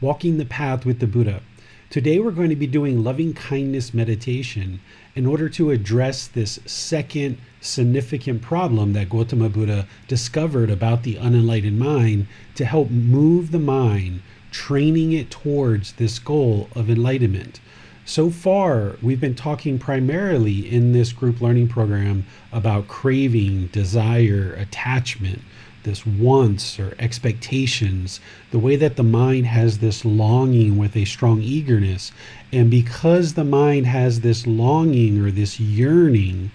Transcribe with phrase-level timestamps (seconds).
[0.00, 1.42] Walking the Path with the Buddha.
[1.90, 4.78] Today we're going to be doing loving kindness meditation
[5.16, 11.80] in order to address this second significant problem that Gautama Buddha discovered about the unenlightened
[11.80, 17.58] mind to help move the mind, training it towards this goal of enlightenment.
[18.04, 25.42] So far, we've been talking primarily in this group learning program about craving, desire, attachment
[25.88, 31.40] this wants or expectations, the way that the mind has this longing with a strong
[31.40, 32.12] eagerness.
[32.52, 36.50] And because the mind has this longing or this yearning,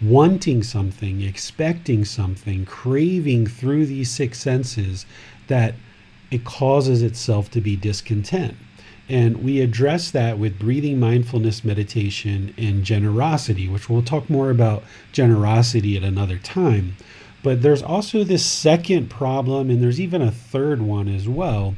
[0.00, 5.04] wanting something, expecting something, craving through these six senses,
[5.48, 5.74] that
[6.30, 8.56] it causes itself to be discontent.
[9.10, 14.82] And we address that with breathing mindfulness meditation and generosity, which we'll talk more about
[15.12, 16.96] generosity at another time.
[17.48, 21.76] But there's also this second problem, and there's even a third one as well,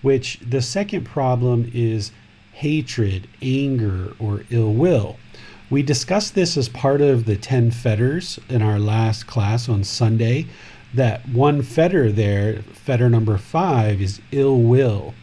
[0.00, 2.10] which the second problem is
[2.54, 5.18] hatred, anger, or ill will.
[5.70, 10.48] We discussed this as part of the 10 fetters in our last class on Sunday.
[10.92, 15.14] That one fetter there, fetter number five, is ill will.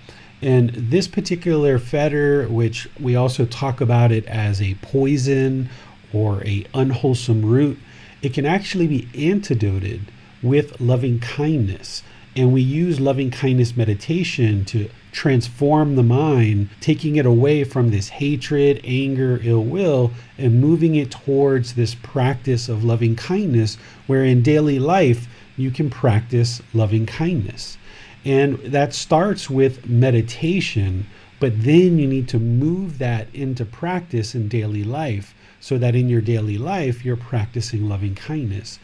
[0.41, 5.67] And this particular fetter, which we also talk about it as a poison
[6.13, 7.77] or a unwholesome root,
[8.21, 10.01] it can actually be antidoted
[10.41, 12.03] with loving kindness.
[12.35, 18.09] And we use loving kindness meditation to transform the mind, taking it away from this
[18.09, 24.41] hatred, anger, ill will, and moving it towards this practice of loving kindness, where in
[24.41, 27.77] daily life you can practice loving kindness.
[28.23, 31.07] And that starts with meditation,
[31.39, 36.09] but then you need to move that into practice in daily life so that in
[36.09, 38.79] your daily life you're practicing loving kindness.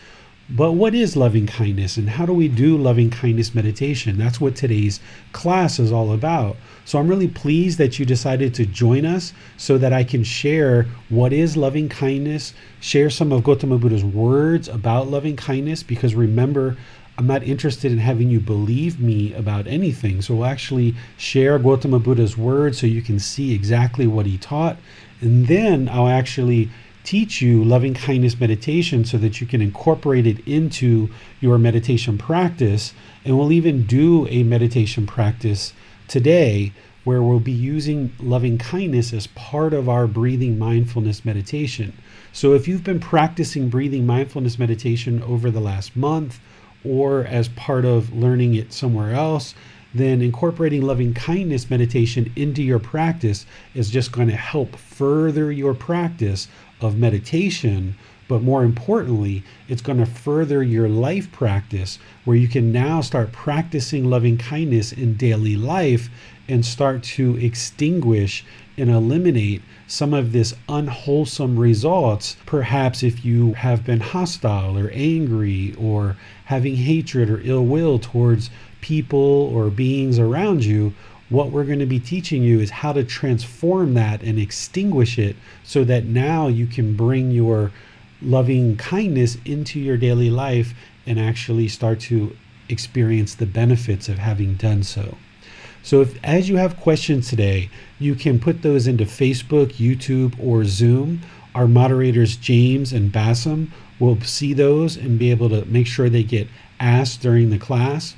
[0.47, 4.19] But what is loving kindness and how do we do loving kindness meditation?
[4.19, 4.99] That's what today's
[5.31, 6.55] class is all about.
[6.85, 10.85] So I'm really pleased that you decided to join us so that I can share
[11.09, 16.77] what is loving kindness, share some of Gautama Buddha's words about loving kindness, because remember,
[17.17, 20.21] I'm not interested in having you believe me about anything.
[20.21, 24.77] So we'll actually share Gautama Buddha's words so you can see exactly what he taught
[25.25, 26.69] and then I'll actually
[27.03, 31.09] teach you loving kindness meditation so that you can incorporate it into
[31.39, 32.93] your meditation practice.
[33.23, 35.73] And we'll even do a meditation practice
[36.07, 36.71] today
[37.03, 41.93] where we'll be using loving kindness as part of our breathing mindfulness meditation.
[42.33, 46.39] So if you've been practicing breathing mindfulness meditation over the last month
[46.83, 49.53] or as part of learning it somewhere else,
[49.95, 55.73] then incorporating loving kindness meditation into your practice is just going to help further your
[55.73, 56.49] practice
[56.81, 57.95] of meditation.
[58.27, 63.31] But more importantly, it's going to further your life practice where you can now start
[63.31, 66.09] practicing loving kindness in daily life
[66.47, 68.43] and start to extinguish
[68.77, 72.35] and eliminate some of this unwholesome results.
[72.45, 78.49] Perhaps if you have been hostile or angry or having hatred or ill will towards
[78.85, 80.93] people or beings around you,
[81.29, 85.35] what we're going to be teaching you is how to transform that and extinguish it
[85.63, 87.71] so that now you can bring your
[88.21, 90.75] loving kindness into your daily life
[91.07, 92.37] and actually start to
[92.69, 95.17] experience the benefits of having done so.
[95.81, 100.63] So, if as you have questions today, you can put those into Facebook, YouTube, or
[100.63, 101.21] Zoom.
[101.55, 106.23] Our moderators, James and Bassam, will see those and be able to make sure they
[106.23, 106.47] get
[106.79, 108.15] asked during the class.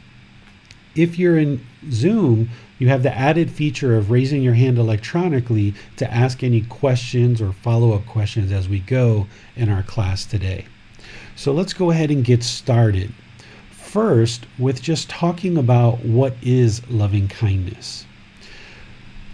[0.98, 2.50] If you're in Zoom,
[2.80, 7.54] you have the added feature of raising your hand electronically to ask any questions or
[7.54, 10.66] follow up questions as we go in our class today.
[11.36, 13.14] So let's go ahead and get started.
[13.70, 18.06] First, with just talking about what is loving kindness.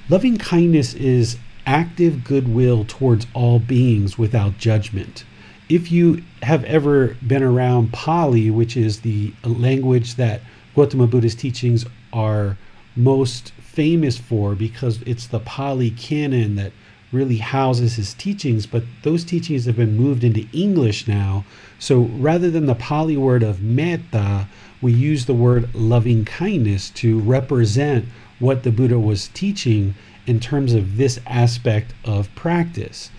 [0.10, 5.24] Loving kindness is active goodwill towards all beings without judgment.
[5.70, 10.42] If you have ever been around Pali, which is the language that
[10.76, 12.58] Gautama Buddha's teachings are
[12.96, 16.72] most famous for because it's the Pali canon that
[17.12, 21.46] really houses his teachings, but those teachings have been moved into English now.
[21.78, 24.48] So rather than the Pali word of metta,
[24.82, 28.06] we use the word loving kindness to represent
[28.40, 29.94] what the Buddha was teaching
[30.26, 33.12] in terms of this aspect of practice.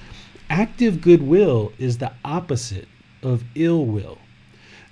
[0.50, 2.88] Active goodwill is the opposite
[3.22, 4.18] of ill will.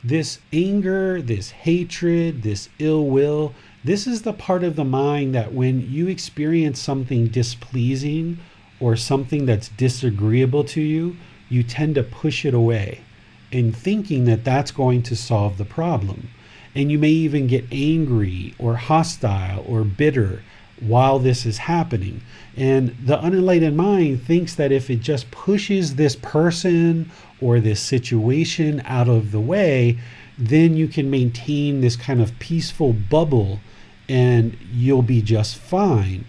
[0.05, 3.55] This anger, this hatred, this ill will,
[3.85, 8.39] this is the part of the mind that when you experience something displeasing
[8.81, 11.17] or something that's disagreeable to you,
[11.49, 13.01] you tend to push it away
[13.53, 16.31] in thinking that that's going to solve the problem.
[16.75, 20.43] And you may even get angry or hostile or bitter
[20.81, 22.23] while this is happening.
[22.57, 27.11] And the unenlightened mind thinks that if it just pushes this person
[27.41, 29.99] or this situation out of the way,
[30.39, 33.61] then you can maintain this kind of peaceful bubble
[34.09, 36.25] and you'll be just fine.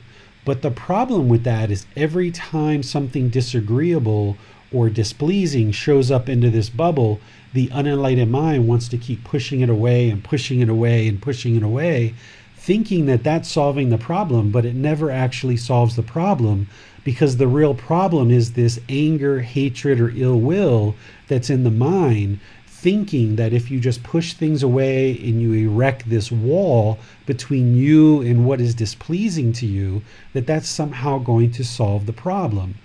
[0.45, 4.37] But the problem with that is every time something disagreeable
[4.71, 7.19] or displeasing shows up into this bubble,
[7.53, 11.55] the unenlightened mind wants to keep pushing it away and pushing it away and pushing
[11.55, 12.13] it away,
[12.63, 16.65] thinking that that's solving the problem, but it never actually solves the problem
[17.03, 20.95] because the real problem is this anger, hatred, or ill will
[21.27, 26.09] that's in the mind thinking that if you just push things away and you erect
[26.09, 30.01] this wall between you and what is displeasing to you,
[30.31, 32.75] that that's somehow going to solve the problem.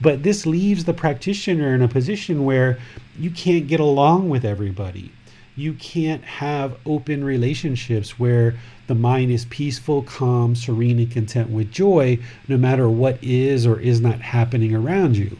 [0.00, 2.78] But this leaves the practitioner in a position where
[3.18, 5.12] you can't get along with everybody.
[5.56, 8.56] You can't have open relationships where
[8.86, 13.80] the mind is peaceful, calm, serene, and content with joy, no matter what is or
[13.80, 15.38] is not happening around you.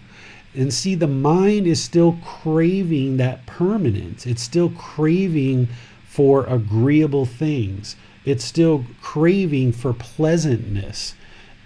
[0.54, 4.26] And see, the mind is still craving that permanence.
[4.26, 5.68] It's still craving
[6.06, 7.94] for agreeable things.
[8.24, 11.14] It's still craving for pleasantness.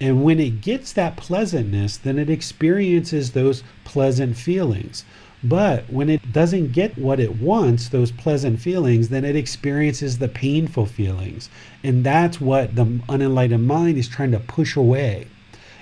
[0.00, 5.04] And when it gets that pleasantness, then it experiences those pleasant feelings.
[5.42, 10.28] But when it doesn't get what it wants, those pleasant feelings, then it experiences the
[10.28, 11.48] painful feelings.
[11.82, 15.26] And that's what the unenlightened mind is trying to push away.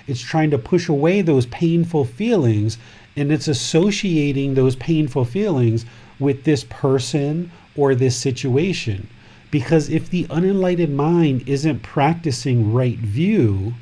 [0.07, 2.77] It's trying to push away those painful feelings
[3.15, 5.85] and it's associating those painful feelings
[6.19, 9.07] with this person or this situation.
[9.51, 13.73] Because if the unenlightened mind isn't practicing right view,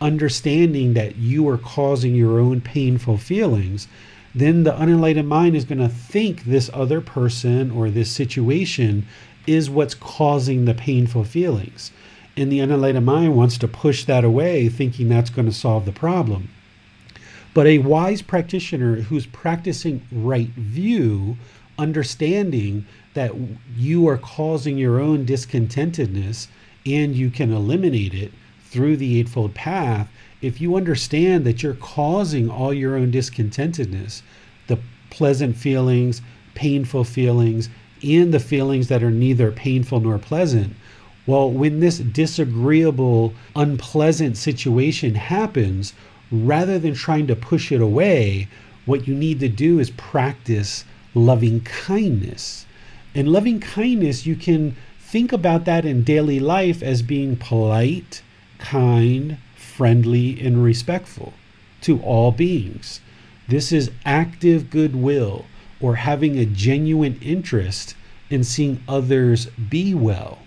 [0.00, 3.86] understanding that you are causing your own painful feelings,
[4.34, 9.06] then the unenlightened mind is going to think this other person or this situation
[9.46, 11.90] is what's causing the painful feelings.
[12.36, 15.92] And the unenlightened mind wants to push that away, thinking that's going to solve the
[15.92, 16.50] problem.
[17.52, 21.36] But a wise practitioner who's practicing right view,
[21.78, 23.32] understanding that
[23.76, 26.46] you are causing your own discontentedness
[26.86, 28.32] and you can eliminate it
[28.64, 30.08] through the Eightfold Path,
[30.42, 34.22] if you understand that you're causing all your own discontentedness,
[34.68, 34.78] the
[35.10, 36.22] pleasant feelings,
[36.54, 37.68] painful feelings,
[38.02, 40.74] and the feelings that are neither painful nor pleasant,
[41.26, 45.92] well, when this disagreeable, unpleasant situation happens,
[46.32, 48.48] rather than trying to push it away,
[48.86, 52.64] what you need to do is practice loving kindness.
[53.14, 58.22] And loving kindness, you can think about that in daily life as being polite,
[58.58, 59.36] kind,
[59.80, 61.32] friendly, and respectful
[61.80, 63.00] to all beings.
[63.48, 65.46] This is active goodwill
[65.80, 67.94] or having a genuine interest
[68.28, 70.40] in seeing others be well.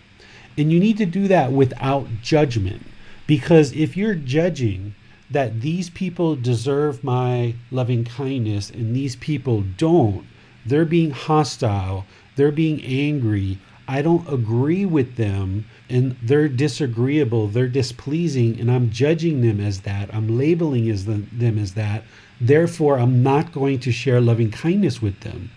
[0.55, 2.83] And you need to do that without judgment
[3.25, 4.93] because if you're judging,
[5.31, 10.27] that these people deserve my loving kindness and these people don't.
[10.63, 13.57] They're being hostile, they're being angry.
[13.87, 19.81] I don't agree with them and they're disagreeable, they're displeasing, and I'm judging them as
[19.81, 20.11] that.
[20.11, 22.03] I'm labeling as the, them as that.
[22.41, 25.51] Therefore, I'm not going to share loving kindness with them.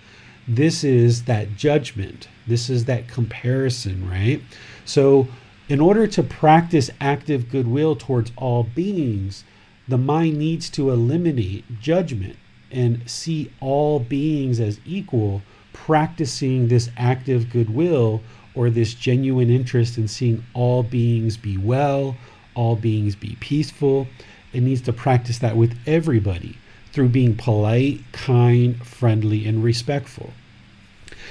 [0.46, 2.28] This is that judgment.
[2.46, 4.42] This is that comparison, right?
[4.84, 5.26] So,
[5.70, 9.42] in order to practice active goodwill towards all beings,
[9.88, 12.36] the mind needs to eliminate judgment
[12.70, 15.40] and see all beings as equal,
[15.72, 18.20] practicing this active goodwill
[18.56, 22.16] or this genuine interest in seeing all beings be well,
[22.54, 24.08] all beings be peaceful.
[24.52, 26.56] It needs to practice that with everybody
[26.92, 30.32] through being polite, kind, friendly, and respectful.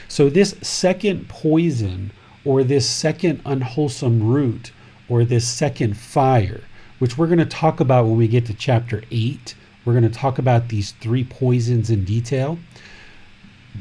[0.08, 2.12] So, this second poison
[2.46, 4.72] or this second unwholesome root
[5.10, 6.62] or this second fire
[7.00, 9.56] which we're going to talk about when we get to chapter 8.
[9.84, 12.58] We're going to talk about these three poisons in detail.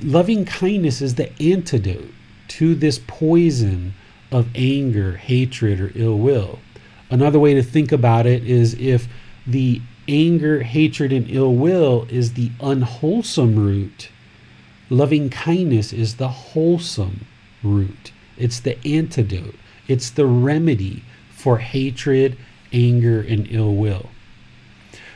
[0.02, 2.10] Loving kindness is the antidote
[2.48, 3.94] to this poison
[4.30, 6.58] of anger, hatred, or ill will.
[7.10, 9.06] Another way to think about it is if
[9.46, 14.08] the anger, hatred, and ill will is the unwholesome root,
[14.90, 17.26] loving kindness is the wholesome
[17.62, 18.12] root.
[18.36, 19.54] It's the antidote,
[19.86, 22.36] it's the remedy for hatred,
[22.72, 24.10] anger, and ill will.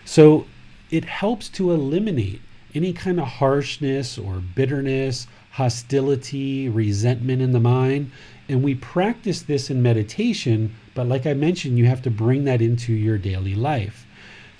[0.04, 0.46] So
[0.90, 2.40] it helps to eliminate
[2.74, 5.26] any kind of harshness or bitterness,
[5.58, 8.12] hostility, resentment in the mind.
[8.48, 12.62] And we practice this in meditation, but like I mentioned, you have to bring that
[12.62, 14.06] into your daily life.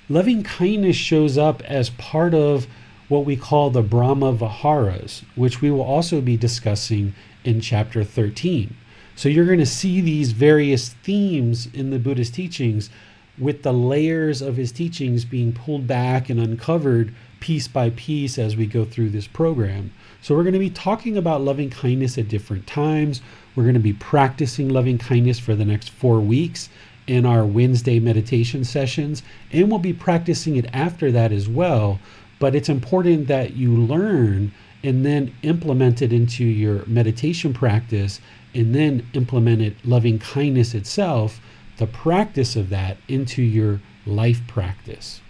[0.08, 2.66] Loving kindness shows up as part of
[3.06, 7.14] what we call the Brahma Viharas, which we will also be discussing
[7.44, 8.76] in chapter 13.
[9.14, 12.90] So you're going to see these various themes in the Buddhist teachings
[13.38, 18.56] with the layers of his teachings being pulled back and uncovered piece by piece as
[18.56, 19.92] we go through this program.
[20.20, 23.22] So we're going to be talking about loving kindness at different times.
[23.54, 26.68] We're going to be practicing loving kindness for the next four weeks
[27.06, 31.98] in our Wednesday meditation sessions, and we'll be practicing it after that as well.
[32.38, 34.52] But it's important that you learn
[34.84, 38.20] and then implement it into your meditation practice
[38.54, 41.40] and then implement it loving kindness itself
[41.78, 45.20] the practice of that into your life practice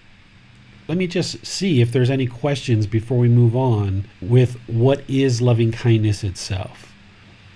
[0.88, 5.42] let me just see if there's any questions before we move on with what is
[5.42, 6.95] loving kindness itself.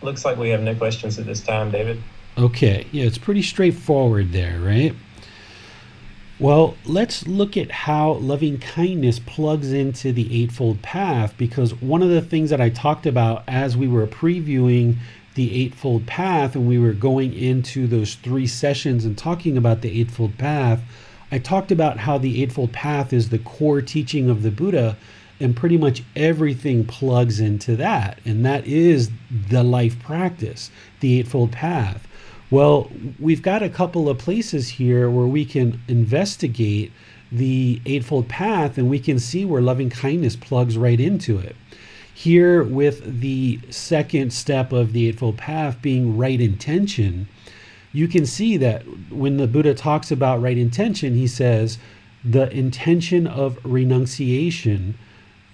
[0.03, 2.03] Looks like we have no questions at this time, David.
[2.37, 4.95] Okay, yeah, it's pretty straightforward there, right?
[6.39, 12.09] Well, let's look at how loving kindness plugs into the Eightfold Path because one of
[12.09, 14.97] the things that I talked about as we were previewing
[15.35, 20.01] the Eightfold Path and we were going into those three sessions and talking about the
[20.01, 20.83] Eightfold Path
[21.33, 24.99] I talked about how the Eightfold Path is the core teaching of the Buddha,
[25.41, 28.19] and pretty much everything plugs into that.
[28.27, 29.11] And that is
[29.49, 30.71] the life practice,
[31.01, 32.07] the Eightfold Path.
[32.51, 36.93] Well, we've got a couple of places here where we can investigate
[37.33, 41.57] the Eightfold Path and we can see where loving kindness plugs right into it.
[42.13, 47.27] Here, with the second step of the Eightfold Path being right intention,
[47.93, 51.79] you can see that when the Buddha talks about right intention, he says
[52.25, 54.97] the intention of renunciation,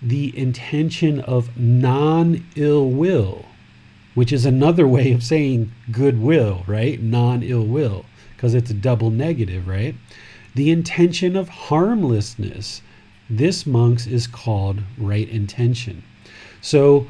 [0.00, 3.45] the intention of non ill will,
[4.14, 7.02] which is another way of saying goodwill, right?
[7.02, 8.04] Non ill will,
[8.37, 9.95] because it's a double negative, right?
[10.54, 12.83] The intention of harmlessness.
[13.30, 16.02] This, monks, is called right intention.
[16.61, 17.07] So,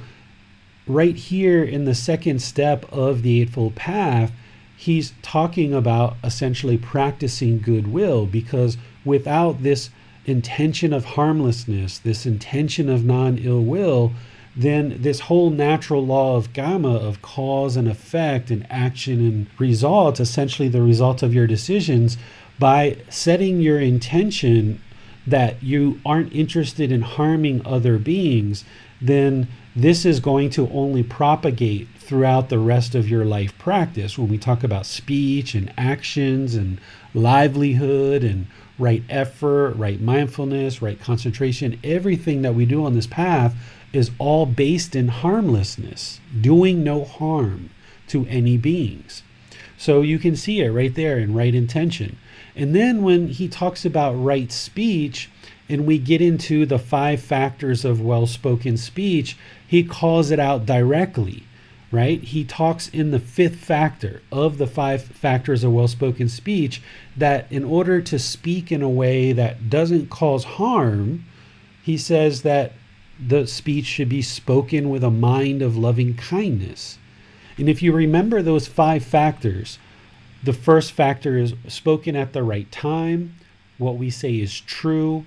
[0.87, 4.33] right here in the second step of the Eightfold Path,
[4.79, 9.91] he's talking about essentially practicing goodwill because without this
[10.25, 14.13] intention of harmlessness, this intention of non ill will,
[14.55, 20.21] then this whole natural law of karma, of cause and effect and action and result,
[20.21, 22.17] essentially the result of your decisions,
[22.61, 24.81] by setting your intention
[25.27, 28.65] that you aren't interested in harming other beings,
[29.01, 34.29] then this is going to only propagate throughout the rest of your life practice when
[34.29, 36.81] we talk about speech and actions and
[37.13, 38.47] livelihood and
[38.79, 41.79] right effort, right mindfulness, right concentration.
[41.85, 43.55] Everything that we do on this path
[43.93, 47.69] is all based in harmlessness, doing no harm
[48.07, 49.23] to any beings.
[49.77, 52.17] So you can see it right there in right intention.
[52.57, 55.29] And then when he talks about right speech,
[55.69, 59.37] and we get into the five factors of well spoken speech,
[59.67, 61.43] he calls it out directly
[61.91, 62.23] right?
[62.23, 66.83] He talks in the fifth factor of the five factors of well spoken speech
[67.17, 71.25] that in order to speak in a way that doesn't cause harm,
[71.83, 72.73] he says that
[73.25, 76.99] the speech should be spoken with a mind of loving kindness.
[77.57, 79.79] And if you remember those five factors,
[80.45, 83.35] the first factor is spoken at the right time,
[83.79, 85.25] what we say is true,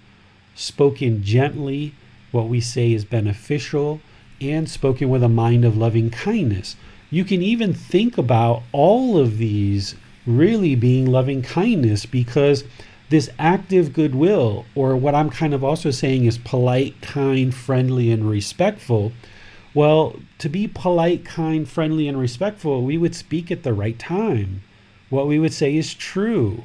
[0.55, 1.93] spoken gently,
[2.31, 3.99] what we say is beneficial,
[4.41, 6.75] and spoken with a mind of loving kindness.
[7.10, 9.95] You can even think about all of these
[10.25, 12.63] really being loving kindness because
[13.10, 18.29] this active goodwill, or what I'm kind of also saying is polite, kind, friendly, and
[18.29, 19.12] respectful.
[19.74, 24.63] Well, to be polite, kind, friendly, and respectful, we would speak at the right time.
[25.10, 26.63] What we would say is true.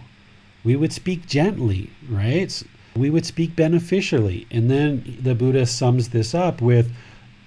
[0.63, 2.63] We would speak gently, right?
[2.95, 4.47] We would speak beneficially.
[4.51, 6.93] And then the Buddha sums this up with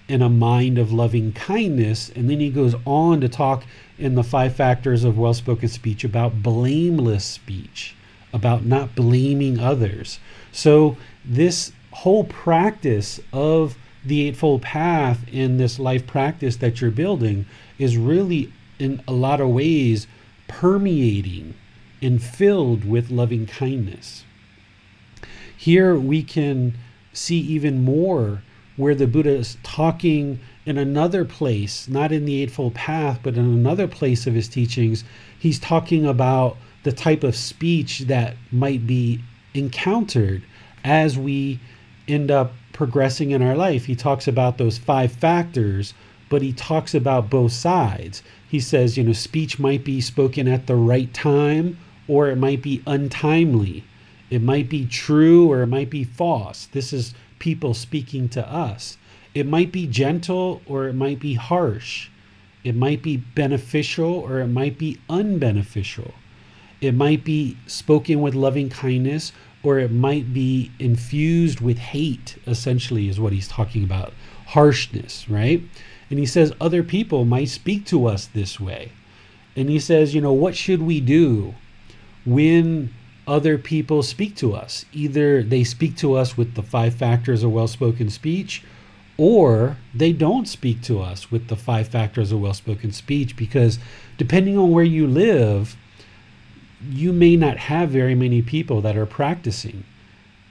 [0.10, 2.10] in a mind of loving kindness.
[2.10, 3.64] And then he goes on to talk
[3.98, 7.96] in the five factors of well spoken speech about blameless speech,
[8.34, 10.20] about not blaming others.
[10.52, 17.46] So, this whole practice of the Eightfold Path in this life practice that you're building
[17.78, 20.08] is really, in a lot of ways,
[20.48, 21.54] permeating
[22.02, 24.24] and filled with loving kindness.
[25.56, 26.78] Here we can
[27.12, 28.42] see even more
[28.80, 33.44] where the Buddha is talking in another place, not in the Eightfold Path, but in
[33.44, 35.04] another place of his teachings.
[35.38, 39.20] He's talking about the type of speech that might be
[39.54, 40.44] encountered
[40.86, 41.60] as we
[42.08, 43.84] end up progressing in our life.
[43.84, 45.94] He talks about those five factors,
[46.30, 48.24] but he talks about both sides.
[48.48, 52.62] He says, you know, speech might be spoken at the right time or it might
[52.62, 53.84] be untimely.
[54.30, 56.68] It might be true or it might be false.
[56.68, 58.98] This is people speaking to us.
[59.34, 62.10] It might be gentle or it might be harsh.
[62.64, 66.14] It might be beneficial or it might be unbeneficial.
[66.82, 69.32] It might be spoken with loving kindness
[69.64, 74.14] or it might be infused with hate, essentially, is what he's talking about
[74.48, 75.62] harshness, right?
[76.10, 78.92] And he says other people might speak to us this way.
[79.56, 81.56] And he says, you know, what should we do
[82.26, 82.94] when
[83.30, 84.86] other people speak to us?
[84.92, 88.64] Either they speak to us with the five factors of well spoken speech,
[89.18, 93.80] or they don't speak to us with the five factors of well spoken speech because
[94.18, 95.76] depending on where you live,
[96.90, 99.84] you may not have very many people that are practicing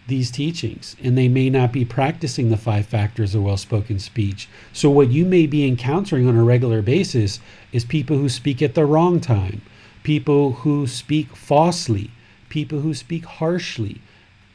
[0.08, 4.88] these teachings and they may not be practicing the five factors of well-spoken speech so
[4.88, 7.40] what you may be encountering on a regular basis
[7.72, 9.60] is people who speak at the wrong time
[10.02, 12.10] people who speak falsely
[12.48, 14.00] people who speak harshly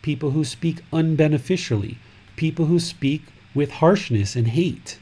[0.01, 1.97] people who speak unbeneficially
[2.35, 3.23] people who speak
[3.53, 4.97] with harshness and hate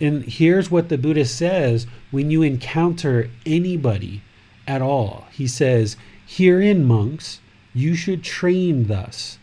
[0.00, 4.22] and here's what the buddha says when you encounter anybody
[4.66, 5.26] at all.
[5.32, 7.40] He says, Herein, monks,
[7.72, 9.38] you should train thus.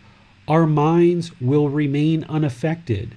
[0.47, 3.15] Our minds will remain unaffected,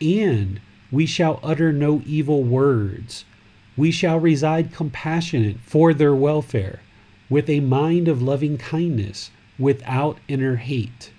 [0.00, 0.60] and
[0.92, 3.24] we shall utter no evil words.
[3.76, 6.80] We shall reside compassionate for their welfare,
[7.28, 11.10] with a mind of loving kindness, without inner hate.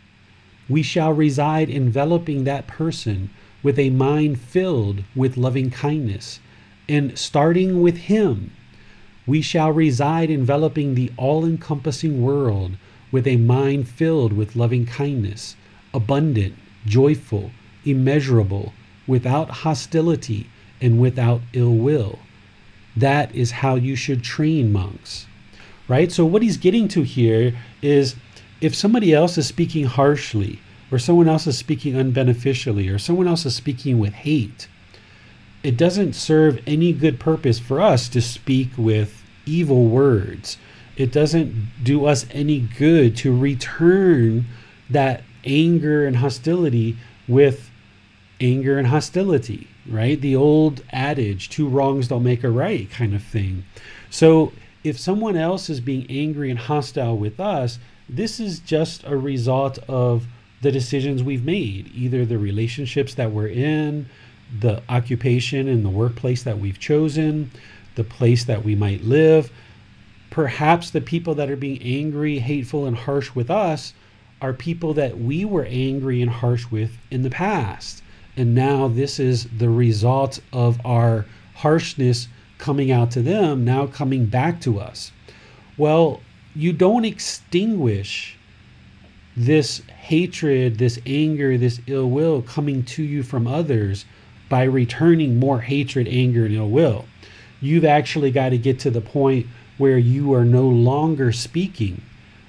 [0.70, 3.30] We shall reside enveloping that person
[3.64, 6.40] with a mind filled with loving kindness,
[6.88, 8.52] and starting with him
[9.28, 12.78] we shall reside enveloping the all encompassing world
[13.12, 15.58] with a mind filled with loving kindness,
[15.94, 17.52] abundant, joyful,
[17.84, 18.72] immeasurable,
[19.06, 20.48] without hostility,
[20.80, 22.20] and without ill will.
[22.96, 25.27] That is how you should train monks.
[25.88, 26.12] Right?
[26.12, 28.16] So, what he's getting to here is
[28.60, 30.60] if somebody else is speaking harshly,
[30.92, 34.68] or someone else is speaking unbeneficially, or someone else is speaking with hate,
[35.64, 40.58] it doesn't serve any good purpose for us to speak with evil words.
[40.96, 44.46] It doesn't do us any good to return
[44.90, 46.98] that anger and hostility
[47.28, 47.70] with
[48.40, 50.20] anger and hostility, right?
[50.20, 53.64] The old adage, two wrongs don't make a right kind of thing.
[54.10, 54.54] So
[54.88, 59.80] if someone else is being angry and hostile with us, this is just a result
[59.88, 60.26] of
[60.62, 64.08] the decisions we've made, either the relationships that we're in,
[64.60, 67.52] the occupation and the workplace that we've chosen,
[67.96, 69.52] the place that we might live.
[70.30, 73.94] Perhaps the people that are being angry, hateful, and harsh with us
[74.42, 78.02] are people that we were angry and harsh with in the past.
[78.38, 84.26] And now this is the result of our harshness coming out to them, now coming
[84.26, 85.12] back to us.
[85.78, 86.22] Well,
[86.56, 88.38] you don't extinguish
[89.36, 94.06] this hatred, this anger, this ill will coming to you from others
[94.50, 97.06] by returning more hatred, anger, and ill will.
[97.62, 99.46] You've actually got to get to the point
[99.78, 102.02] where you are no longer speaking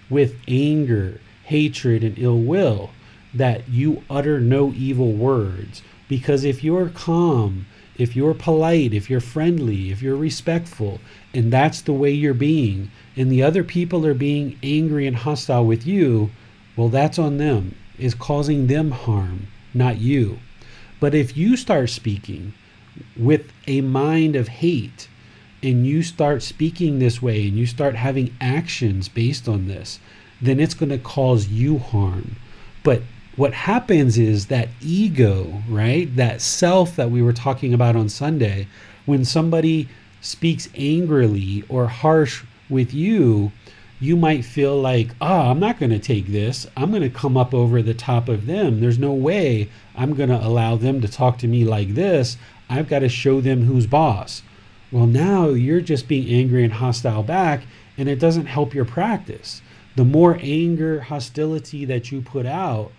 [0.08, 2.90] with anger, hatred, and ill will,
[3.34, 5.82] that you utter no evil words.
[6.08, 7.66] Because if you're calm,
[7.98, 11.00] if you're polite, if you're friendly, if you're respectful,
[11.34, 15.66] and that's the way you're being, and the other people are being angry and hostile
[15.66, 16.30] with you,
[16.76, 17.74] well, that's on them.
[17.98, 20.38] Is causing them harm, not you.
[21.00, 22.54] But if you start speaking
[23.16, 25.08] with a mind of hate
[25.62, 29.98] and you start speaking this way and you start having actions based on this,
[30.40, 32.36] then it's going to cause you harm.
[32.84, 33.02] But
[33.38, 36.14] what happens is that ego, right?
[36.16, 38.66] That self that we were talking about on Sunday,
[39.06, 39.88] when somebody
[40.20, 43.52] speaks angrily or harsh with you,
[44.00, 46.66] you might feel like, oh, I'm not going to take this.
[46.76, 48.80] I'm going to come up over the top of them.
[48.80, 52.36] There's no way I'm going to allow them to talk to me like this.
[52.68, 54.42] I've got to show them who's boss.
[54.90, 57.62] Well, now you're just being angry and hostile back,
[57.96, 59.62] and it doesn't help your practice
[59.94, 62.90] The more anger, hostility that you put out,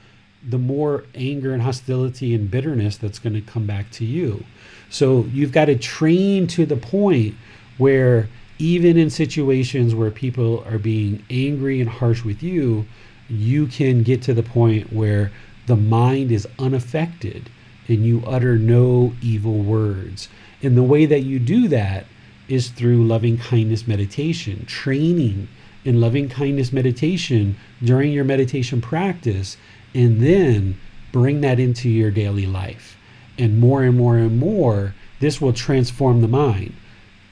[0.48, 4.46] the more anger and hostility and bitterness that's going to come back to you.
[4.90, 7.36] So you've got to train to the point
[7.78, 12.86] where even in situations where people are being angry and harsh with you,
[13.30, 15.32] you can get to the point where
[15.68, 17.50] the mind is unaffected
[17.88, 20.30] and you utter no evil words.
[20.62, 22.06] And the way that you do that
[22.48, 25.48] is through loving kindness meditation, training
[25.86, 29.58] in loving kindness meditation during your meditation practice,
[29.94, 30.80] and then
[31.12, 32.98] bring that into your daily life.
[33.38, 36.74] And more and more and more, this will transform the mind.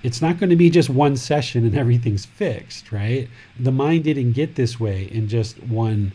[0.04, 3.28] It's not going to be just one session and everything's fixed, right?
[3.60, 6.14] The mind didn't get this way in just one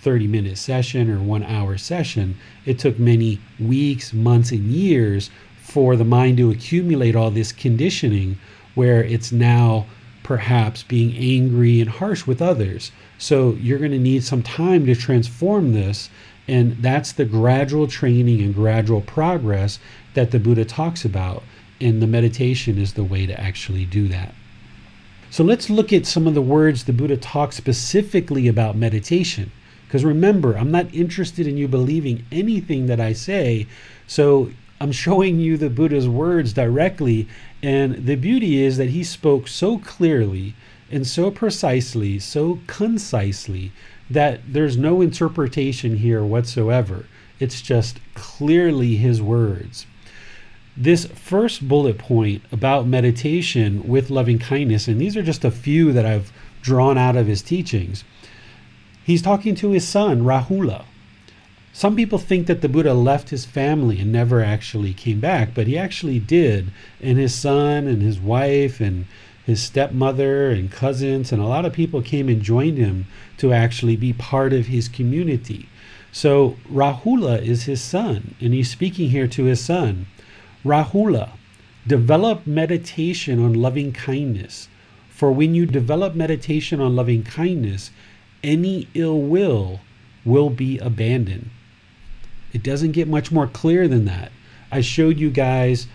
[0.00, 2.36] 30 minute session or one hour session.
[2.66, 5.30] It took many weeks, months, and years
[5.62, 8.38] for the mind to accumulate all this conditioning
[8.74, 9.86] where it's now
[10.22, 12.92] perhaps being angry and harsh with others.
[13.18, 16.10] So you're going to need some time to transform this.
[16.46, 19.78] And that's the gradual training and gradual progress
[20.14, 21.42] that the Buddha talks about.
[21.80, 24.34] And the meditation is the way to actually do that.
[25.30, 29.50] So let's look at some of the words the Buddha talks specifically about meditation.
[29.86, 33.66] Because remember, I'm not interested in you believing anything that I say.
[34.06, 34.50] So
[34.80, 37.26] I'm showing you the Buddha's words directly.
[37.62, 40.54] And the beauty is that he spoke so clearly
[40.90, 43.72] and so precisely, so concisely,
[44.10, 47.06] that there's no interpretation here whatsoever.
[47.40, 49.86] It's just clearly his words.
[50.76, 55.92] This first bullet point about meditation with loving kindness, and these are just a few
[55.92, 58.04] that I've drawn out of his teachings
[59.04, 60.84] He's talking to his son, Rahula.
[61.74, 65.66] Some people think that the Buddha left his family and never actually came back, but
[65.66, 66.70] he actually did.
[67.02, 69.04] And his son and his wife and
[69.44, 73.96] his stepmother and cousins and a lot of people came and joined him to actually
[73.96, 75.68] be part of his community.
[76.12, 80.06] So Rahula is his son, and he's speaking here to his son.
[80.64, 81.30] Rahula,
[81.86, 84.68] develop meditation on loving kindness.
[85.10, 87.90] For when you develop meditation on loving kindness,
[88.42, 89.80] any ill will
[90.24, 91.50] will be abandoned.
[92.52, 94.32] It doesn't get much more clear than that.
[94.70, 95.86] I showed you guys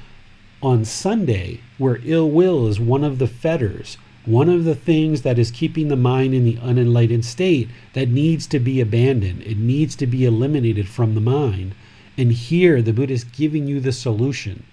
[0.61, 5.39] on Sunday where ill will is one of the fetters, one of the things that
[5.39, 9.41] is keeping the mind in the unenlightened state that needs to be abandoned.
[9.43, 11.73] It needs to be eliminated from the mind.
[12.17, 14.63] And here the Buddha is giving you the solution.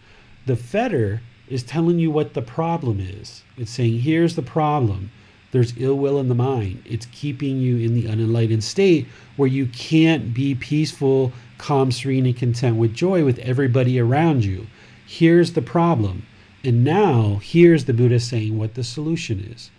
[0.46, 3.42] The fetter is telling you what the problem is.
[3.57, 5.11] It's saying, here's the problem
[5.53, 6.83] there's ill will in the mind.
[6.85, 12.37] It's keeping you in the unenlightened state where you can't be peaceful, calm, serene, and
[12.37, 14.66] content with joy with everybody around you.
[15.07, 16.27] Here's the problem.
[16.64, 19.71] And now, here's the Buddha saying what the solution is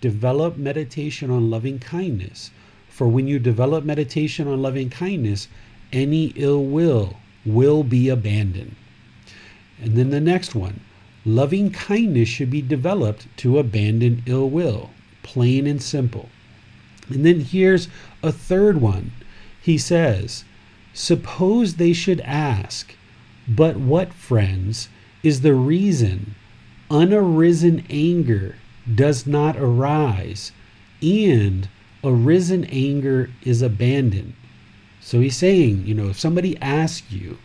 [0.00, 2.50] develop meditation on loving kindness.
[2.90, 5.48] For when you develop meditation on loving kindness,
[5.92, 7.16] any ill will
[7.46, 8.76] will be abandoned.
[9.80, 10.80] And then the next one
[11.24, 14.90] loving kindness should be developed to abandon ill will
[15.22, 16.28] plain and simple.
[17.08, 17.88] And then here's
[18.22, 19.12] a third one.
[19.60, 20.44] He says,
[20.92, 22.94] Suppose they should ask,
[23.46, 24.88] but what, friends,
[25.22, 26.34] is the reason
[26.90, 28.56] unarisen anger
[28.92, 30.52] does not arise
[31.02, 31.68] and
[32.02, 34.34] arisen anger is abandoned?
[35.00, 37.38] So he's saying, you know, if somebody asks you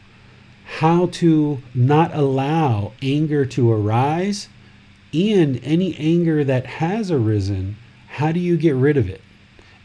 [0.77, 4.47] how to not allow anger to arise,
[5.13, 7.75] and any anger that has arisen,
[8.07, 9.21] how do you get rid of it?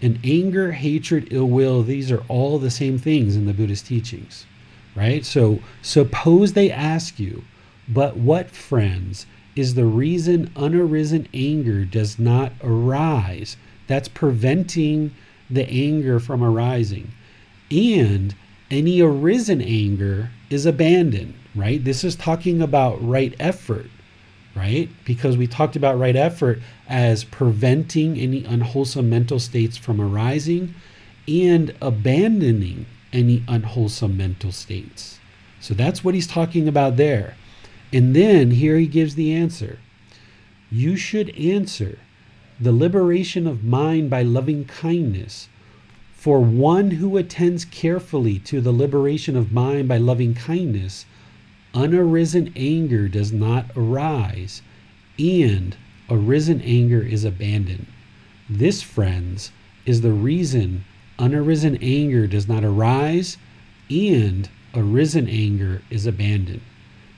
[0.03, 4.45] And anger, hatred, ill will, these are all the same things in the Buddhist teachings,
[4.95, 5.25] right?
[5.25, 7.45] So suppose they ask you,
[7.89, 9.27] but what, friends,
[9.57, 13.57] is the reason unarisen anger does not arise?
[13.87, 15.15] That's preventing
[15.51, 17.13] the anger from arising.
[17.71, 18.35] And
[18.71, 21.85] any arisen anger is abandoned, right?
[21.85, 23.87] This is talking about right effort
[24.55, 24.89] right?
[25.05, 30.75] Because we talked about right effort as preventing any unwholesome mental states from arising
[31.27, 35.19] and abandoning any unwholesome mental states.
[35.61, 37.37] So that's what he's talking about there.
[37.93, 39.79] And then here he gives the answer.
[40.71, 41.99] You should answer
[42.61, 45.49] the liberation of mind by loving kindness.
[46.15, 51.07] For one who attends carefully to the liberation of mind by loving kindness
[51.75, 54.63] unarisen anger does not arise,
[55.19, 55.77] and
[56.09, 57.87] arisen anger is abandoned.
[58.49, 59.51] This, friends,
[59.85, 60.85] is the reason
[61.19, 63.37] unarisen anger does not arise
[63.91, 66.63] and arisen anger is abandoned.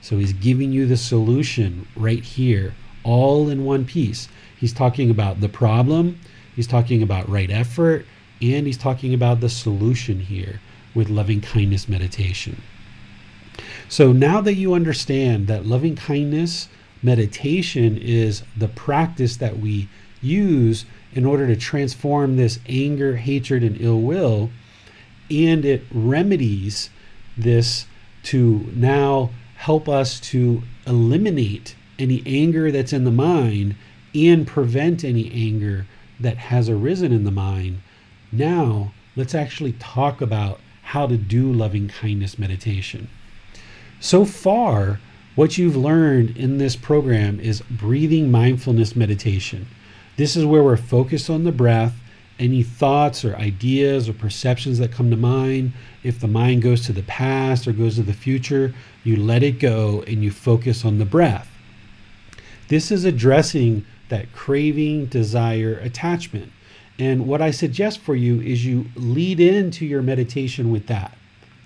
[0.01, 4.27] So he's giving you the solution right here, all in one piece.
[4.59, 6.19] He's talking about the problem,
[6.57, 8.07] He's talking about right effort,
[8.41, 10.59] and he's talking about the solution here
[10.95, 12.63] with loving kindness meditation.
[13.87, 16.67] So now that you understand that loving kindness
[17.03, 19.87] meditation is the practice that we
[20.19, 24.49] use in order to transform this anger, hatred, and ill will,
[25.29, 26.89] and it remedies
[27.37, 27.85] this
[28.23, 33.75] to now help us to eliminate any anger that's in the mind
[34.13, 35.85] and prevent any anger
[36.19, 37.81] that has arisen in the mind.
[38.31, 43.09] Now, let's actually talk about how to do loving kindness meditation.
[43.99, 44.99] So far,
[45.35, 49.67] what you've learned in this program is breathing mindfulness meditation.
[50.17, 51.95] This is where we're focused on the breath.
[52.39, 56.93] Any thoughts or ideas or perceptions that come to mind, if the mind goes to
[56.93, 60.97] the past or goes to the future, you let it go and you focus on
[60.97, 61.49] the breath.
[62.67, 66.51] This is addressing that craving, desire, attachment.
[66.99, 71.15] And what I suggest for you is you lead into your meditation with that.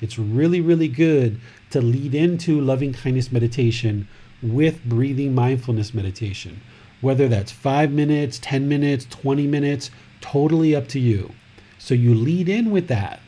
[0.01, 4.07] It's really, really good to lead into loving kindness meditation
[4.41, 6.61] with breathing mindfulness meditation.
[7.01, 11.31] Whether that's five minutes, 10 minutes, 20 minutes, totally up to you.
[11.77, 13.19] So you lead in with that.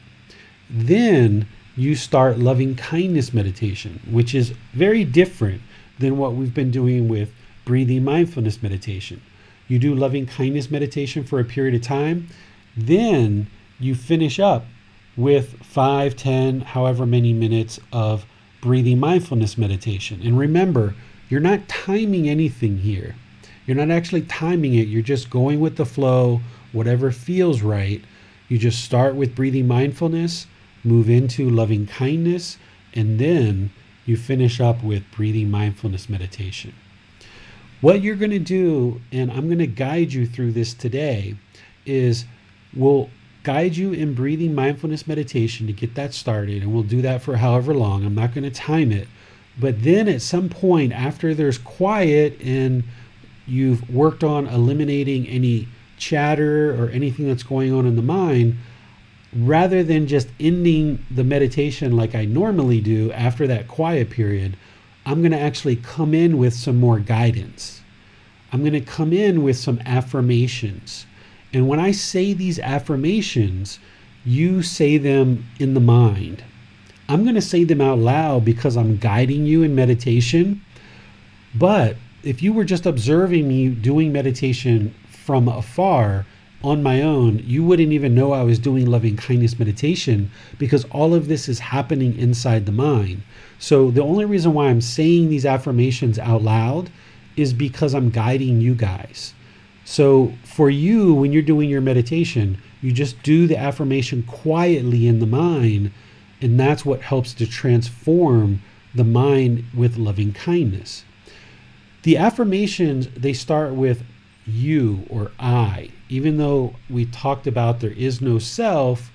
[0.70, 5.62] Then you start loving kindness meditation, which is very different
[6.00, 7.32] than what we've been doing with
[7.66, 9.22] breathing mindfulness meditation.
[9.68, 12.30] You do loving kindness meditation for a period of time,
[12.76, 13.48] then
[13.80, 14.66] you finish up
[15.16, 18.26] with five, ten, however many minutes of
[18.62, 20.22] breathing mindfulness meditation.
[20.24, 20.96] And remember,
[21.30, 23.16] you're not timing anything here.
[23.66, 28.04] You're not actually timing it, you're just going with the flow, whatever feels right.
[28.50, 30.48] You just start with breathing mindfulness,
[30.84, 32.58] move into loving kindness,
[32.94, 33.72] and then
[34.06, 36.74] you finish up with breathing mindfulness meditation.
[37.82, 41.36] What you're going to do, and I'm going to guide you through this today,
[41.86, 42.26] is
[42.74, 43.10] we'll
[43.44, 47.38] guide you in breathing mindfulness meditation to get that started, and we'll do that for
[47.38, 48.06] however long.
[48.06, 49.08] I'm not going to time it.
[49.60, 52.84] But then at some point, after there's quiet and
[53.46, 58.58] you've worked on eliminating any chatter or anything that's going on in the mind,
[59.36, 64.58] rather than just ending the meditation like I normally do after that quiet period,
[65.06, 67.82] I'm going to actually come in with some more guidance.
[68.52, 71.06] I'm going to come in with some affirmations.
[71.52, 73.80] And when I say these affirmations,
[74.26, 76.44] you say them in the mind.
[77.10, 80.64] I'm going to say them out loud because I'm guiding you in meditation.
[81.54, 86.26] But if you were just observing me doing meditation from afar
[86.64, 91.14] on my own, you wouldn't even know I was doing loving kindness meditation because all
[91.14, 93.24] of this is happening inside the mind.
[93.60, 96.90] So the only reason why I'm saying these affirmations out loud
[97.36, 99.34] is because I'm guiding you guys.
[99.84, 105.20] So for you, when you're doing your meditation, you just do the affirmation quietly in
[105.20, 105.92] the mind,
[106.42, 108.62] and that's what helps to transform
[108.96, 111.04] the mind with loving kindness.
[112.04, 114.04] The affirmations, they start with
[114.46, 115.92] you or I.
[116.10, 119.12] Even though we talked about there is no self,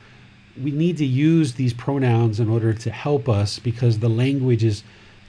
[0.61, 4.83] we need to use these pronouns in order to help us because the language is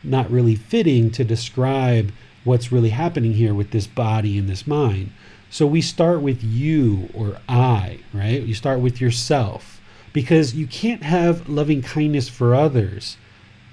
[0.03, 2.11] not really fitting to describe
[2.43, 5.11] what's really happening here with this body and this mind.
[5.49, 8.41] So we start with you or I, right?
[8.41, 9.81] You start with yourself
[10.13, 13.17] because you can't have loving kindness for others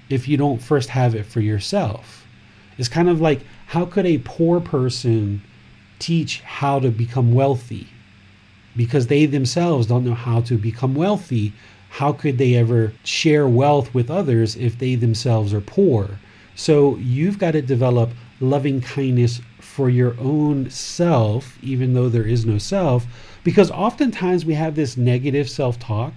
[0.09, 2.27] if you don't first have it for yourself.
[2.77, 5.41] It's kind of like how could a poor person
[5.99, 7.87] teach how to become wealthy?
[8.77, 11.51] Because they themselves don't know how to become wealthy.
[11.89, 16.19] How could they ever share wealth with others if they themselves are poor?
[16.55, 22.45] So you've got to develop loving kindness for your own self, even though there is
[22.45, 23.05] no self,
[23.43, 26.13] because oftentimes we have this negative self talk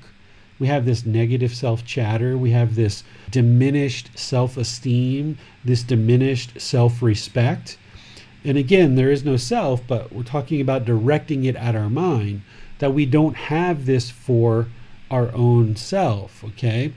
[0.60, 7.02] we have this negative self chatter, we have this diminished self esteem, this diminished self
[7.02, 7.76] respect.
[8.44, 12.42] And again, there is no self, but we're talking about directing it at our mind,
[12.78, 14.68] that we don't have this for
[15.10, 16.94] our own self, okay?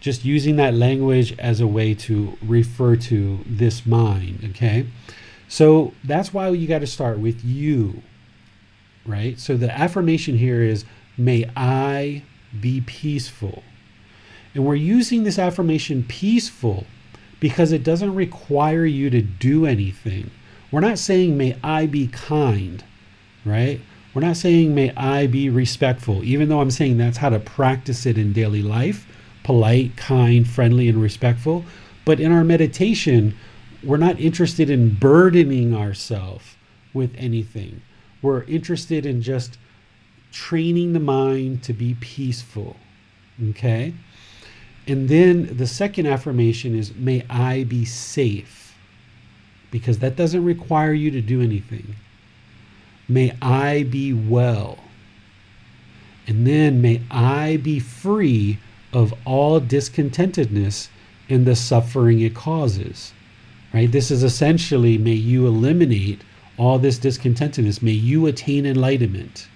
[0.00, 4.86] Just using that language as a way to refer to this mind, okay?
[5.48, 8.02] So that's why you got to start with you,
[9.04, 9.38] right?
[9.38, 10.84] So the affirmation here is,
[11.16, 12.24] may I
[12.60, 13.62] be peaceful.
[14.54, 16.86] And we're using this affirmation peaceful
[17.40, 20.30] because it doesn't require you to do anything.
[20.70, 22.82] We're not saying, may I be kind,
[23.44, 23.80] right?
[24.14, 28.06] We're not saying, may I be respectful, even though I'm saying that's how to practice
[28.06, 29.06] it in daily life
[29.46, 31.64] polite, kind, friendly, and respectful.
[32.04, 33.36] But in our meditation,
[33.84, 36.56] we're not interested in burdening ourselves
[36.92, 37.82] with anything.
[38.22, 39.56] we're interested in just
[40.32, 42.74] training the mind to be peaceful.
[43.50, 43.94] Okay?
[44.86, 48.74] And then the second affirmation is, May I be safe.
[49.70, 51.96] Because that doesn't require you to do anything.
[53.08, 54.78] May I be well.
[56.26, 58.58] And then may I be free
[58.92, 60.88] of all discontentedness
[61.28, 63.12] and the suffering it causes.
[63.72, 63.90] Right?
[63.90, 66.22] This is essentially may you eliminate
[66.56, 67.82] all this discontentedness.
[67.82, 69.48] May you attain enlightenment.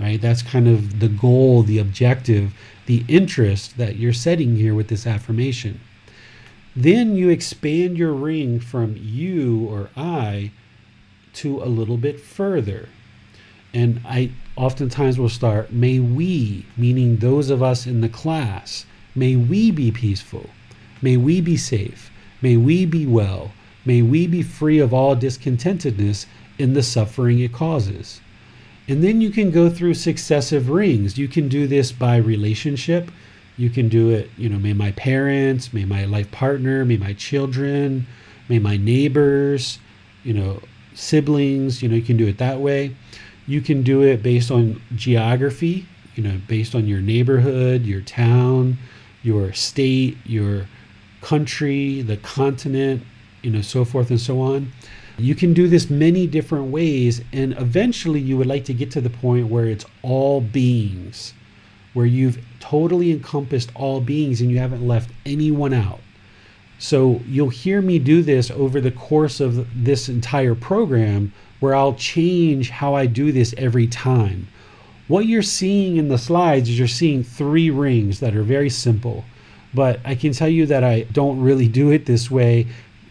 [0.00, 0.20] Right?
[0.20, 2.52] That's kind of the goal, the objective,
[2.86, 5.80] the interest that you're setting here with this affirmation.
[6.74, 10.50] Then you expand your ring from you or I
[11.34, 12.88] to a little bit further.
[13.74, 19.36] And I oftentimes will start, may we, meaning those of us in the class, may
[19.36, 20.48] we be peaceful.
[21.02, 22.10] May we be safe.
[22.40, 23.52] May we be well.
[23.84, 26.26] May we be free of all discontentedness
[26.58, 28.21] in the suffering it causes.
[28.88, 31.16] And then you can go through successive rings.
[31.16, 33.10] You can do this by relationship.
[33.56, 37.12] You can do it, you know, may my parents, may my life partner, may my
[37.12, 38.06] children,
[38.48, 39.78] may my neighbors,
[40.24, 40.62] you know,
[40.94, 42.96] siblings, you know, you can do it that way.
[43.46, 48.78] You can do it based on geography, you know, based on your neighborhood, your town,
[49.22, 50.66] your state, your
[51.20, 53.02] country, the continent,
[53.42, 54.72] you know, so forth and so on.
[55.18, 59.00] You can do this many different ways, and eventually you would like to get to
[59.00, 61.34] the point where it's all beings,
[61.92, 66.00] where you've totally encompassed all beings and you haven't left anyone out.
[66.78, 71.94] So you'll hear me do this over the course of this entire program where I'll
[71.94, 74.48] change how I do this every time.
[75.06, 79.24] What you're seeing in the slides is you're seeing three rings that are very simple,
[79.72, 82.66] but I can tell you that I don't really do it this way.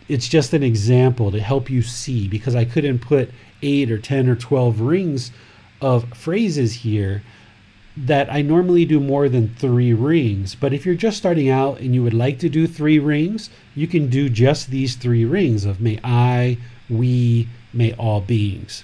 [0.07, 4.27] It's just an example to help you see because I couldn't put eight or 10
[4.29, 5.31] or 12 rings
[5.81, 7.23] of phrases here
[7.97, 10.55] that I normally do more than three rings.
[10.55, 13.87] But if you're just starting out and you would like to do three rings, you
[13.87, 16.57] can do just these three rings of may I,
[16.89, 18.83] we, may all beings.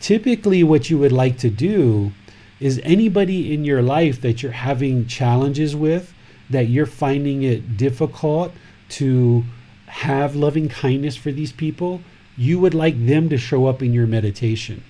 [0.00, 2.12] Typically, what you would like to do
[2.60, 6.12] is anybody in your life that you're having challenges with,
[6.50, 8.52] that you're finding it difficult
[8.88, 9.44] to
[9.88, 12.00] have loving kindness for these people,
[12.36, 14.82] you would like them to show up in your meditation.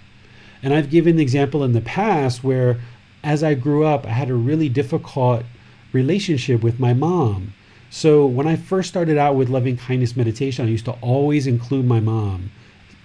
[0.63, 2.81] And I've given the example in the past where,
[3.23, 5.45] as I grew up, I had a really difficult
[5.93, 7.55] relationship with my mom.
[7.91, 11.87] So when I first started out with loving kindness meditation, I used to always include
[11.87, 12.51] my mom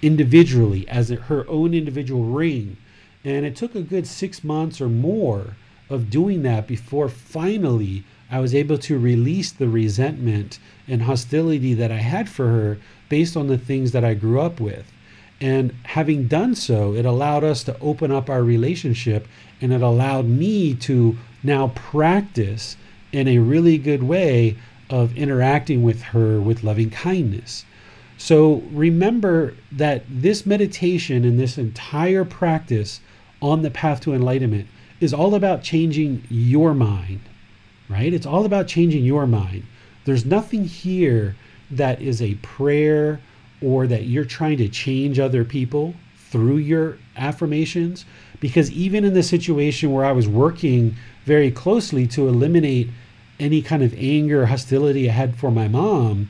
[0.01, 2.75] individually as her own individual ring.
[3.23, 5.55] And it took a good six months or more
[5.89, 11.91] of doing that before finally I was able to release the resentment and hostility that
[11.91, 14.91] I had for her based on the things that I grew up with.
[15.39, 19.27] And having done so, it allowed us to open up our relationship
[19.61, 22.75] and it allowed me to now practice
[23.11, 24.57] in a really good way
[24.89, 27.65] of interacting with her with loving kindness.
[28.17, 32.99] So remember that this meditation and this entire practice
[33.43, 34.67] on the path to enlightenment
[34.99, 37.19] is all about changing your mind,
[37.93, 38.13] right?
[38.13, 39.63] It's all about changing your mind.
[40.05, 41.35] There's nothing here
[41.71, 43.21] that is a prayer
[43.61, 45.93] or that you're trying to change other people
[46.29, 48.05] through your affirmations.
[48.39, 52.89] Because even in the situation where I was working very closely to eliminate
[53.39, 56.29] any kind of anger or hostility I had for my mom,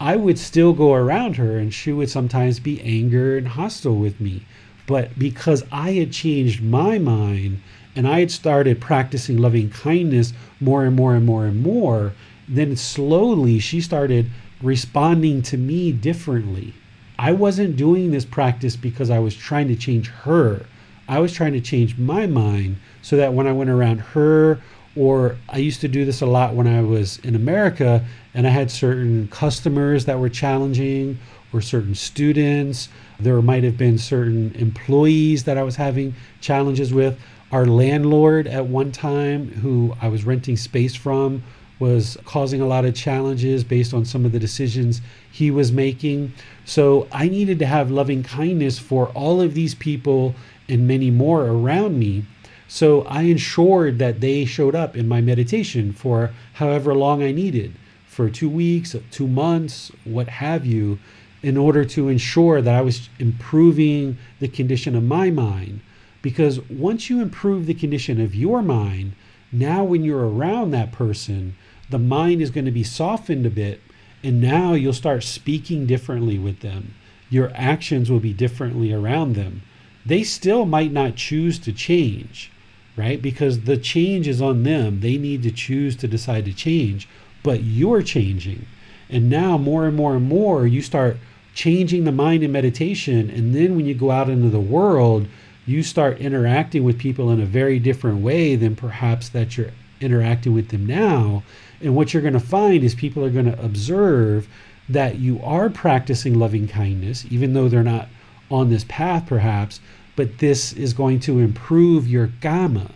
[0.00, 4.20] I would still go around her and she would sometimes be angered and hostile with
[4.20, 4.42] me.
[4.86, 7.60] But because I had changed my mind
[7.98, 12.12] and I had started practicing loving kindness more and more and more and more,
[12.48, 14.30] then slowly she started
[14.62, 16.74] responding to me differently.
[17.18, 20.64] I wasn't doing this practice because I was trying to change her.
[21.08, 24.60] I was trying to change my mind so that when I went around her
[24.94, 28.50] or I used to do this a lot when I was in America and I
[28.50, 31.18] had certain customers that were challenging
[31.52, 32.90] or certain students.
[33.18, 37.18] There might have been certain employees that I was having challenges with.
[37.50, 41.42] Our landlord at one time, who I was renting space from,
[41.78, 46.32] was causing a lot of challenges based on some of the decisions he was making.
[46.64, 50.34] So I needed to have loving kindness for all of these people
[50.68, 52.24] and many more around me
[52.70, 57.72] so I ensured that they showed up in my meditation for however long I needed,
[58.06, 60.98] for two weeks, two months, what have you,
[61.42, 65.80] in order to ensure that I was improving the condition of my mind.
[66.22, 69.12] Because once you improve the condition of your mind,
[69.52, 71.56] now when you're around that person,
[71.90, 73.80] the mind is going to be softened a bit,
[74.22, 76.94] and now you'll start speaking differently with them.
[77.30, 79.62] Your actions will be differently around them
[80.08, 82.50] they still might not choose to change,
[82.96, 83.20] right?
[83.20, 85.00] Because the change is on them.
[85.00, 87.06] They need to choose to decide to change,
[87.42, 88.64] but you're changing.
[89.10, 91.18] And now, more and more and more, you start
[91.54, 93.28] changing the mind in meditation.
[93.28, 95.28] And then when you go out into the world,
[95.68, 100.54] you start interacting with people in a very different way than perhaps that you're interacting
[100.54, 101.42] with them now.
[101.80, 104.48] And what you're going to find is people are going to observe
[104.88, 108.08] that you are practicing loving kindness, even though they're not
[108.50, 109.80] on this path perhaps,
[110.16, 112.90] but this is going to improve your kamma.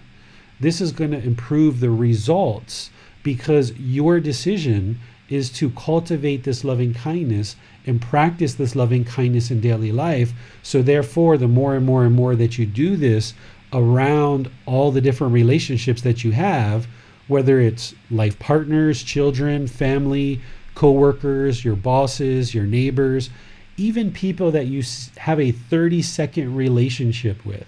[0.59, 2.91] This is going to improve the results
[3.23, 4.99] because your decision
[5.33, 7.57] is to cultivate this loving kindness
[7.87, 10.33] and practice this loving kindness in daily life.
[10.63, 13.35] So, therefore, the more and more and more that you do this
[13.73, 16.87] around all the different relationships that you have,
[17.29, 20.41] whether it's life partners, children, family,
[20.75, 23.31] coworkers, your bosses, your neighbors,
[23.77, 24.83] even people that you
[25.17, 27.67] have a 30 second relationship with,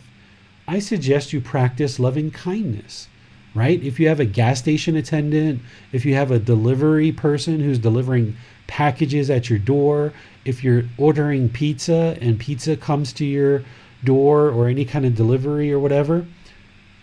[0.68, 3.08] I suggest you practice loving kindness,
[3.54, 3.82] right?
[3.82, 8.36] If you have a gas station attendant, if you have a delivery person who's delivering
[8.66, 10.12] packages at your door,
[10.44, 13.62] if you're ordering pizza and pizza comes to your
[14.02, 16.26] door or any kind of delivery or whatever,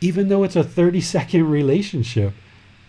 [0.01, 2.33] even though it's a 30 second relationship,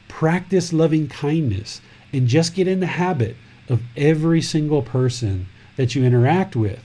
[0.08, 1.80] practice loving kindness
[2.12, 3.36] and just get in the habit
[3.68, 5.46] of every single person
[5.76, 6.80] that you interact with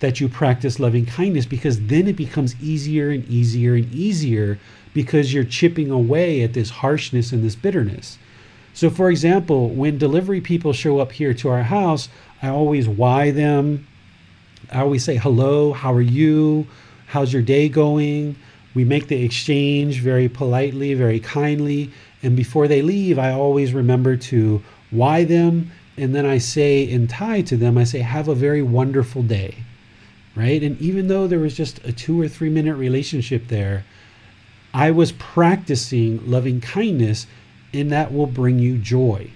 [0.00, 4.58] that you practice loving kindness because then it becomes easier and easier and easier
[4.94, 8.18] because you're chipping away at this harshness and this bitterness.
[8.74, 12.08] So, for example, when delivery people show up here to our house,
[12.40, 13.86] I always wai them.
[14.70, 16.66] I always say, hello, how are you?
[17.06, 18.36] How's your day going?
[18.74, 21.90] We make the exchange very politely, very kindly.
[22.22, 25.70] And before they leave, I always remember to wai them.
[25.98, 29.56] And then I say in Thai to them, I say, have a very wonderful day.
[30.34, 30.62] Right.
[30.62, 33.84] And even though there was just a two or three minute relationship there,
[34.74, 37.26] I was practicing loving kindness
[37.74, 39.30] and that will bring you joy.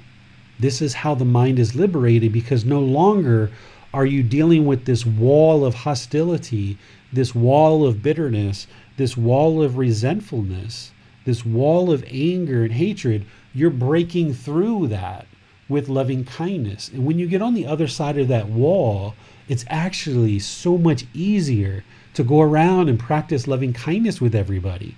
[0.59, 3.51] This is how the mind is liberated because no longer
[3.93, 6.79] are you dealing with this wall of hostility,
[7.13, 8.67] this wall of bitterness,
[8.97, 10.93] this wall of resentfulness,
[11.27, 13.27] this wall of anger and hatred.
[13.53, 15.27] You're breaking through that
[15.69, 16.89] with loving kindness.
[16.89, 19.15] And when you get on the other side of that wall,
[19.49, 21.85] it's actually so much easier
[22.15, 24.95] to go around and practice loving kindness with everybody.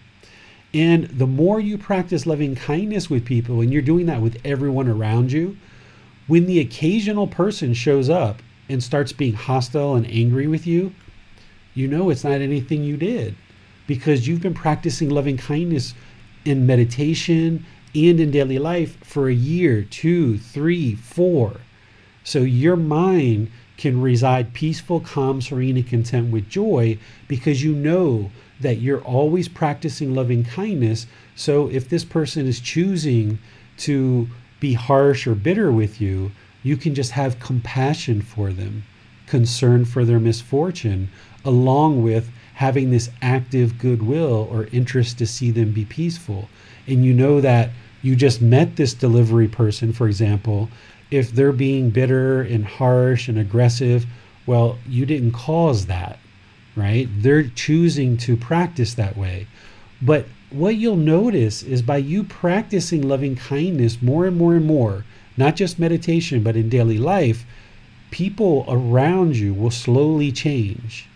[0.74, 4.88] And the more you practice loving kindness with people, and you're doing that with everyone
[4.88, 5.56] around you,
[6.26, 10.92] when the occasional person shows up and starts being hostile and angry with you,
[11.74, 13.34] you know it's not anything you did
[13.86, 15.94] because you've been practicing loving kindness
[16.44, 17.64] in meditation
[17.94, 21.60] and in daily life for a year, two, three, four.
[22.24, 28.30] So your mind can reside peaceful, calm, serene, and content with joy because you know
[28.60, 31.06] that you're always practicing loving kindness.
[31.36, 33.38] So if this person is choosing
[33.78, 34.28] to
[34.60, 36.32] be harsh or bitter with you,
[36.62, 38.84] you can just have compassion for them,
[39.26, 41.08] concern for their misfortune,
[41.44, 46.48] along with having this active goodwill or interest to see them be peaceful.
[46.88, 47.70] And you know that
[48.02, 50.68] you just met this delivery person, for example,
[51.10, 54.04] if they're being bitter and harsh and aggressive,
[54.46, 56.18] well, you didn't cause that
[56.78, 57.08] right?
[57.18, 59.46] They're choosing to practice that way.
[60.00, 65.04] But what you'll notice is by you practicing loving kindness more and more and more,
[65.36, 67.44] not just meditation, but in daily life,
[68.10, 71.06] people around you will slowly change.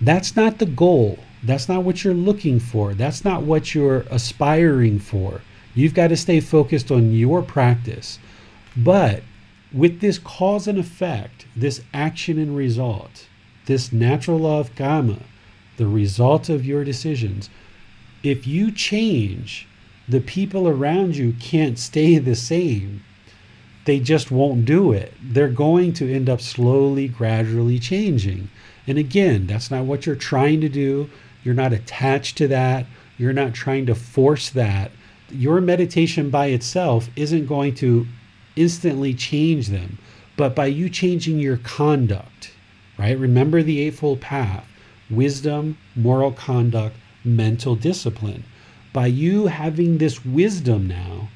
[0.00, 1.18] That's not the goal.
[1.42, 2.92] That's not what you're looking for.
[2.92, 5.40] That's not what you're aspiring for.
[5.74, 8.18] You've got to stay focused on your practice.
[8.76, 9.22] But
[9.72, 13.26] with this cause and effect, this action and result,
[13.66, 15.18] this natural law of karma,
[15.76, 17.50] the result of your decisions,
[18.22, 19.66] if you change,
[20.08, 23.04] the people around you can't stay the same.
[23.84, 25.12] They just won't do it.
[25.22, 28.48] They're going to end up slowly, gradually changing.
[28.86, 31.10] And again, that's not what you're trying to do.
[31.44, 32.86] You're not attached to that.
[33.18, 34.90] You're not trying to force that.
[35.30, 38.06] Your meditation by itself isn't going to
[38.56, 39.98] instantly change them.
[40.36, 42.35] But by you changing your conduct,
[42.98, 43.18] right?
[43.18, 44.66] Remember the Eightfold Path
[45.08, 48.44] wisdom, moral conduct, mental discipline.
[48.92, 51.28] By you having this wisdom now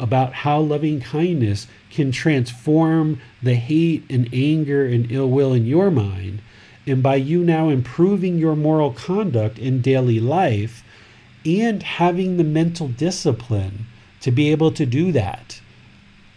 [0.00, 5.90] about how loving kindness can transform the hate and anger and ill will in your
[5.90, 6.40] mind,
[6.86, 10.82] and by you now improving your moral conduct in daily life
[11.46, 13.86] and having the mental discipline
[14.20, 15.60] to be able to do that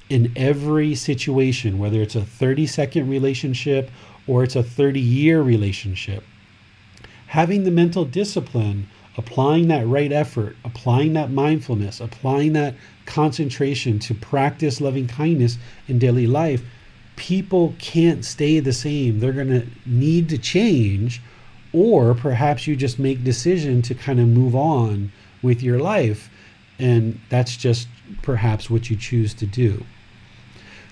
[0.09, 3.89] in every situation, whether it's a 30 second relationship
[4.27, 6.23] or it's a 30 year relationship.
[7.27, 12.73] having the mental discipline, applying that right effort, applying that mindfulness, applying that
[13.05, 15.57] concentration to practice loving kindness
[15.87, 16.61] in daily life,
[17.17, 19.19] people can't stay the same.
[19.19, 21.21] They're going to need to change,
[21.73, 25.11] or perhaps you just make decision to kind of move on
[25.41, 26.29] with your life,
[26.79, 27.87] and that's just
[28.21, 29.83] perhaps what you choose to do.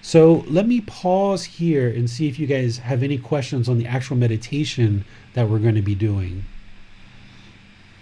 [0.06, 3.88] So let me pause here and see if you guys have any questions on the
[3.88, 5.04] actual meditation
[5.34, 6.46] that we're going to be doing.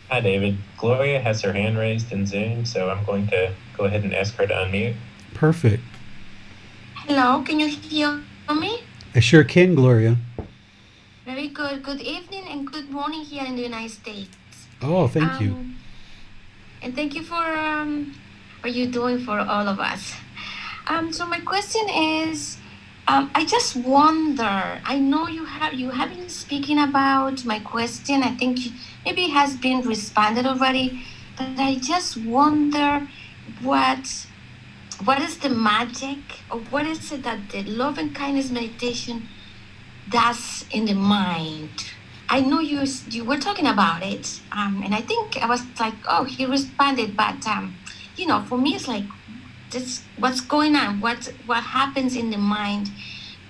[0.09, 0.57] Hi, David.
[0.77, 4.35] Gloria has her hand raised in Zoom, so I'm going to go ahead and ask
[4.35, 4.95] her to unmute.
[5.33, 5.81] Perfect.
[7.07, 8.21] Hello, can you hear
[8.53, 8.81] me?
[9.15, 10.17] I sure can, Gloria.
[11.23, 11.83] Very good.
[11.83, 14.35] Good evening and good morning here in the United States.
[14.81, 15.51] Oh, thank you.
[15.51, 15.77] Um,
[16.81, 18.13] And thank you for um,
[18.59, 20.15] what you're doing for all of us.
[20.87, 22.57] Um, so my question is,
[23.07, 24.81] um, I just wonder.
[24.85, 28.23] I know you have you have been speaking about my question.
[28.23, 28.59] I think
[29.05, 31.03] maybe it has been responded already,
[31.37, 33.07] but I just wonder
[33.61, 34.27] what
[35.03, 36.19] what is the magic
[36.51, 39.27] or what is it that the love and kindness meditation
[40.09, 41.69] does in the mind
[42.29, 45.95] i know you you were talking about it um, and i think i was like
[46.09, 47.75] oh he responded but um,
[48.15, 49.05] you know for me it's like
[49.73, 52.89] this what's going on what what happens in the mind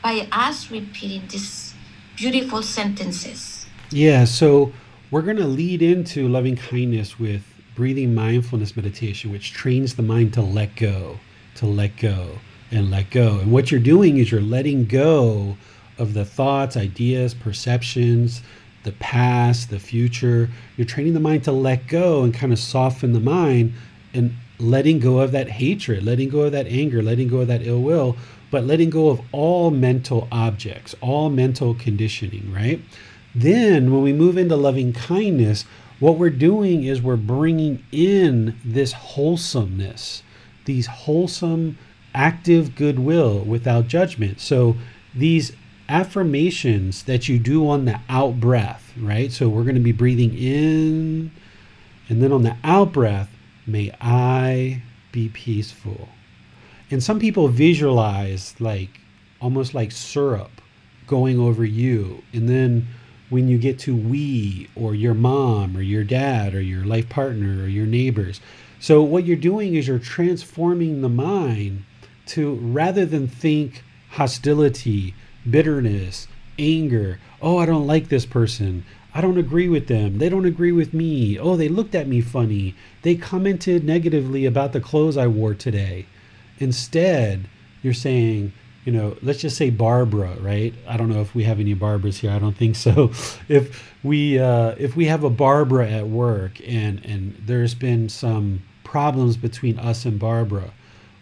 [0.02, 1.74] by us repeating these
[2.16, 4.74] beautiful sentences Yeah, so
[5.12, 7.44] we're going to lead into loving kindness with
[7.76, 11.20] breathing mindfulness meditation, which trains the mind to let go,
[11.56, 12.40] to let go,
[12.72, 13.40] and let go.
[13.40, 15.58] And what you're doing is you're letting go
[15.98, 18.42] of the thoughts, ideas, perceptions,
[18.84, 20.50] the past, the future.
[20.78, 23.74] You're training the mind to let go and kind of soften the mind
[24.14, 27.66] and letting go of that hatred, letting go of that anger, letting go of that
[27.66, 28.16] ill will,
[28.52, 32.82] but letting go of all mental objects, all mental conditioning, right?
[33.34, 35.66] Then, when we move into loving kindness,
[36.00, 40.22] what we're doing is we're bringing in this wholesomeness,
[40.66, 41.78] these wholesome,
[42.14, 44.40] active goodwill without judgment.
[44.40, 44.76] So,
[45.16, 45.54] these
[45.90, 49.32] affirmations that you do on the out breath, right?
[49.32, 51.32] So, we're going to be breathing in,
[52.08, 53.33] and then on the out breath,
[53.66, 56.10] may I be peaceful.
[56.92, 59.00] And some people visualize like
[59.40, 60.62] almost like syrup
[61.08, 62.24] going over you.
[62.34, 62.88] And then
[63.30, 67.64] when you get to we or your mom or your dad or your life partner
[67.64, 68.40] or your neighbors.
[68.80, 71.84] So what you're doing is you're transforming the mind
[72.28, 75.16] to rather than think hostility,
[75.50, 76.28] bitterness,
[76.60, 78.86] anger, oh, I don't like this person.
[79.14, 80.20] I don't agree with them.
[80.20, 81.38] They don't agree with me.
[81.38, 82.76] Oh, they looked at me funny.
[83.04, 86.08] They commented negatively about the clothes I wore today.
[86.60, 87.48] Instead,
[87.82, 88.54] you're saying,
[88.86, 90.74] you know, let's just say Barbara, right?
[90.88, 92.32] I don't know if we have any Barbaras here.
[92.32, 93.12] I don't think so.
[93.50, 98.64] If we uh, if we have a Barbara at work and and there's been some
[98.84, 100.72] problems between us and Barbara,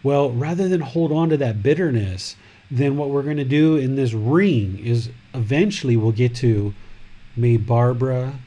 [0.03, 2.35] well, rather than hold on to that bitterness,
[2.69, 6.73] then what we're going to do in this ring is eventually we'll get to
[7.35, 8.39] may Barbara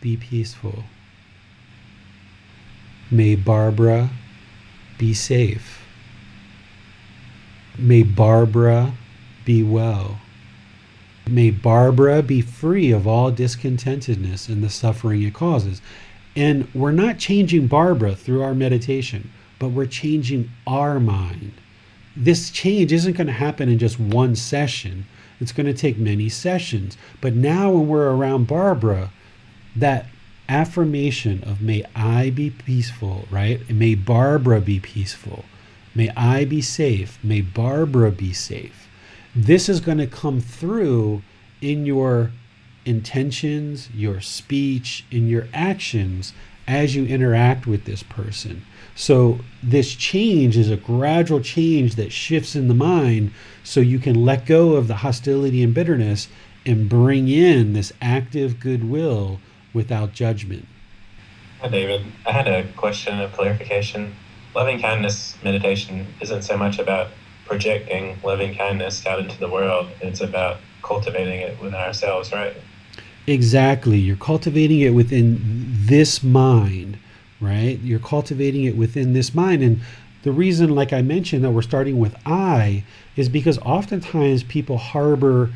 [0.00, 0.84] be peaceful.
[3.10, 4.10] May Barbara
[4.98, 5.82] be safe.
[7.78, 8.94] May Barbara
[9.44, 10.20] be well.
[11.28, 15.80] May Barbara be free of all discontentedness and the suffering it causes.
[16.36, 21.52] And we're not changing Barbara through our meditation, but we're changing our mind.
[22.16, 25.06] This change isn't going to happen in just one session.
[25.40, 26.96] It's going to take many sessions.
[27.20, 29.10] But now, when we're around Barbara,
[29.74, 30.06] that
[30.48, 33.68] affirmation of may I be peaceful, right?
[33.70, 35.44] May Barbara be peaceful.
[35.94, 37.18] May I be safe.
[37.22, 38.88] May Barbara be safe.
[39.34, 41.22] This is going to come through
[41.60, 42.30] in your
[42.84, 46.32] intentions, your speech, in your actions
[46.66, 48.64] as you interact with this person.
[48.94, 53.32] So, this change is a gradual change that shifts in the mind
[53.64, 56.28] so you can let go of the hostility and bitterness
[56.64, 59.40] and bring in this active goodwill
[59.74, 60.66] without judgment.
[61.60, 62.04] Hi, David.
[62.26, 64.14] I had a question of clarification.
[64.54, 67.08] Loving kindness meditation isn't so much about
[67.46, 72.54] projecting loving kindness out into the world, it's about cultivating it within ourselves, right?
[73.26, 73.98] Exactly.
[73.98, 75.40] You're cultivating it within
[75.86, 76.98] this mind,
[77.40, 77.78] right?
[77.80, 79.62] You're cultivating it within this mind.
[79.62, 79.80] And
[80.22, 82.84] the reason, like I mentioned, that we're starting with I
[83.16, 85.50] is because oftentimes people harbor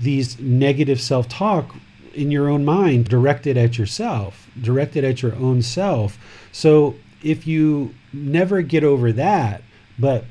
[0.00, 1.74] these negative self talk
[2.14, 6.18] in your own mind directed at yourself, directed at your own self.
[6.52, 9.62] So if you never get over that,
[9.98, 10.24] but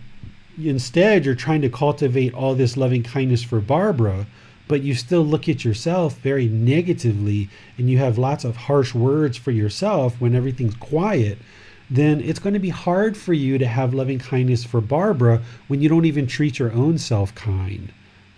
[0.61, 4.27] instead you're trying to cultivate all this loving kindness for Barbara,
[4.67, 9.37] but you still look at yourself very negatively and you have lots of harsh words
[9.37, 11.37] for yourself when everything's quiet,
[11.89, 15.81] then it's going to be hard for you to have loving kindness for Barbara when
[15.81, 17.91] you don't even treat your own self kind,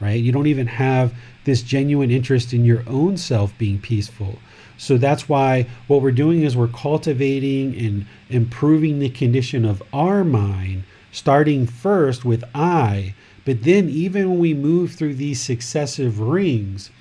[0.06, 0.22] right?
[0.22, 1.14] You don't even have
[1.46, 4.40] this genuine interest in your own self being peaceful.
[4.78, 10.24] So that's why what we're doing is we're cultivating and improving the condition of our
[10.24, 13.16] mind, starting first with I.
[13.46, 16.92] But then, even when we move through these successive rings,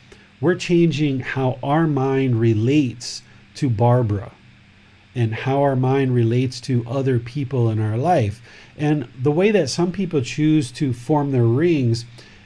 [0.41, 3.23] we're changing how our mind relates
[3.57, 4.33] to Barbara
[5.15, 8.43] and how our mind relates to other people in our life.
[8.77, 12.05] And the way that some people choose to form their rings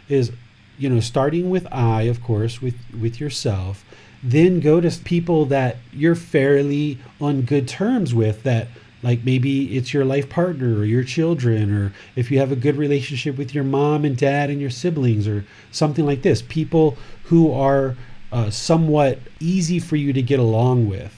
[0.08, 0.32] is,
[0.78, 3.84] you know, starting with I, of course, with, with yourself,
[4.22, 8.68] then go to people that you're fairly on good terms with that
[9.02, 12.76] like maybe it's your life partner or your children or if you have a good
[12.76, 16.42] relationship with your mom and dad and your siblings or something like this.
[16.42, 17.96] People who are
[18.32, 21.14] uh, somewhat easy for you to get along with.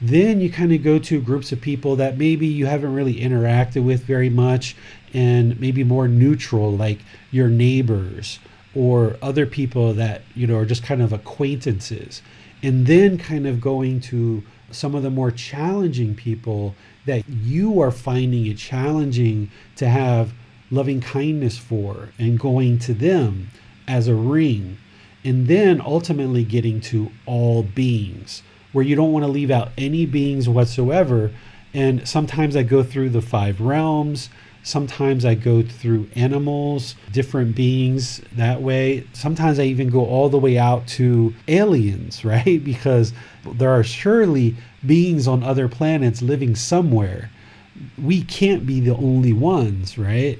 [0.00, 3.84] Then you kind of go to groups of people that maybe you haven't really interacted
[3.84, 4.74] with very much
[5.12, 8.38] and maybe more neutral like your neighbors
[8.74, 12.22] or other people that you know are just kind of acquaintances.
[12.62, 16.74] And then kind of going to some of the more challenging people
[17.06, 20.32] that you are finding it challenging to have
[20.70, 23.48] loving kindness for and going to them
[23.88, 24.78] as a ring.
[25.24, 28.42] And then ultimately getting to all beings
[28.72, 31.32] where you don't want to leave out any beings whatsoever.
[31.74, 34.28] And sometimes i go through the five realms
[34.62, 39.06] Sometimes I go through animals, different beings that way.
[39.14, 42.62] Sometimes I even go all the way out to aliens, right?
[42.62, 43.12] Because
[43.44, 47.30] there are surely beings on other planets living somewhere.
[48.02, 50.38] We can't be the only ones, right?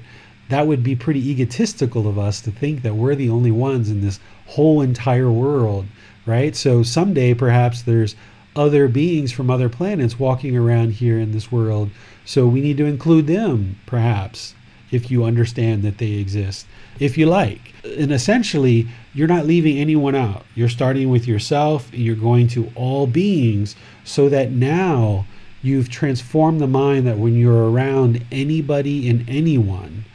[0.49, 4.01] That would be pretty egotistical of us to think that we're the only ones in
[4.01, 5.85] this whole entire world,
[6.25, 6.55] right?
[6.55, 8.15] So someday perhaps there's
[8.55, 11.89] other beings from other planets walking around here in this world
[12.25, 14.55] so we need to include them, perhaps,
[14.91, 16.67] if you understand that they exist,
[16.99, 17.73] if you like.
[17.83, 20.45] And essentially, you're not leaving anyone out.
[20.53, 25.25] You're starting with yourself, and you're going to all beings so that now
[25.61, 30.05] you've transformed the mind that when you're around anybody and anyone,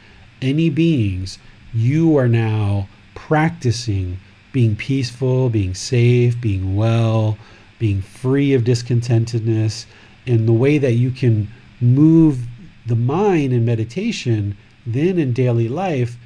[0.42, 1.38] any beings,
[1.72, 4.18] you are now practicing
[4.52, 7.36] being peaceful, being safe, being well,
[7.78, 9.86] being free of discontentedness.
[10.26, 11.48] And the way that you can
[11.80, 12.46] move
[12.86, 14.56] the mind in meditation,
[14.86, 16.16] then in daily life,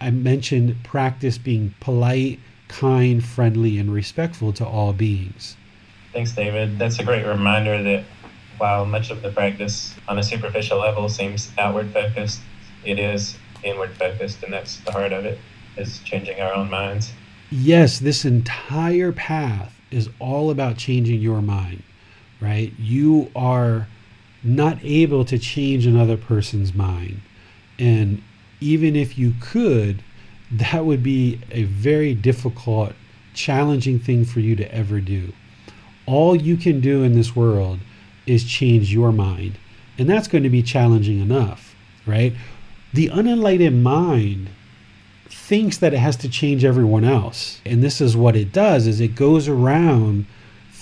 [0.00, 5.56] I mentioned practice being polite, kind, friendly, and respectful to all beings.
[6.12, 6.78] Thanks, David.
[6.78, 8.04] That's a great reminder that
[8.58, 12.40] while much of the practice on a superficial level seems outward focused,
[12.84, 15.38] it is inward focused, and that's the heart of it,
[15.76, 17.12] is changing our own minds.
[17.50, 21.82] Yes, this entire path is all about changing your mind,
[22.40, 22.72] right?
[22.78, 23.86] You are
[24.46, 27.20] not able to change another person's mind.
[27.78, 28.22] And
[28.60, 30.02] even if you could,
[30.50, 32.92] that would be a very difficult,
[33.34, 35.32] challenging thing for you to ever do.
[36.06, 37.80] All you can do in this world
[38.26, 39.58] is change your mind.
[39.98, 41.74] And that's going to be challenging enough,
[42.06, 42.32] right?
[42.92, 44.50] The unenlightened mind
[45.28, 47.60] thinks that it has to change everyone else.
[47.64, 50.26] And this is what it does is it goes around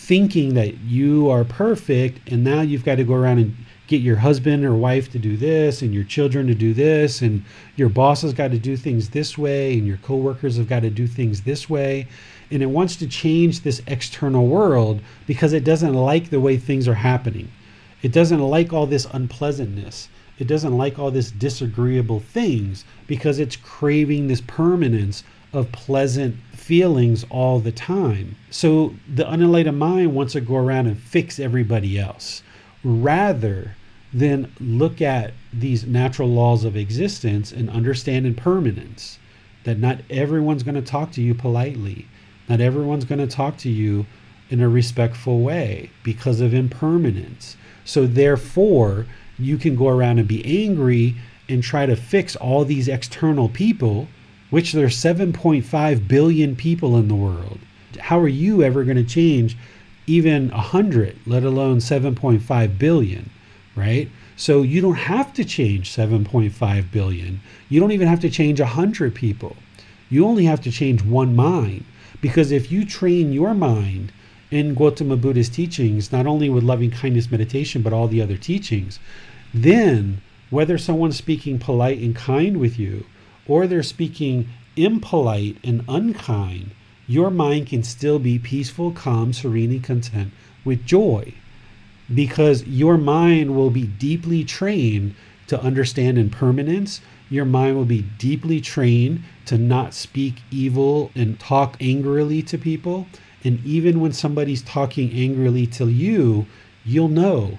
[0.05, 4.17] thinking that you are perfect and now you've got to go around and get your
[4.17, 7.43] husband or wife to do this and your children to do this and
[7.77, 10.91] your boss has got to do things this way and your coworkers have got to
[10.91, 12.07] do things this way.
[12.51, 16.87] And it wants to change this external world because it doesn't like the way things
[16.87, 17.51] are happening.
[18.03, 20.11] It doesn't like all this unpleasantness.
[20.39, 25.25] It doesn't like all this disagreeable things because it's craving this permanence
[25.55, 28.37] of pleasant feelings all the time.
[28.51, 32.43] So the unenlightened mind wants to go around and fix everybody else
[32.83, 33.77] rather
[34.15, 39.19] than look at these natural laws of existence and understand impermanence.
[39.65, 42.07] That not everyone's going to talk to you politely,
[42.49, 44.07] not everyone's going to talk to you
[44.49, 47.57] in a respectful way because of impermanence.
[47.85, 49.07] So, therefore,
[49.39, 51.17] you can go around and be angry
[51.49, 54.09] and try to fix all these external people
[54.55, 57.59] which there's 7.5 billion people in the world.
[57.99, 59.57] How are you ever going to change
[60.07, 63.31] even 100, let alone 7.5 billion,
[63.75, 64.09] right?
[64.37, 67.41] So you don't have to change 7.5 billion.
[67.69, 69.57] You don't even have to change 100 people.
[70.09, 71.85] You only have to change one mind.
[72.21, 74.13] Because if you train your mind
[74.53, 79.01] in Gautama Buddha's teachings, not only with loving kindness meditation, but all the other teachings,
[79.53, 83.05] then whether someone's speaking polite and kind with you,
[83.47, 86.71] or they're speaking impolite and unkind,
[87.07, 90.33] your mind can still be peaceful, calm, serene, and content
[90.65, 91.35] with joy
[92.13, 95.15] because your mind will be deeply trained
[95.47, 97.01] to understand impermanence.
[97.31, 103.07] Your mind will be deeply trained to not speak evil and talk angrily to people.
[103.43, 106.47] And even when somebody's talking angrily to you,
[106.85, 107.59] you'll know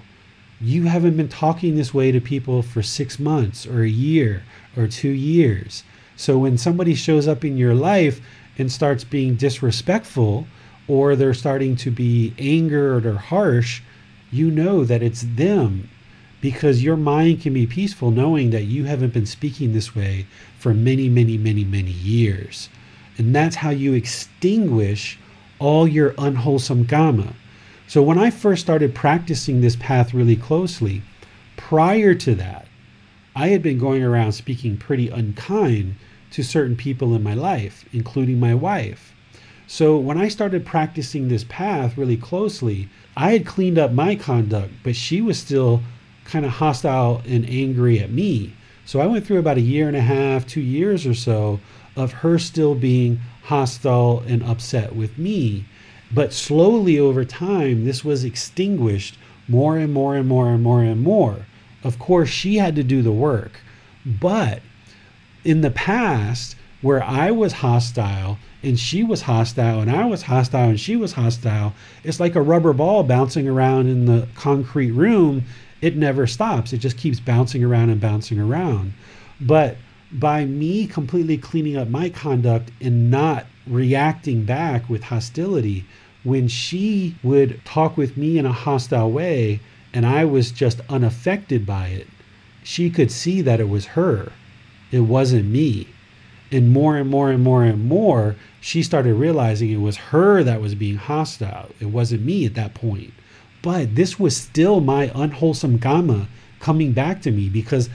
[0.61, 4.43] you haven't been talking this way to people for six months or a year
[4.78, 5.84] or two years.
[6.15, 8.21] So when somebody shows up in your life
[8.57, 10.47] and starts being disrespectful,
[10.88, 13.82] or they're starting to be angered or harsh,
[14.32, 15.89] you know that it's them
[16.41, 20.28] because your mind can be peaceful knowing that you haven't been speaking this way
[20.59, 22.69] for many, many, many, many years.
[23.17, 25.17] And that's how you extinguish
[25.57, 27.34] all your unwholesome kamma.
[27.88, 31.01] So when I first started practicing this path really closely,
[31.55, 32.64] prior to that,
[33.36, 35.95] I had been going around speaking pretty unkind
[36.31, 39.13] to certain people in my life, including my wife.
[39.67, 44.71] So when I started practicing this path really closely, I had cleaned up my conduct,
[44.83, 45.81] but she was still
[46.23, 48.53] kind of hostile and angry at me.
[48.86, 51.59] So I went through about a year and a half, two years or so
[51.95, 55.65] of her still being hostile and upset with me.
[56.11, 59.17] But slowly over time, this was extinguished
[59.47, 61.47] more and more and more and more and more.
[61.86, 63.61] Of course, she had to do the work.
[64.05, 64.61] But
[65.43, 70.69] in the past, where I was hostile and she was hostile and I was hostile
[70.69, 71.73] and she was hostile.
[72.03, 75.43] It's like a rubber ball bouncing around in the concrete room.
[75.79, 76.73] It never stops.
[76.73, 78.93] It just keeps bouncing around and bouncing around.
[79.39, 79.77] But
[80.11, 85.86] by me completely cleaning up my conduct and not reacting back with hostility,
[86.23, 89.59] when she would talk with me in a hostile way
[89.95, 92.07] and I was just unaffected by it,
[92.63, 94.33] she could see that it was her.
[94.91, 95.87] It wasn't me.
[96.51, 100.59] And more and more and more and more, she started realizing it was her that
[100.59, 101.69] was being hostile.
[101.79, 103.13] It wasn't me at that point.
[103.61, 106.27] But this was still my unwholesome kamma
[106.59, 107.89] coming back to me because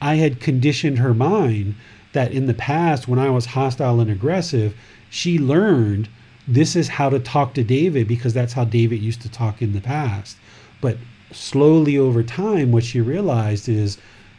[0.00, 1.74] I had conditioned her mind
[2.14, 4.74] that in the past, when I was hostile and aggressive,
[5.10, 6.08] she learned
[6.48, 9.74] this is how to talk to David because that's how David used to talk in
[9.74, 10.38] the past.
[10.80, 10.96] But
[11.34, 13.98] slowly over time, what she realized is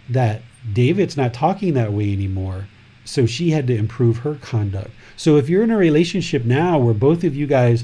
[0.09, 0.41] that
[0.71, 2.67] David's not talking that way anymore.
[3.03, 4.89] So she had to improve her conduct.
[5.15, 7.83] So if you're in a relationship now where both of you guys,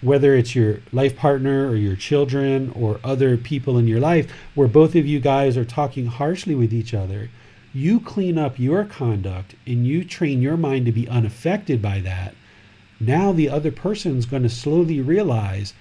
[0.00, 4.68] whether it's your life partner or your children or other people in your life, where
[4.68, 7.30] both of you guys are talking harshly with each other,
[7.72, 12.34] you clean up your conduct and you train your mind to be unaffected by that.
[12.98, 15.74] Now the other person's going to slowly realize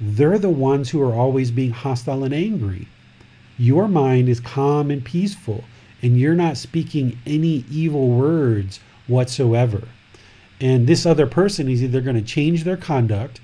[0.00, 2.88] they're the ones who are always being hostile and angry.
[3.58, 5.64] Your mind is calm and peaceful,
[6.02, 9.82] and you're not speaking any evil words whatsoever.
[10.60, 13.40] And this other person is either going to change their conduct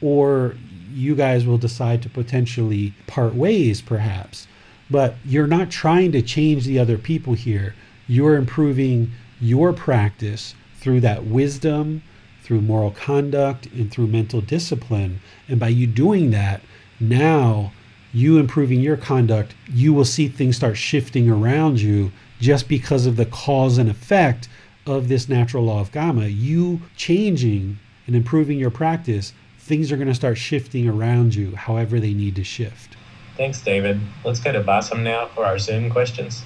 [0.00, 0.54] or
[0.92, 4.46] you guys will decide to potentially part ways, perhaps.
[4.90, 7.74] But you're not trying to change the other people here.
[8.08, 12.02] You're improving your practice through that wisdom,
[12.50, 15.20] through moral conduct, and through mental discipline.
[15.46, 16.60] And by you doing that,
[16.98, 17.70] now
[18.12, 23.14] you improving your conduct, you will see things start shifting around you just because of
[23.14, 24.48] the cause and effect
[24.84, 27.78] of this natural law of kamma, you changing
[28.08, 32.34] and improving your practice, things are going to start shifting around you however they need
[32.34, 32.96] to shift.
[33.36, 34.00] Thanks, David.
[34.24, 36.42] Let's go to Bassam now for our Zoom questions.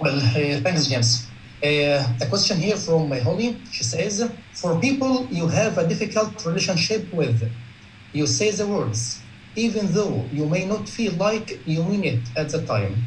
[0.00, 1.28] Well, uh, thanks, James.
[1.66, 3.56] A question here from my homie.
[3.72, 7.50] She says, For people you have a difficult relationship with,
[8.12, 9.22] you say the words,
[9.56, 13.04] even though you may not feel like you mean it at the time.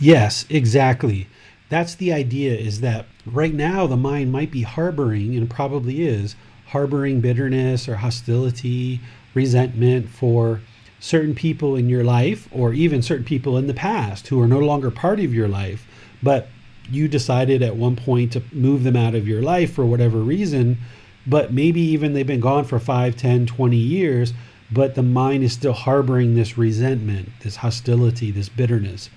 [0.00, 1.28] Yes, exactly.
[1.68, 6.34] That's the idea is that right now the mind might be harboring, and probably is,
[6.68, 9.00] harboring bitterness or hostility,
[9.34, 10.62] resentment for
[10.98, 14.60] certain people in your life, or even certain people in the past who are no
[14.60, 15.86] longer part of your life,
[16.22, 16.48] but
[16.92, 20.78] you decided at one point to move them out of your life for whatever reason,
[21.26, 24.32] but maybe even they've been gone for 5, 10, 20 years,
[24.70, 29.10] but the mind is still harboring this resentment, this hostility, this bitterness.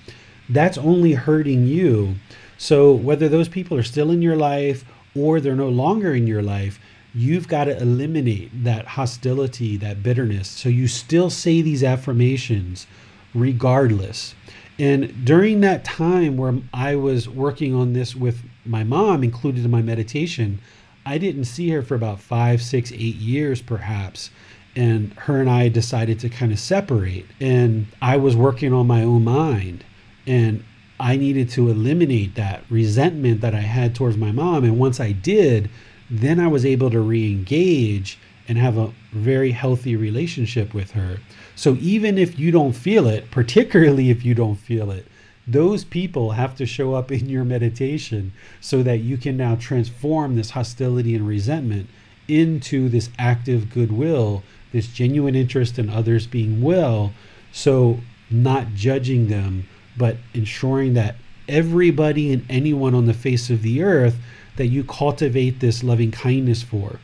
[0.50, 2.16] That's only hurting you
[2.58, 6.42] so, whether those people are still in your life or they're no longer in your
[6.42, 6.80] life,
[7.14, 10.48] you've got to eliminate that hostility, that bitterness.
[10.48, 12.88] So, you still say these affirmations
[13.34, 14.36] regardless.
[14.78, 19.72] And during that time where I was working on this with my mom, included in
[19.72, 20.60] my meditation,
[21.06, 24.32] I didn't see her for about five, six, eight years perhaps.
[24.76, 27.26] And her and I decided to kind of separate.
[27.40, 29.86] And I was working on my own mind.
[30.28, 30.64] And
[31.00, 34.64] I needed to eliminate that resentment that I had towards my mom.
[34.64, 35.70] And once I did,
[36.10, 38.18] then I was able to re engage
[38.48, 41.20] and have a very healthy relationship with her.
[41.56, 45.08] So even if you don't feel it, particularly if you don't feel it,
[45.48, 50.36] those people have to show up in your meditation so that you can now transform
[50.36, 51.88] this hostility and resentment
[52.28, 57.14] into this active goodwill, this genuine interest in others being well.
[57.52, 58.00] So,
[58.30, 61.16] not judging them, but ensuring that
[61.48, 64.18] everybody and anyone on the face of the earth
[64.58, 67.00] that you cultivate this loving kindness for.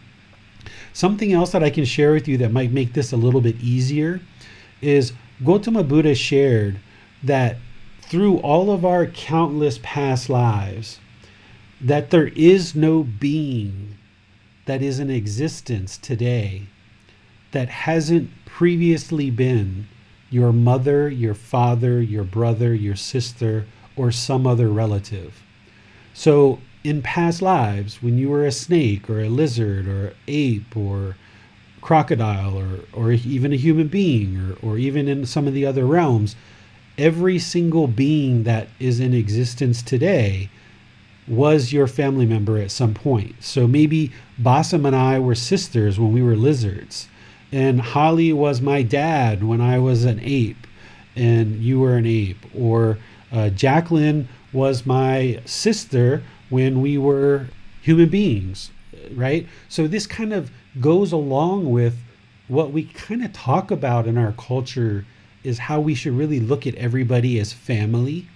[0.93, 3.55] Something else that I can share with you that might make this a little bit
[3.61, 4.19] easier
[4.81, 5.13] is
[5.43, 6.79] Gautama Buddha shared
[7.23, 7.57] that
[8.01, 10.99] through all of our countless past lives,
[11.79, 13.97] that there is no being
[14.65, 16.63] that is in existence today
[17.51, 19.87] that hasn't previously been
[20.29, 23.65] your mother, your father, your brother, your sister,
[23.95, 25.43] or some other relative.
[26.13, 31.15] So, in past lives, when you were a snake or a lizard or ape or
[31.81, 35.85] crocodile or, or even a human being or, or even in some of the other
[35.85, 36.35] realms,
[36.97, 40.49] every single being that is in existence today
[41.27, 43.35] was your family member at some point.
[43.39, 47.07] So maybe Bassam and I were sisters when we were lizards,
[47.51, 50.67] and Holly was my dad when I was an ape,
[51.15, 52.97] and you were an ape, or
[53.31, 57.47] uh, Jacqueline was my sister when we were
[57.81, 58.71] human beings,
[59.13, 59.47] right?
[59.69, 61.97] So this kind of goes along with
[62.47, 65.05] what we kind of talk about in our culture
[65.43, 68.27] is how we should really look at everybody as family.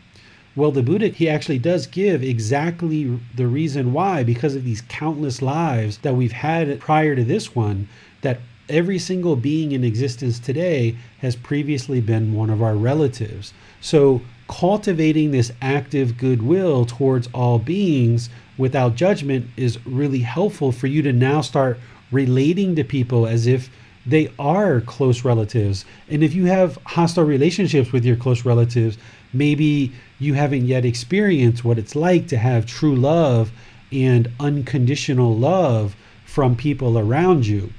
[0.56, 5.42] Well, the Buddha, he actually does give exactly the reason why, because of these countless
[5.42, 7.90] lives that we've had prior to this one,
[8.22, 13.54] that every single being in existence today has previously been one of our relatives.
[13.82, 21.02] So, cultivating this active goodwill towards all beings without judgment is really helpful for you
[21.02, 21.80] to now start
[22.12, 23.70] relating to people as if
[24.06, 25.86] they are close relatives.
[26.10, 28.98] And if you have hostile relationships with your close relatives,
[29.34, 33.52] maybe you haven't yet experienced what it's like to have true love
[33.92, 35.96] and unconditional love
[36.26, 37.72] from people around you.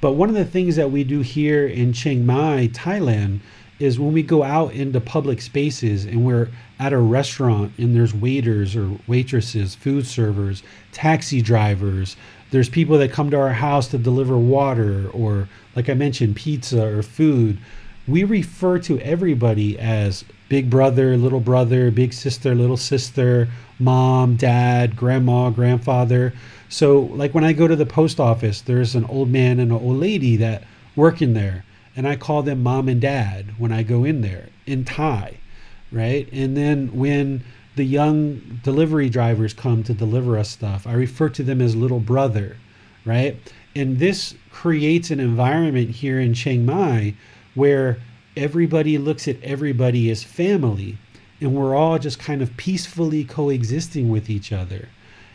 [0.00, 3.40] But one of the things that we do here in Chiang Mai, Thailand,
[3.78, 8.14] is when we go out into public spaces and we're at a restaurant and there's
[8.14, 10.62] waiters or waitresses, food servers,
[10.92, 12.16] taxi drivers,
[12.52, 16.86] there's people that come to our house to deliver water or like I mentioned pizza
[16.86, 17.58] or food.
[18.06, 23.48] We refer to everybody as big brother, little brother, big sister, little sister,
[23.78, 26.34] mom, dad, grandma, grandfather.
[26.68, 29.78] So like when I go to the post office, there's an old man and an
[29.78, 31.64] old lady that work in there
[31.96, 35.38] and I call them mom and dad when I go in there in Thai,
[35.90, 36.28] right?
[36.32, 37.44] And then when
[37.76, 42.00] the young delivery drivers come to deliver us stuff, I refer to them as little
[42.00, 42.56] brother,
[43.04, 43.36] right?
[43.74, 47.14] And this creates an environment here in Chiang Mai
[47.54, 47.98] where
[48.36, 50.98] everybody looks at everybody as family
[51.40, 54.88] and we're all just kind of peacefully coexisting with each other.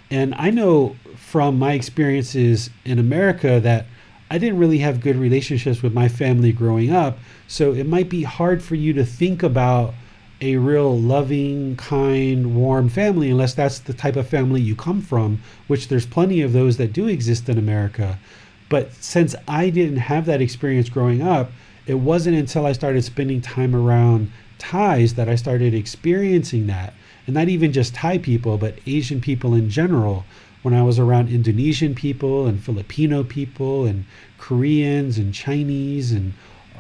[0.10, 3.86] And I know from my experiences in America that
[4.32, 7.18] I didn't really have good relationships with my family growing up.
[7.48, 9.94] So it might be hard for you to think about
[10.40, 15.42] a real loving, kind, warm family unless that's the type of family you come from,
[15.68, 18.20] which there's plenty of those that do exist in America.
[18.70, 21.52] But since I didn't have that experience growing up,
[21.88, 26.94] it wasn't until I started spending time around Thais that I started experiencing that.
[27.26, 30.26] And not even just Thai people, but Asian people in general
[30.62, 34.06] when I was around Indonesian people and Filipino people and
[34.38, 36.34] Koreans and Chinese and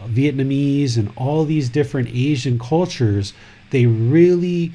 [0.07, 3.33] Vietnamese and all these different Asian cultures,
[3.71, 4.71] they really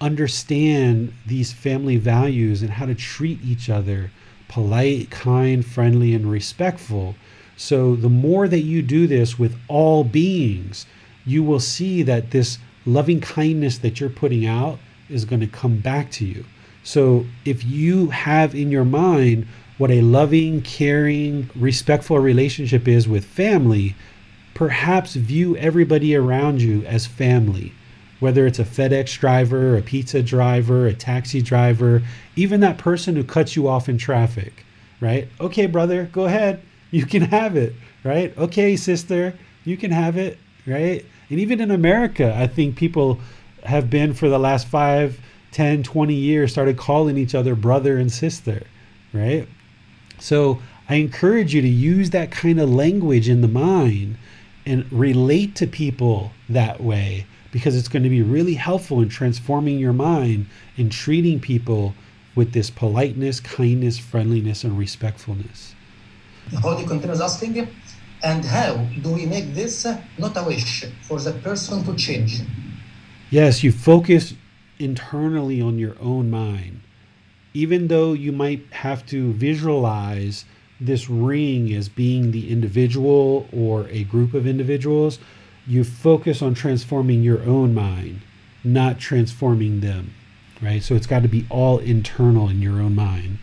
[0.00, 4.10] understand these family values and how to treat each other
[4.48, 7.16] polite, kind, friendly, and respectful.
[7.56, 10.86] So, the more that you do this with all beings,
[11.24, 15.78] you will see that this loving kindness that you're putting out is going to come
[15.78, 16.44] back to you.
[16.86, 23.24] So if you have in your mind what a loving, caring, respectful relationship is with
[23.24, 23.94] family,
[24.56, 27.74] perhaps view everybody around you as family.
[28.20, 32.02] Whether it's a FedEx driver, a pizza driver, a taxi driver,
[32.36, 34.64] even that person who cuts you off in traffic,
[34.98, 35.28] right?
[35.38, 36.62] Okay, brother, go ahead.
[36.92, 38.32] You can have it, right?
[38.38, 39.34] Okay, sister,
[39.64, 41.04] you can have it, right?
[41.28, 43.18] And even in America, I think people
[43.64, 48.10] have been for the last five, 10, 20 years started calling each other brother and
[48.10, 48.62] sister,
[49.12, 49.48] right?
[50.20, 54.16] So I encourage you to use that kind of language in the mind
[54.66, 59.78] and relate to people that way because it's going to be really helpful in transforming
[59.78, 60.46] your mind
[60.76, 61.94] and treating people
[62.34, 65.74] with this politeness, kindness, friendliness, and respectfulness.
[66.60, 67.68] Holly continues asking,
[68.22, 69.86] and how do we make this
[70.18, 72.40] not a wish for the person to change?
[73.30, 74.34] Yes, you focus
[74.78, 76.80] internally on your own mind.
[77.54, 80.44] Even though you might have to visualize
[80.80, 85.18] this ring as being the individual or a group of individuals,
[85.66, 88.20] you focus on transforming your own mind,
[88.62, 90.12] not transforming them,
[90.60, 90.82] right?
[90.82, 93.38] So it's got to be all internal in your own mind.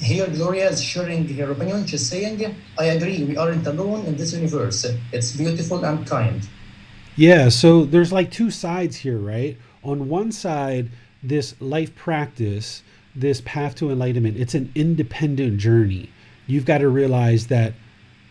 [0.00, 1.84] Here, Gloria is sharing her opinion.
[1.86, 4.86] She's saying, I agree, we aren't alone in this universe.
[5.12, 6.48] It's beautiful and kind.
[7.16, 9.58] Yeah, so there's like two sides here, right?
[9.82, 12.84] On one side, this life practice,
[13.16, 16.10] this path to enlightenment, it's an independent journey.
[16.48, 17.74] You've got to realize that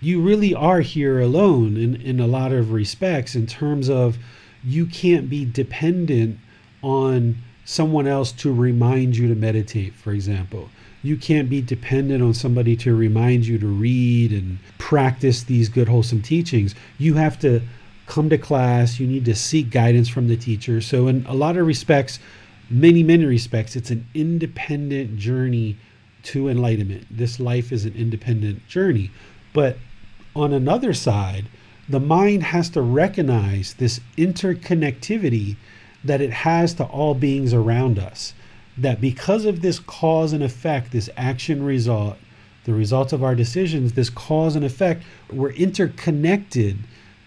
[0.02, 4.18] you really are here alone in, in a lot of respects in terms of
[4.64, 6.38] you can't be dependent
[6.82, 10.70] on someone else to remind you to meditate, for example.
[11.04, 15.88] You can't be dependent on somebody to remind you to read and practice these good,
[15.88, 16.76] wholesome teachings.
[16.98, 17.62] You have to
[18.08, 20.82] come to class, you need to seek guidance from the teacher.
[20.82, 22.20] So, in a lot of respects,
[22.70, 25.78] many, many respects, it's an independent journey
[26.28, 27.06] to enlightenment.
[27.10, 29.12] This life is an independent journey.
[29.54, 29.78] But
[30.36, 31.46] on another side,
[31.90, 35.56] the mind has to recognize this interconnectivity
[36.04, 38.34] that it has to all beings around us.
[38.78, 42.18] That because of this cause and effect, this action result,
[42.66, 46.78] the results of our decisions, this cause and effect, we're interconnected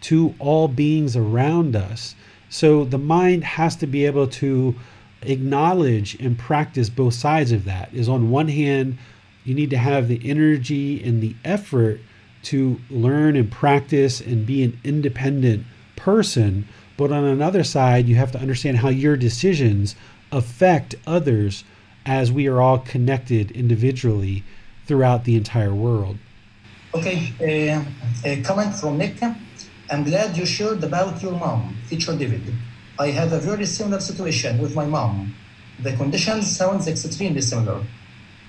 [0.02, 2.14] to all beings around us.
[2.50, 4.74] So the mind has to be able to
[5.22, 7.92] acknowledge and practice both sides of that.
[7.92, 8.98] Is on one hand,
[9.44, 12.00] you need to have the energy and the effort
[12.44, 15.66] to learn and practice and be an independent
[15.96, 16.66] person.
[16.96, 19.96] But on another side, you have to understand how your decisions
[20.32, 21.64] affect others
[22.06, 24.42] as we are all connected individually
[24.86, 26.18] throughout the entire world.
[26.94, 27.84] Okay, uh,
[28.24, 29.22] a comment from Nick.
[29.90, 32.42] I'm glad you shared about your mom, teacher David.
[33.00, 35.34] I have a very similar situation with my mom.
[35.82, 37.82] The conditions sounds extremely similar.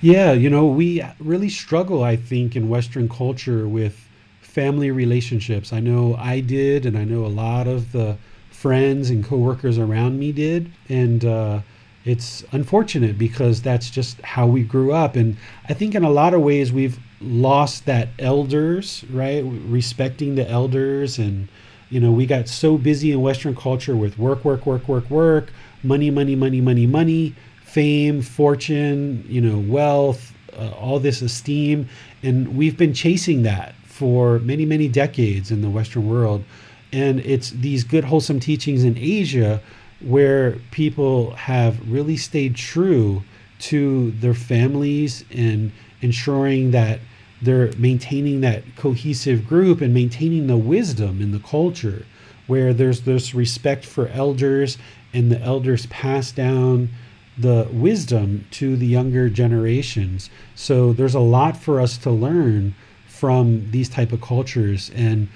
[0.02, 4.10] Yeah, you know, we really struggle, I think, in Western culture with
[4.42, 5.72] family relationships.
[5.72, 8.18] I know I did, and I know a lot of the
[8.50, 10.70] friends and coworkers around me did.
[10.90, 11.62] And uh,
[12.04, 15.16] it's unfortunate because that's just how we grew up.
[15.16, 15.38] And
[15.70, 19.46] I think in a lot of ways, we've lost that elders, right?
[19.46, 21.18] Respecting the elders.
[21.18, 21.48] And,
[21.92, 25.52] you know, we got so busy in Western culture with work, work, work, work, work,
[25.84, 27.36] money, money, money, money, money
[27.72, 31.88] fame, fortune, you know, wealth, uh, all this esteem.
[32.22, 36.44] And we've been chasing that for many, many decades in the Western world.
[36.92, 39.62] And it's these good, wholesome teachings in Asia
[40.02, 43.24] where people have really stayed true
[43.60, 45.72] to their families and
[46.02, 47.00] ensuring that
[47.42, 52.06] they're maintaining that cohesive group and maintaining the wisdom in the culture
[52.48, 54.78] where there's this respect for elders
[55.14, 56.90] and the elders pass down
[57.38, 60.30] the wisdom to the younger generations.
[60.56, 62.76] So there's a lot for us to learn
[63.08, 65.28] from these type of cultures and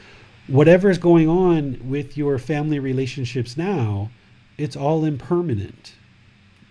[0.48, 4.12] whatever is going on with your family relationships now,
[4.58, 5.94] it's all impermanent.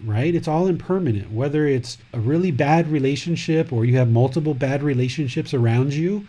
[0.02, 0.34] Right?
[0.34, 1.32] It's all impermanent.
[1.32, 6.26] Whether it's a really bad relationship or you have multiple bad relationships around you,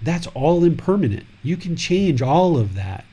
[0.00, 1.24] that's all impermanent.
[1.42, 3.04] You can change all of that.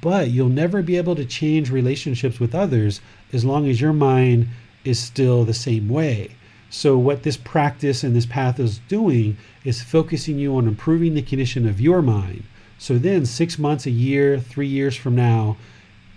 [0.00, 3.00] But you'll never be able to change relationships with others
[3.32, 4.48] as long as your mind
[4.84, 6.30] is still the same way.
[6.70, 11.22] So, what this practice and this path is doing is focusing you on improving the
[11.22, 12.44] condition of your mind.
[12.78, 15.56] So, then six months, a year, three years from now,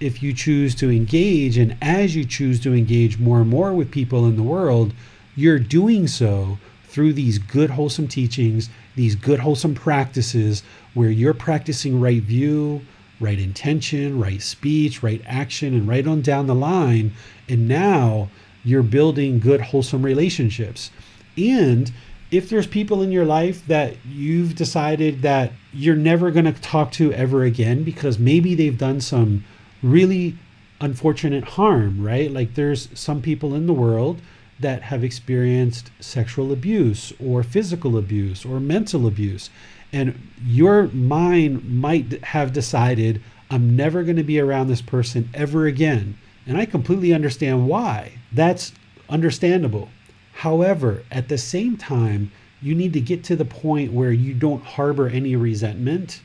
[0.03, 3.89] if you choose to engage, and as you choose to engage more and more with
[3.89, 4.93] people in the world,
[5.35, 10.61] you're doing so through these good, wholesome teachings, these good, wholesome practices
[10.93, 12.81] where you're practicing right view,
[13.19, 17.13] right intention, right speech, right action, and right on down the line.
[17.47, 18.29] And now,
[18.63, 20.91] you're building good, wholesome relationships.
[21.37, 21.91] And
[22.29, 26.91] if there's people in your life that you've decided that you're never going to talk
[26.91, 29.43] to ever again because maybe they've done some
[29.83, 30.37] really
[30.81, 32.31] unfortunate harm, right?
[32.31, 34.21] Like there's some people in the world
[34.59, 39.49] that have experienced sexual abuse or physical abuse or mental abuse.
[39.91, 43.21] And your mind might have decided,
[43.51, 46.17] I'm never going to be around this person ever again.
[46.47, 48.13] And I completely understand why.
[48.31, 48.73] That's
[49.09, 49.89] understandable.
[50.33, 52.31] However, at the same time,
[52.61, 56.21] you need to get to the point where you don't harbor any resentment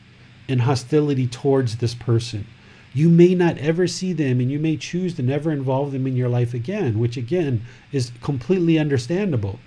[0.48, 2.46] and hostility towards this person.
[2.99, 6.16] You may not ever see them and you may choose to never involve them in
[6.16, 9.61] your life again, which again is completely understandable.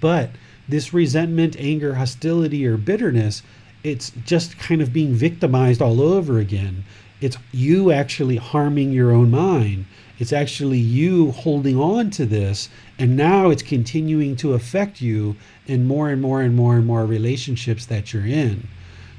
[0.00, 0.30] But
[0.68, 3.44] this resentment, anger, hostility, or bitterness,
[3.84, 6.84] it's just kind of being victimized all over again.
[7.20, 9.84] It's you actually harming your own mind.
[10.18, 15.36] It's actually you holding on to this, and now it's continuing to affect you
[15.68, 18.66] in more and more and more and more relationships that you're in.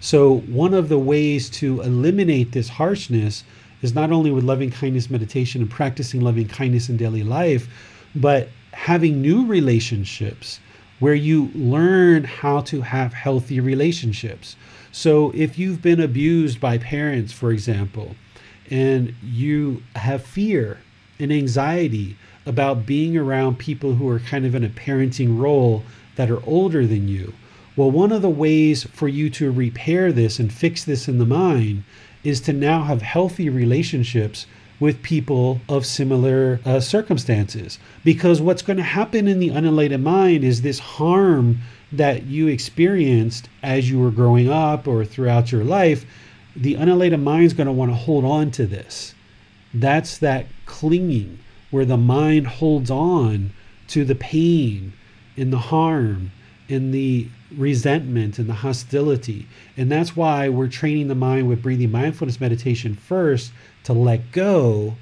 [0.01, 3.43] So, one of the ways to eliminate this harshness
[3.81, 7.67] is not only with loving kindness meditation and practicing loving kindness in daily life,
[8.15, 10.59] but having new relationships
[10.99, 14.55] where you learn how to have healthy relationships.
[14.91, 18.15] So, if you've been abused by parents, for example,
[18.69, 20.79] and you have fear
[21.19, 25.83] and anxiety about being around people who are kind of in a parenting role
[26.15, 27.33] that are older than you,
[27.79, 31.25] well, one of the ways for you to repair this and fix this in the
[31.25, 31.85] mind
[32.25, 34.45] is to now have healthy relationships
[34.81, 37.79] with people of similar uh, circumstances.
[38.03, 41.59] Because what's going to happen in the unenlightened mind is this harm
[41.89, 46.05] that you experienced as you were growing up or throughout your life.
[46.57, 49.15] The unenlightened mind is going to want to hold on to this.
[49.73, 51.39] That's that clinging
[51.71, 53.51] where the mind holds on
[53.87, 54.91] to the pain
[55.37, 56.33] and the harm
[56.69, 59.47] and the resentment and the hostility.
[59.75, 63.51] And that's why we're training the mind with breathing mindfulness meditation first
[63.83, 64.95] to let go.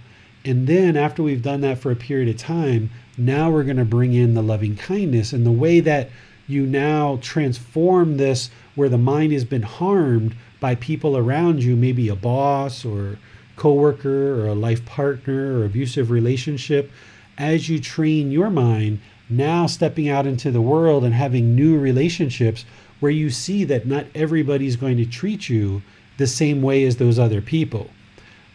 [0.45, 3.85] And then, after we've done that for a period of time, now we're going to
[3.85, 5.33] bring in the loving kindness.
[5.33, 6.09] And the way that
[6.47, 12.07] you now transform this, where the mind has been harmed by people around you, maybe
[12.07, 13.17] a boss or
[13.57, 16.91] coworker or a life partner or abusive relationship,
[17.37, 18.99] as you train your mind,
[19.29, 22.65] now stepping out into the world and having new relationships
[22.99, 25.81] where you see that not everybody's going to treat you
[26.17, 27.89] the same way as those other people.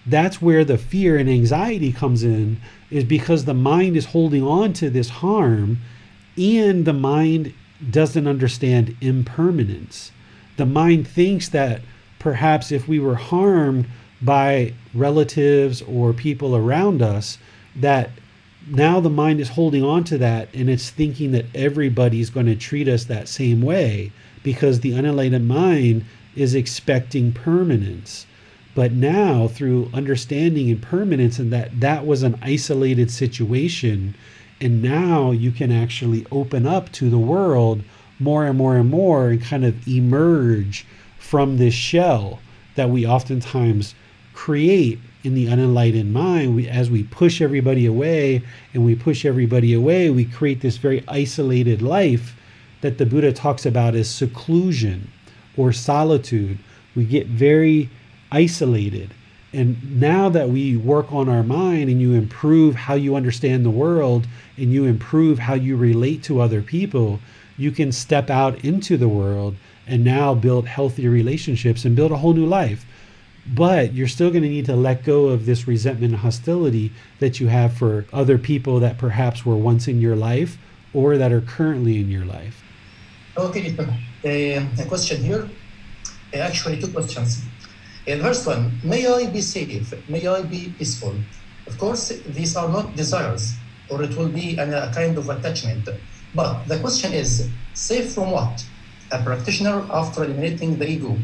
[0.04, 2.60] That's where the fear and anxiety comes in
[2.90, 5.78] is because the mind is holding on to this harm
[6.36, 7.54] and the mind
[7.90, 10.10] doesn't understand impermanence.
[10.56, 11.82] The mind thinks that
[12.18, 13.86] perhaps if we were harmed
[14.20, 17.38] by relatives or people around us
[17.76, 18.10] that
[18.68, 22.56] now the mind is holding on to that and it's thinking that everybody's going to
[22.56, 26.04] treat us that same way because the unenlightened mind
[26.34, 28.26] is expecting permanence.
[28.74, 34.14] But now, through understanding impermanence and that that was an isolated situation,
[34.60, 37.82] and now you can actually open up to the world
[38.18, 40.86] more and more and more and kind of emerge
[41.18, 42.40] from this shell
[42.76, 43.94] that we oftentimes
[44.32, 46.54] create in the unenlightened mind.
[46.54, 48.42] We, as we push everybody away
[48.74, 52.36] and we push everybody away, we create this very isolated life
[52.80, 55.10] that the Buddha talks about as seclusion
[55.56, 56.58] or solitude.
[56.94, 57.88] We get very
[58.30, 59.14] isolated.
[59.52, 63.70] And now that we work on our mind and you improve how you understand the
[63.70, 67.20] world and you improve how you relate to other people,
[67.58, 69.54] you can step out into the world
[69.86, 72.86] and now build healthy relationships and build a whole new life.
[73.46, 77.40] But you're still going to need to let go of this resentment and hostility that
[77.40, 80.58] you have for other people that perhaps were once in your life
[80.94, 82.62] or that are currently in your life.
[83.36, 85.48] Okay, uh, a question here.
[86.34, 87.42] Uh, actually, two questions.
[88.06, 91.14] In first 1, may I be safe, may I be peaceful.
[91.66, 93.54] Of course, these are not desires,
[93.88, 95.88] or it will be an, a kind of attachment.
[96.34, 98.64] But the question is, safe from what?
[99.12, 101.16] A practitioner, after eliminating the ego, uh,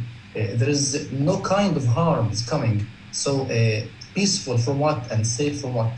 [0.54, 2.86] there is no kind of harm is coming.
[3.12, 5.92] So, uh, peaceful from what and safe from what?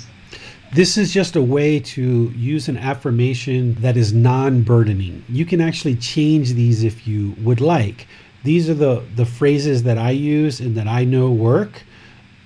[0.73, 5.25] This is just a way to use an affirmation that is non burdening.
[5.29, 8.07] You can actually change these if you would like
[8.43, 11.83] these are the the phrases that I use and that I know work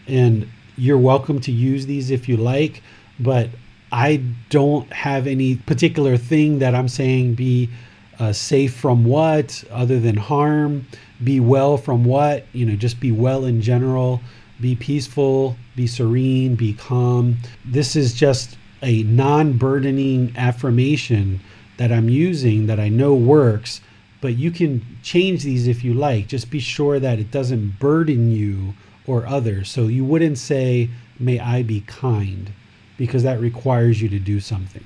[0.06, 2.82] and you're welcome to use these if you like
[3.20, 3.48] but
[3.92, 7.70] I don't have any particular thing that I'm saying be
[8.18, 10.86] uh, safe from what other than harm
[11.22, 14.20] be well from what you know just be well in general
[14.60, 21.40] be peaceful be serene be calm this is just a non-burdening affirmation
[21.76, 23.80] that I'm using that I know works
[24.24, 26.28] but you can change these if you like.
[26.28, 28.72] Just be sure that it doesn't burden you
[29.06, 29.68] or others.
[29.68, 30.88] So you wouldn't say,
[31.18, 32.50] May I be kind,
[32.96, 34.82] because that requires you to do something.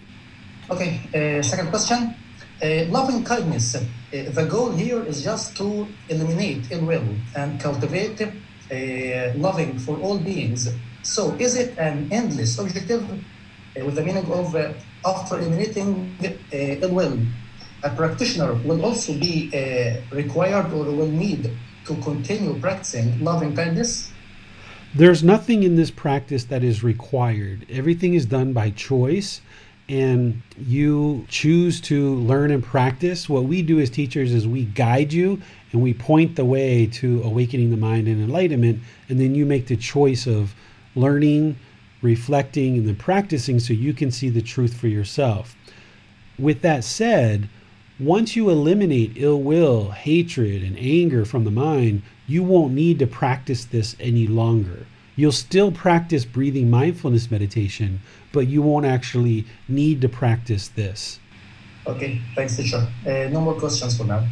[0.68, 2.16] Okay, uh, second question.
[2.62, 3.76] Loving kindness.
[3.76, 3.80] Uh,
[4.10, 7.06] the goal here is just to eliminate ill will
[7.36, 10.68] and cultivate uh, loving for all beings.
[11.02, 14.56] So, is it an endless objective uh, with the meaning of
[15.06, 16.16] after eliminating
[16.50, 17.18] ill will?
[17.84, 19.50] a practitioner will also be
[20.10, 21.56] required or will need
[21.86, 24.12] to continue practicing loving kindness?
[24.94, 27.66] There's nothing in this practice that is required.
[27.70, 29.42] Everything is done by choice
[29.88, 33.28] and you choose to learn and practice.
[33.28, 35.40] What we do as teachers is we guide you
[35.72, 39.66] and we point the way to awakening the mind and enlightenment, and then you make
[39.66, 40.54] the choice of
[40.94, 41.56] learning,
[42.02, 45.56] reflecting, and then practicing so you can see the truth for yourself.
[46.38, 47.48] With that said,
[47.98, 53.06] once you eliminate ill will, hatred, and anger from the mind, you won't need to
[53.06, 54.86] practice this any longer.
[55.16, 58.00] You'll still practice breathing mindfulness meditation,
[58.32, 61.18] but you won't actually need to practice this.
[61.86, 62.86] Okay, thanks, teacher.
[63.06, 64.26] Uh, no more questions for now.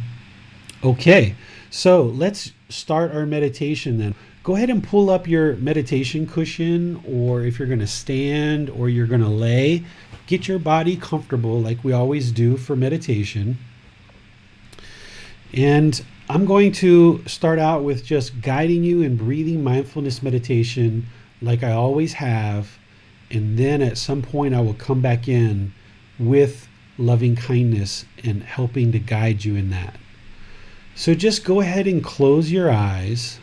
[0.83, 1.35] Okay,
[1.69, 4.13] so let's start our meditation then.
[4.43, 8.87] Go ahead and pull up your meditation cushion, or if you're going to stand or
[8.87, 9.83] you're going to lay,
[10.27, 13.57] get your body comfortable like we always do for meditation.
[15.53, 21.07] And I'm going to start out with just guiding you in breathing mindfulness meditation
[21.41, 22.76] like I always have.
[23.29, 25.73] And then at some point, I will come back in
[26.17, 26.67] with
[26.97, 29.97] loving kindness and helping to guide you in that.
[30.95, 33.39] So just go ahead and close your eyes.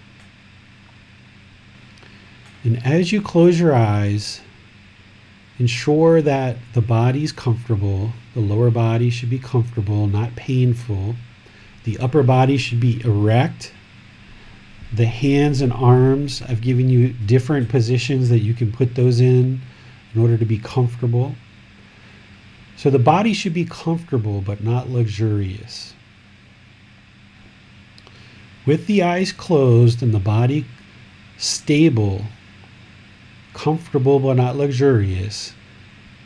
[2.65, 4.40] And as you close your eyes,
[5.59, 8.11] ensure that the body's comfortable.
[8.32, 11.15] The lower body should be comfortable, not painful.
[11.85, 13.73] The upper body should be erect.
[14.93, 19.61] The hands and arms, I've given you different positions that you can put those in
[20.15, 21.35] in order to be comfortable.
[22.77, 25.95] So the body should be comfortable but not luxurious.
[28.66, 30.65] With the eyes closed and the body
[31.36, 32.27] stable,
[33.53, 35.53] comfortable but not luxurious,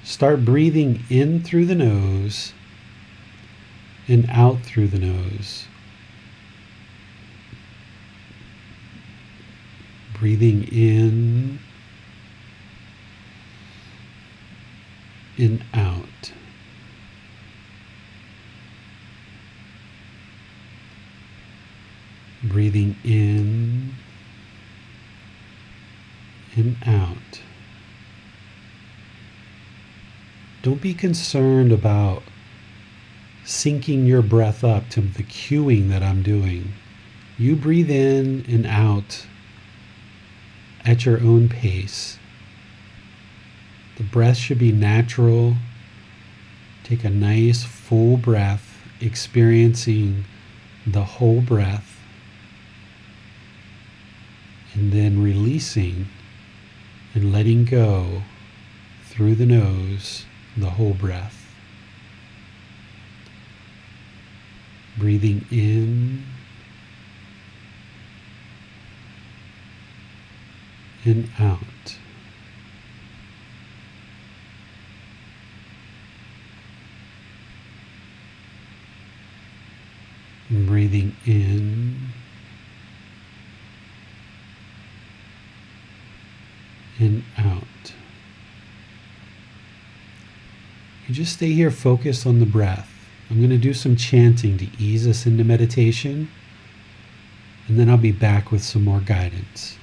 [0.04, 2.52] start breathing in through the nose
[4.06, 5.66] and out through the nose.
[10.18, 11.60] Breathing in
[15.38, 16.32] and out.
[22.42, 23.94] Breathing in
[26.56, 27.40] and out.
[30.62, 32.22] Don't be concerned about
[33.44, 36.72] syncing your breath up to the cueing that I'm doing.
[37.38, 39.26] You breathe in and out
[40.84, 42.17] at your own pace.
[43.98, 45.56] The breath should be natural.
[46.84, 50.24] Take a nice full breath, experiencing
[50.86, 52.00] the whole breath,
[54.72, 56.06] and then releasing
[57.12, 58.22] and letting go
[59.04, 60.24] through the nose
[60.56, 61.38] the whole breath.
[64.98, 66.24] breathing in
[71.04, 71.77] and out.
[80.50, 81.96] And breathing in
[86.98, 87.64] and out.
[91.06, 92.90] You just stay here focused on the breath.
[93.30, 96.30] I'm going to do some chanting to ease us into meditation,
[97.66, 99.76] and then I'll be back with some more guidance.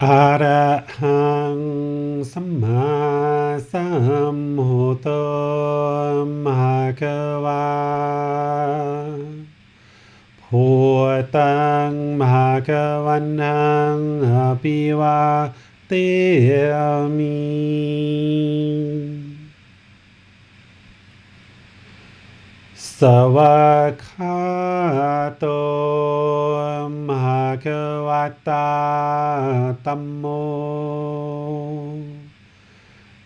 [0.00, 1.85] Arahang
[2.32, 2.86] สัมมา
[3.70, 3.86] สั
[4.36, 5.06] มพุทธ
[6.44, 7.02] มหาเก
[7.44, 7.66] วา
[10.40, 10.64] พุ
[11.36, 11.56] ตั
[11.88, 11.90] ง
[12.20, 12.70] มหาเก
[13.06, 13.60] วันนั
[13.94, 13.96] ง
[14.34, 15.20] อภิวา
[15.86, 15.92] เต
[17.16, 17.36] มิ
[23.00, 23.02] ส
[23.36, 23.58] วะ
[24.06, 24.38] คา
[25.38, 25.44] โต
[27.08, 27.66] มหาก
[28.08, 28.70] วัตตา
[29.84, 30.24] ตัมโม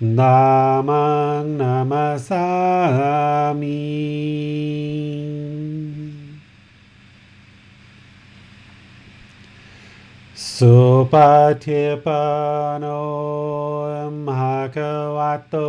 [0.00, 2.00] Naman Namasami.
[10.32, 11.68] Supatipano
[14.24, 15.68] Mhakavato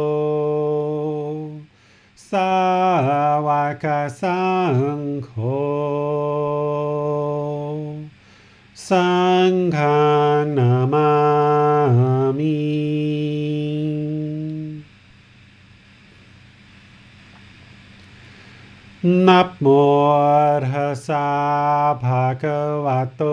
[2.15, 5.67] Sawaka Sangho
[8.73, 10.01] Sangha
[19.27, 19.67] นับโม
[20.69, 21.27] ทัสสะ
[22.03, 23.23] ภะคะวะโต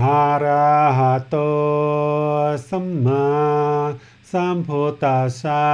[0.00, 1.36] อะระหะโต
[2.68, 3.28] สัมมา
[4.30, 5.66] สัมพุทธัสสะ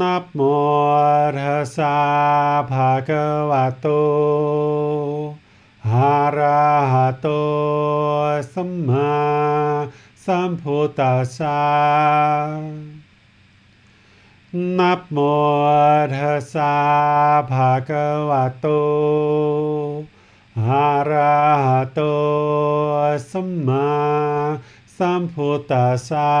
[0.00, 0.40] นับโม
[1.38, 1.96] ทัสสะ
[2.70, 3.86] ภะคะวะโต
[5.88, 7.28] อะระหะโต
[8.52, 9.14] สัมมา
[10.24, 12.91] สัมพุทธัสสะ
[14.78, 15.18] นับโม
[16.14, 16.76] ทัสสะ
[17.50, 18.66] ภะคะวะโต
[20.58, 22.00] อะระหะโต
[23.30, 23.92] สัมมา
[24.96, 26.34] สัมพุทธัสสะ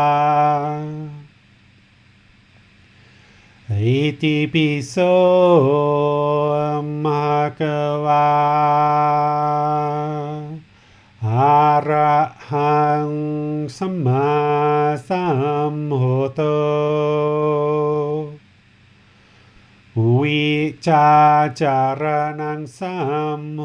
[3.70, 4.96] อิติปิโส
[7.04, 7.26] มะ
[7.58, 8.28] คะวะ
[11.26, 12.16] อะระ
[12.50, 13.08] หัง
[13.76, 14.32] สัมมา
[15.08, 15.24] สั
[15.72, 16.40] มพุทโธ
[20.19, 20.47] วิ
[20.87, 21.09] จา
[21.61, 22.03] จาร
[22.41, 22.95] นังสั
[23.39, 23.59] มโ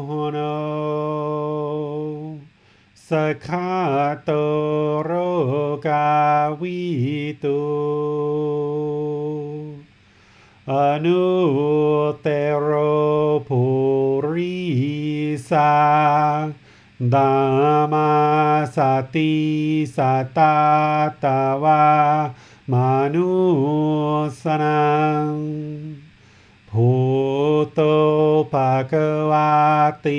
[26.72, 30.18] भूतो भगवाति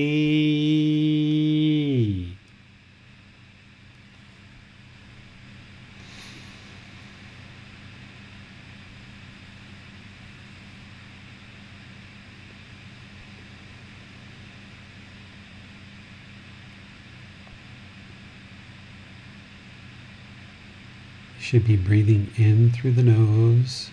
[21.50, 23.90] should be breathing in through the nose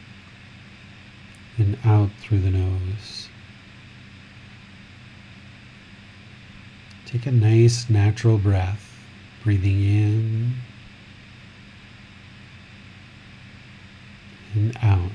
[1.59, 3.29] and out through the nose.
[7.07, 8.93] Take a nice natural breath,
[9.43, 10.55] breathing in
[14.55, 15.11] and out.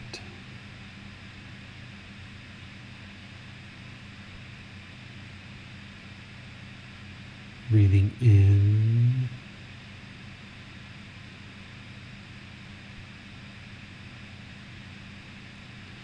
[7.69, 9.20] Breathing in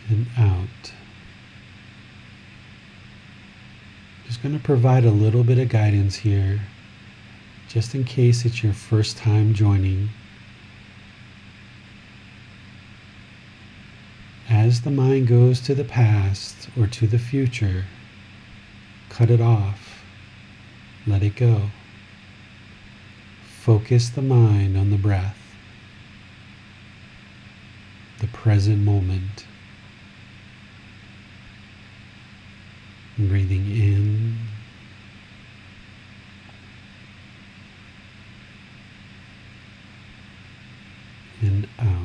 [0.09, 0.93] and out.
[4.25, 6.61] Just going to provide a little bit of guidance here,
[7.67, 10.09] just in case it's your first time joining.
[14.49, 17.85] As the mind goes to the past or to the future,
[19.09, 20.03] cut it off,
[21.05, 21.69] let it go.
[23.61, 25.37] Focus the mind on the breath,
[28.19, 29.45] the present moment.
[33.17, 34.37] Breathing in
[41.41, 41.97] and out.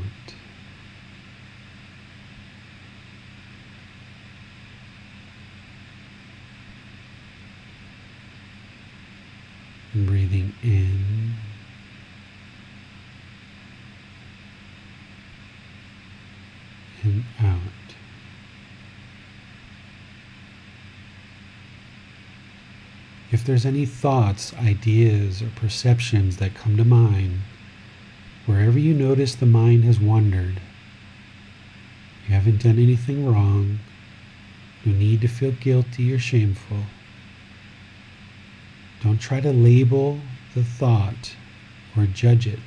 [9.95, 11.35] Breathing in
[17.03, 17.59] and out.
[23.43, 27.41] If there's any thoughts, ideas, or perceptions that come to mind,
[28.47, 30.61] wherever you notice the mind has wandered,
[32.29, 33.81] you haven't done anything wrong,
[34.85, 36.85] no need to feel guilty or shameful.
[39.03, 40.21] Don't try to label
[40.55, 41.35] the thought
[41.97, 42.61] or judge it.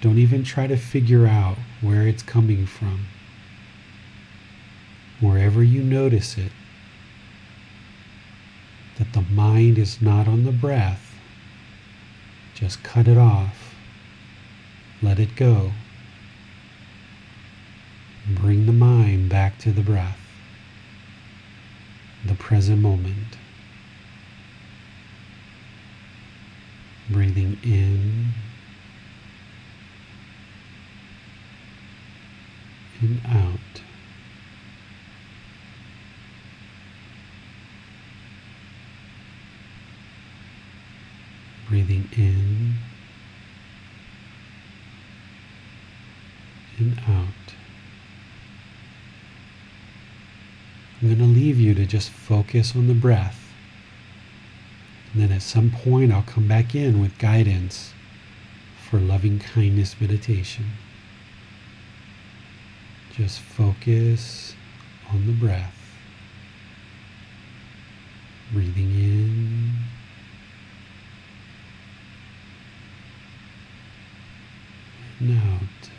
[0.00, 3.08] Don't even try to figure out where it's coming from.
[5.18, 6.52] Wherever you notice it,
[8.98, 11.14] that the mind is not on the breath,
[12.54, 13.76] just cut it off.
[15.00, 15.72] Let it go.
[18.28, 20.18] Bring the mind back to the breath,
[22.26, 23.38] the present moment.
[27.08, 28.32] Breathing in
[33.00, 33.82] and out.
[41.68, 42.74] Breathing in
[46.78, 47.28] and out.
[51.00, 53.52] I'm going to leave you to just focus on the breath.
[55.12, 57.92] And then at some point, I'll come back in with guidance
[58.88, 60.66] for loving kindness meditation.
[63.12, 64.54] Just focus
[65.10, 65.74] on the breath.
[68.52, 69.47] Breathing in
[75.20, 75.90] note.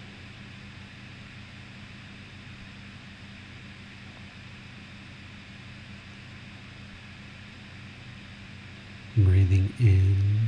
[9.18, 10.48] Breathing in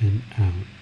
[0.00, 0.77] and out.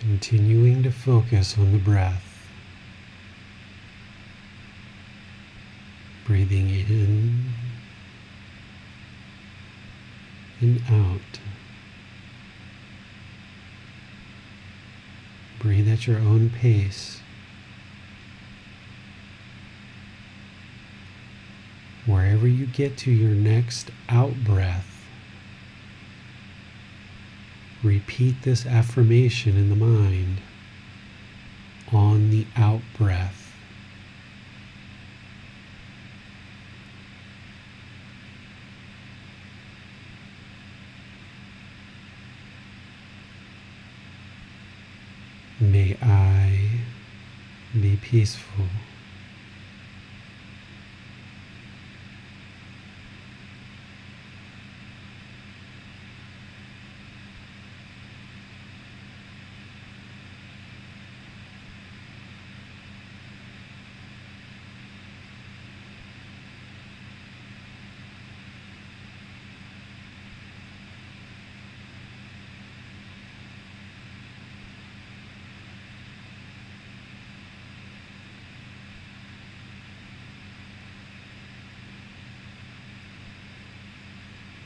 [0.00, 2.26] continuing to focus on the breath.
[6.26, 7.52] Breathing in
[10.60, 11.40] and out.
[15.58, 17.20] Breathe at your own pace.
[22.06, 24.89] Wherever you get to your next out breath,
[27.82, 30.40] repeat this affirmation in the mind
[31.92, 33.36] on the out breath.
[45.58, 46.80] May I
[47.78, 48.66] be peaceful.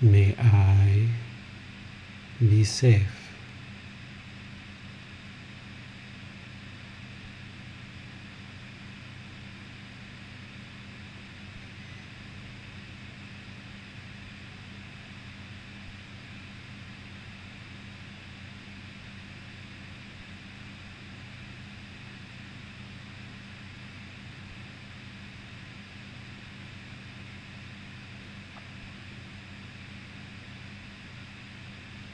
[0.05, 1.09] May I
[2.49, 3.25] be safe.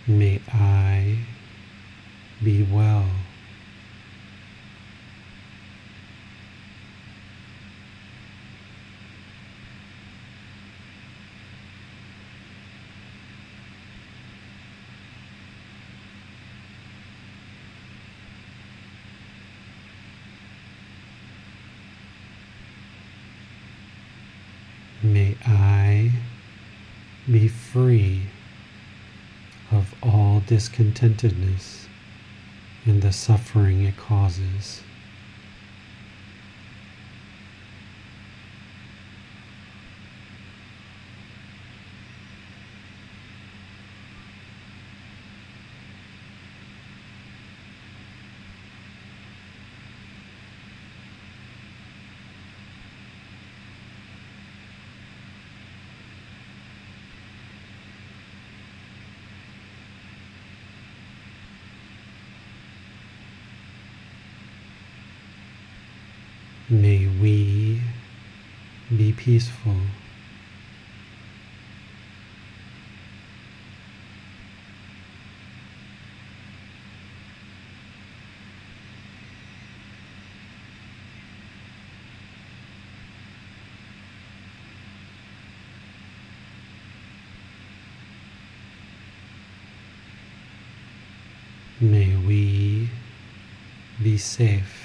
[0.07, 1.17] May I
[2.51, 3.07] be well.
[25.03, 26.13] May I
[27.31, 28.23] be free
[29.71, 31.90] of all discontentedness
[32.91, 34.83] and the suffering it causes.
[66.73, 67.83] May we
[68.97, 69.77] be peaceful.
[91.81, 92.89] May we
[94.03, 94.81] be safe.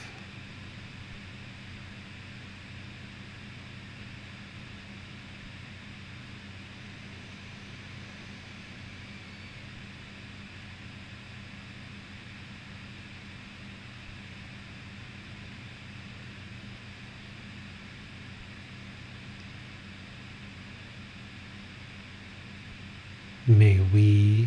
[23.48, 24.46] May we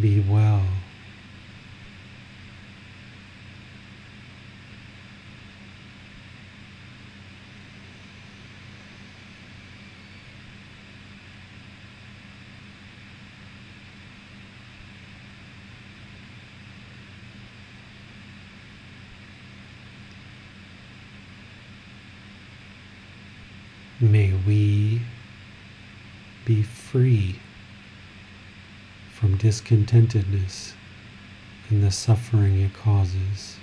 [0.00, 0.64] be well.
[24.00, 25.00] May we
[26.44, 27.38] be free
[29.22, 30.72] from discontentedness
[31.70, 33.56] and the suffering it causes.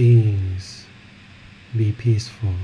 [0.00, 0.86] beings
[1.76, 2.54] be peaceful.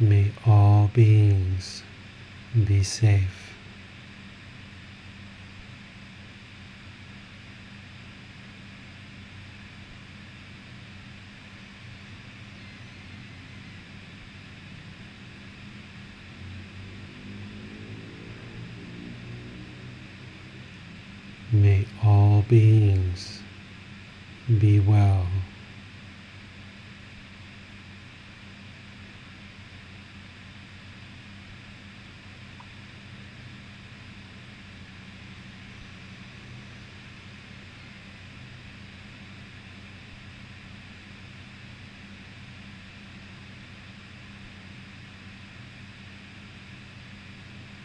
[0.00, 1.82] May all beings
[2.66, 3.33] be safe.
[22.48, 23.40] Beings
[24.58, 25.26] be well.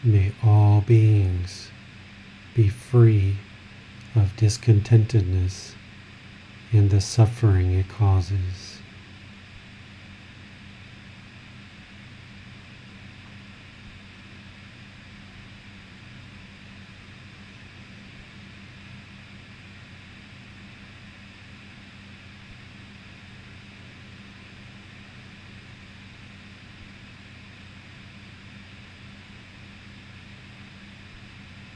[0.02, 1.70] May all beings
[2.54, 3.36] be free
[4.40, 5.74] discontentedness
[6.72, 8.78] and the suffering it causes.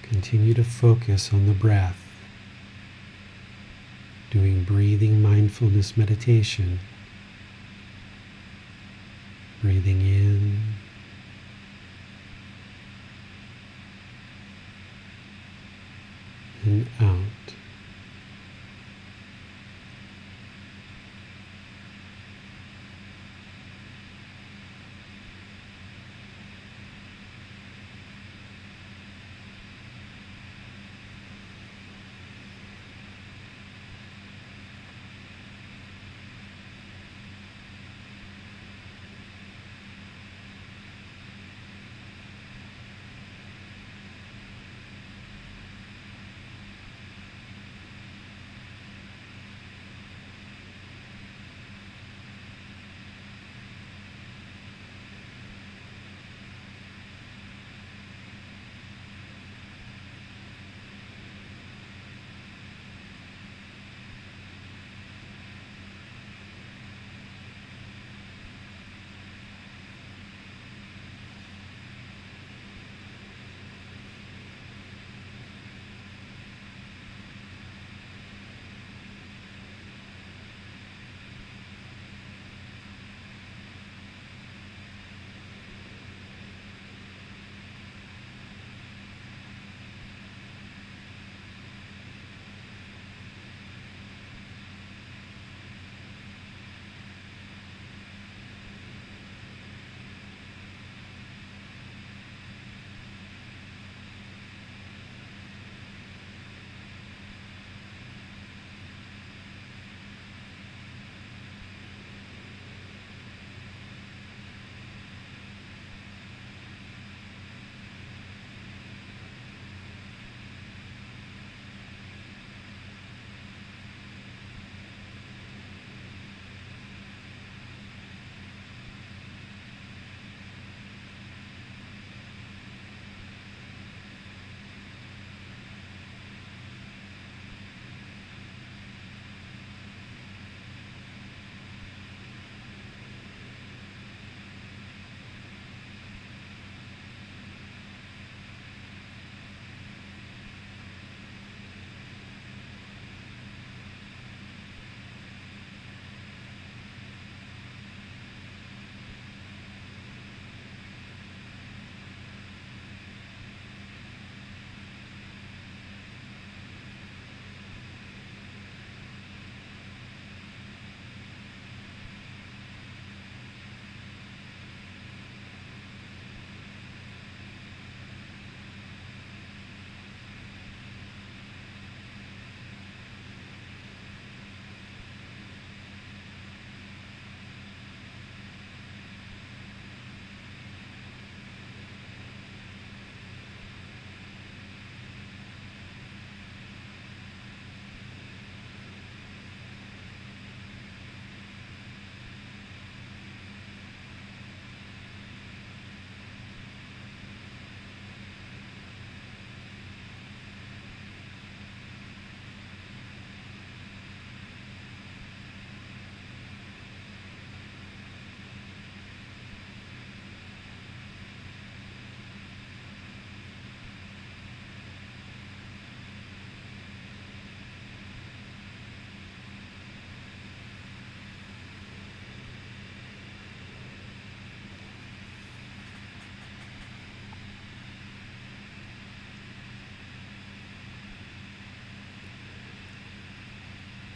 [0.02, 2.03] Continue to focus on the breath,
[4.66, 6.80] breathing mindfulness meditation.
[9.62, 10.00] Breathing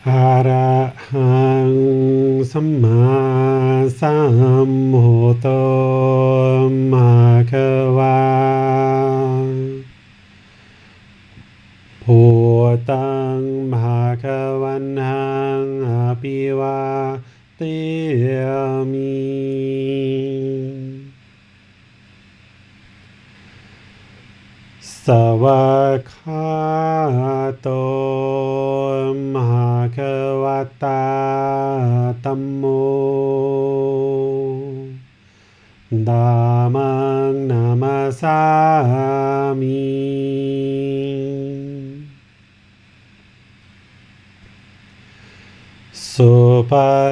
[0.09, 0.75] อะระ
[1.11, 1.73] หัง
[2.53, 3.05] สัมมา
[4.01, 4.17] สั
[4.69, 5.47] มพุทโธ
[6.93, 7.13] มะ
[7.51, 7.69] คะ
[7.99, 8.21] วา
[12.03, 12.21] ภู
[12.91, 13.41] ตัง
[13.73, 15.33] มะคะวันหั
[15.63, 16.81] งอภิวา
[17.61, 17.88] ติ
[36.09, 38.09] दामां नमसामि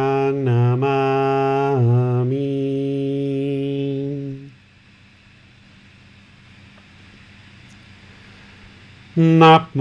[9.40, 9.80] นับโม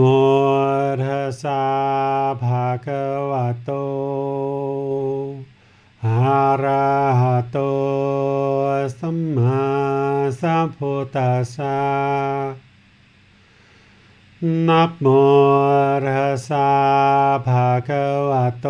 [1.04, 1.64] ทัสสะ
[2.44, 3.72] ภะคะวะโต
[6.06, 6.88] อะระ
[7.22, 7.58] หะโต
[9.00, 9.64] สัมมา
[10.42, 11.80] สัมพุทธัสสะ
[14.68, 15.08] นับโม
[16.06, 16.70] ทัสสะ
[17.48, 18.68] ภะคะวะโต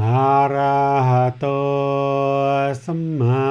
[0.00, 1.46] อะระหะโต
[2.84, 3.46] สัมมา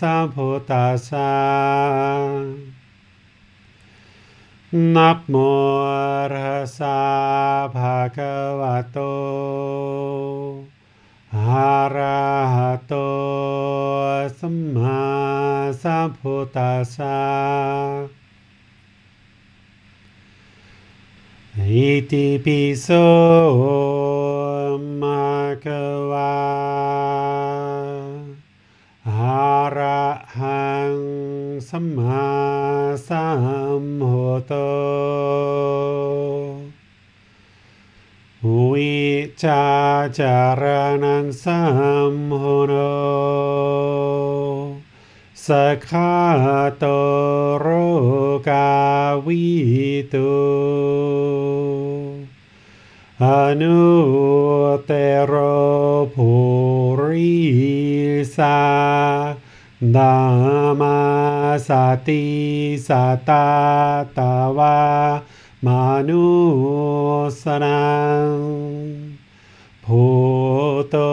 [0.00, 2.75] สัมพุทธัสสะ
[4.95, 5.35] นับโม
[6.33, 6.99] ทัสสะ
[7.75, 8.97] ภะคะวะโต
[11.35, 12.21] อะระ
[12.53, 12.93] หะโต
[14.39, 15.01] สัมมา
[15.81, 17.21] สัมพุทธัสสะ
[21.57, 22.87] อิติปิโส
[25.01, 25.25] มะ
[25.63, 26.35] คะวะ
[29.07, 30.14] อะระหัง
[31.70, 32.26] สัมมา
[33.08, 33.26] สั
[33.82, 34.52] มพุทโธ
[38.70, 38.96] วิ
[39.44, 39.66] จา
[40.18, 40.62] จาร
[41.04, 41.60] นังสั
[42.12, 42.74] มโหโน
[45.46, 45.48] ส
[45.88, 46.14] ขา
[46.78, 46.84] โต
[47.58, 47.66] โร
[48.48, 48.72] กา
[49.26, 49.46] วิ
[50.12, 50.34] ตุ
[53.22, 53.26] อ
[53.60, 53.80] นุ
[54.86, 54.92] เต
[55.26, 55.34] โร
[56.14, 56.30] ภู
[57.00, 57.34] ริ
[58.36, 58.60] สา
[59.82, 63.42] दामा सती सता
[64.16, 64.76] तवा
[65.64, 66.46] मानुसना
[69.86, 71.08] भूतो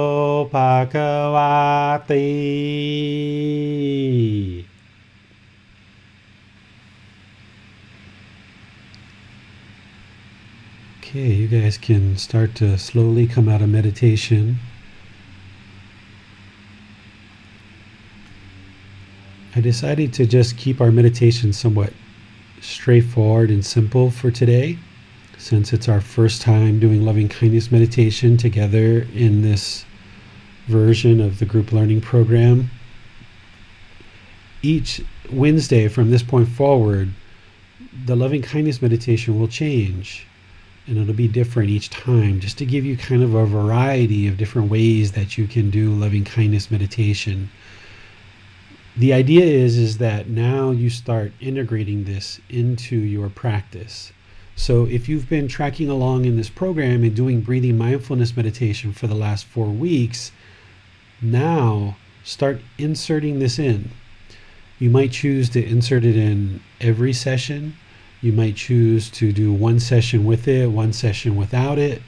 [0.54, 2.20] भगवाति
[11.00, 14.58] Okay, you guys can start to slowly come out of meditation.
[19.56, 21.94] I decided to just keep our meditation somewhat
[22.60, 24.80] straightforward and simple for today,
[25.38, 29.86] since it's our first time doing loving kindness meditation together in this
[30.66, 32.72] version of the group learning program.
[34.64, 35.02] Each
[35.32, 37.10] Wednesday from this point forward,
[38.06, 40.26] the loving kindness meditation will change
[40.88, 44.38] and it'll be different each time just to give you kind of a variety of
[44.38, 47.50] different ways that you can do loving kindness meditation
[48.96, 54.12] the idea is is that now you start integrating this into your practice.
[54.56, 59.08] So if you've been tracking along in this program and doing breathing mindfulness meditation for
[59.08, 60.32] the last four weeks
[61.24, 63.92] now start inserting this in.
[64.78, 67.76] You might choose to insert it in every session.
[68.22, 72.02] You might choose to do one session with it, one session without it.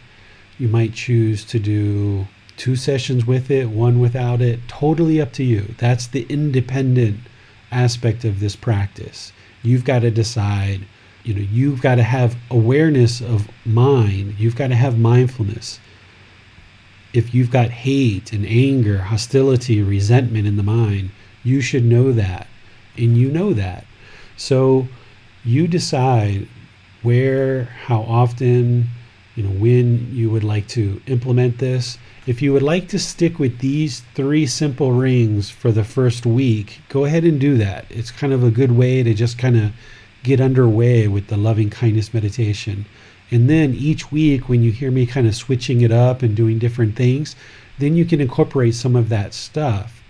[0.58, 4.68] You might choose to do two sessions with it, one without it.
[4.68, 5.76] Totally up to you.
[5.78, 7.20] That's the independent
[7.72, 9.34] aspect of this practice.
[9.62, 10.82] You've got to decide,
[11.24, 14.36] you know, you've got to have awareness of mind.
[14.38, 15.80] You've got to have mindfulness.
[17.14, 21.12] If you've got hate and anger, hostility, resentment in the mind,
[21.44, 22.48] you should know that.
[22.98, 23.86] And you know that.
[24.38, 24.88] So,
[25.44, 26.48] you decide
[27.04, 28.88] where, how often,
[29.36, 31.98] you know, when you would like to implement this.
[32.28, 36.82] If you would like to stick with these three simple rings for the first week,
[36.90, 37.86] go ahead and do that.
[37.92, 39.72] It's kind of a good way to just kind of
[40.24, 42.88] get underway with the loving kindness meditation.
[43.30, 46.58] And then each week, when you hear me kind of switching it up and doing
[46.58, 47.36] different things,
[47.78, 50.02] then you can incorporate some of that stuff.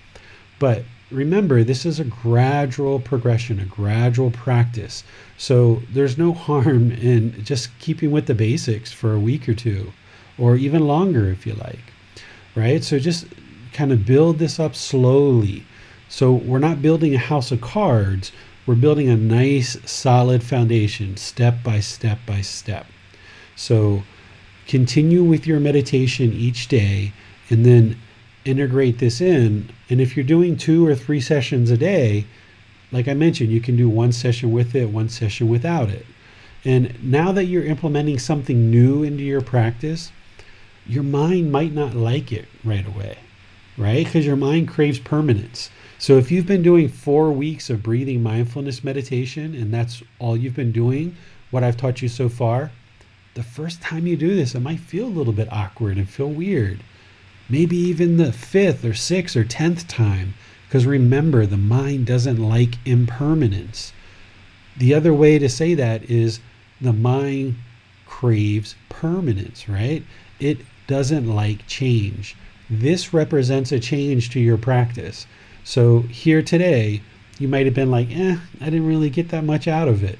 [0.57, 5.03] But remember, this is a gradual progression, a gradual practice.
[5.37, 9.91] So there's no harm in just keeping with the basics for a week or two,
[10.37, 11.91] or even longer if you like,
[12.56, 12.84] right?
[12.84, 13.27] So just
[13.73, 15.65] kind of build this up slowly.
[16.07, 18.32] So we're not building a house of cards,
[18.65, 22.88] we're building a nice solid foundation step by step by step.
[23.56, 24.03] So
[24.68, 27.14] continue with your meditation each day
[27.49, 27.99] and then
[28.44, 29.69] integrate this in.
[29.90, 32.26] And if you're doing two or three sessions a day,
[32.91, 36.06] like I mentioned, you can do one session with it, one session without it.
[36.64, 40.11] And now that you're implementing something new into your practice,
[40.88, 43.18] your mind might not like it right away,
[43.78, 44.06] right?
[44.06, 45.70] Because your mind craves permanence.
[45.98, 50.56] So if you've been doing four weeks of breathing mindfulness meditation and that's all you've
[50.56, 51.16] been doing,
[51.52, 52.72] what I've taught you so far,
[53.34, 56.30] the first time you do this, it might feel a little bit awkward and feel
[56.30, 56.82] weird.
[57.49, 60.34] Maybe even the fifth or sixth or tenth time.
[60.68, 63.94] Because remember, the mind doesn't like impermanence.
[64.78, 66.40] The other way to say that is
[66.82, 67.56] the mind
[68.06, 70.03] craves permanence, right?
[70.40, 72.36] It doesn't like change.
[72.70, 75.28] This represents a change to your practice.
[75.64, 77.02] So here today,
[77.40, 80.20] you might have been like, eh, I didn't really get that much out of it.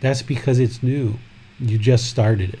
[0.00, 1.18] That's because it's new.
[1.60, 2.60] You just started it.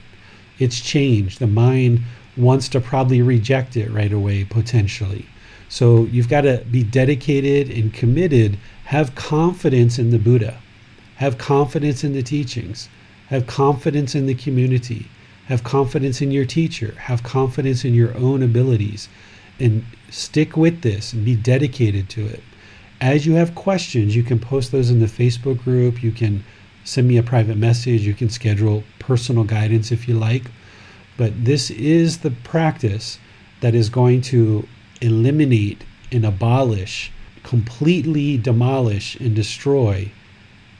[0.58, 1.38] It's changed.
[1.38, 2.00] The mind
[2.36, 5.26] wants to probably reject it right away, potentially.
[5.68, 10.58] So you've got to be dedicated and committed, have confidence in the Buddha,
[11.16, 12.88] have confidence in the teachings,
[13.28, 15.06] have confidence in the community,
[15.46, 19.08] have confidence in your teacher, have confidence in your own abilities,
[19.58, 22.42] and stick with this and be dedicated to it.
[23.00, 26.02] As you have questions, you can post those in the Facebook group.
[26.02, 26.44] You can
[26.84, 28.02] send me a private message.
[28.02, 30.44] You can schedule personal guidance if you like.
[31.16, 33.18] But this is the practice
[33.60, 34.66] that is going to
[35.00, 37.10] eliminate and abolish,
[37.42, 40.10] completely demolish and destroy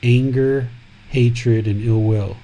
[0.03, 0.69] anger,
[1.11, 2.37] hatred, and ill will.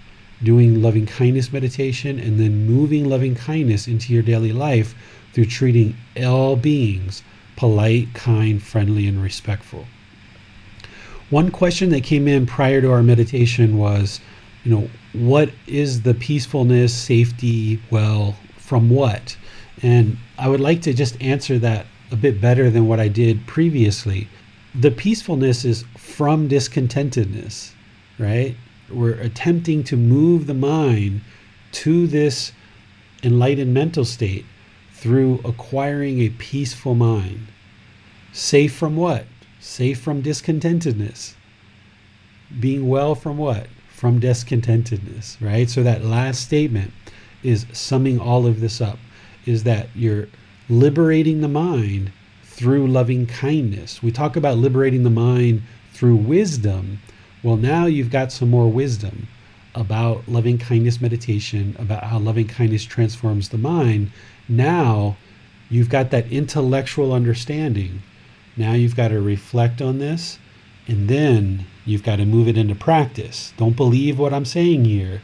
[0.42, 4.94] Doing loving kindness meditation and then moving loving kindness into your daily life
[5.32, 7.22] through treating all beings
[7.56, 9.84] polite, kind, friendly, and respectful.
[11.28, 14.20] One question that came in prior to our meditation was,
[14.62, 19.36] you know, what is the peacefulness, safety, well, from what?
[19.82, 23.44] And I would like to just answer that a bit better than what I did
[23.48, 24.28] previously.
[24.74, 27.72] The peacefulness is from discontentedness,
[28.18, 28.54] right?
[28.90, 31.20] We're attempting to move the mind
[31.72, 32.52] to this
[33.22, 34.44] enlightened mental state
[34.92, 37.48] through acquiring a peaceful mind.
[38.32, 39.26] Safe from what?
[39.60, 41.34] Safe from discontentedness.
[42.58, 43.66] Being well from what?
[43.90, 45.68] From discontentedness, right?
[45.68, 46.92] So that last statement
[47.42, 48.98] is summing all of this up
[49.46, 50.28] is that you're
[50.68, 52.12] liberating the mind
[52.44, 54.02] through loving kindness.
[54.02, 55.62] We talk about liberating the mind
[55.92, 57.00] through wisdom.
[57.48, 59.26] Well, now you've got some more wisdom
[59.74, 64.10] about loving kindness meditation, about how loving kindness transforms the mind.
[64.50, 65.16] Now
[65.70, 68.02] you've got that intellectual understanding.
[68.54, 70.38] Now you've got to reflect on this
[70.86, 73.54] and then you've got to move it into practice.
[73.56, 75.22] Don't believe what I'm saying here.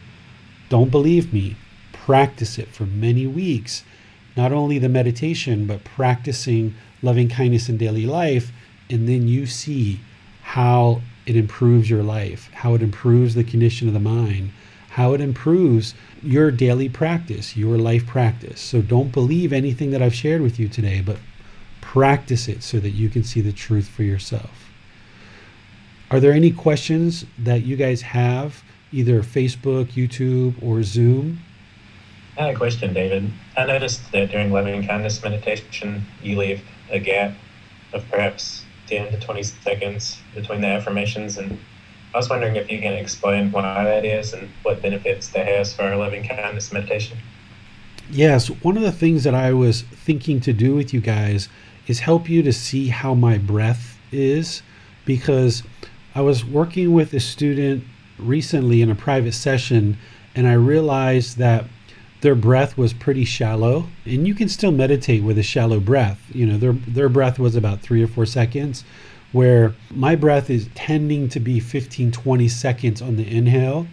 [0.71, 1.57] Don't believe me.
[1.93, 3.85] Practice it for many weeks.
[4.35, 8.51] Not only the meditation, but practicing loving kindness in daily life.
[8.89, 10.01] And then you see
[10.41, 14.51] how it improves your life, how it improves the condition of the mind,
[14.91, 18.61] how it improves your daily practice, your life practice.
[18.61, 21.19] So don't believe anything that I've shared with you today, but
[21.81, 24.71] practice it so that you can see the truth for yourself.
[26.11, 31.41] Are there any questions that you guys have, either Facebook, YouTube, or Zoom?
[32.37, 33.31] I had a question, David.
[33.57, 37.35] I noticed that during loving kindness meditation, you leave a gap
[37.93, 41.39] of perhaps 10 to 20 seconds between the affirmations.
[41.39, 41.59] And
[42.15, 45.75] I was wondering if you can explain why that is and what benefits that has
[45.75, 47.19] for our loving kindness meditation.
[48.11, 51.49] Yes, one of the things that I was thinking to do with you guys
[51.87, 54.63] is help you to see how my breath is
[55.05, 55.63] because
[56.15, 57.85] I was working with a student
[58.19, 59.99] recently in a private session
[60.35, 61.65] and I realized that
[62.25, 66.19] their breath was pretty shallow and you can still meditate with a shallow breath.
[66.33, 68.83] You know their their breath was about 3 or 4 seconds
[69.33, 73.87] where my breath is tending to be 15 20 seconds on the inhale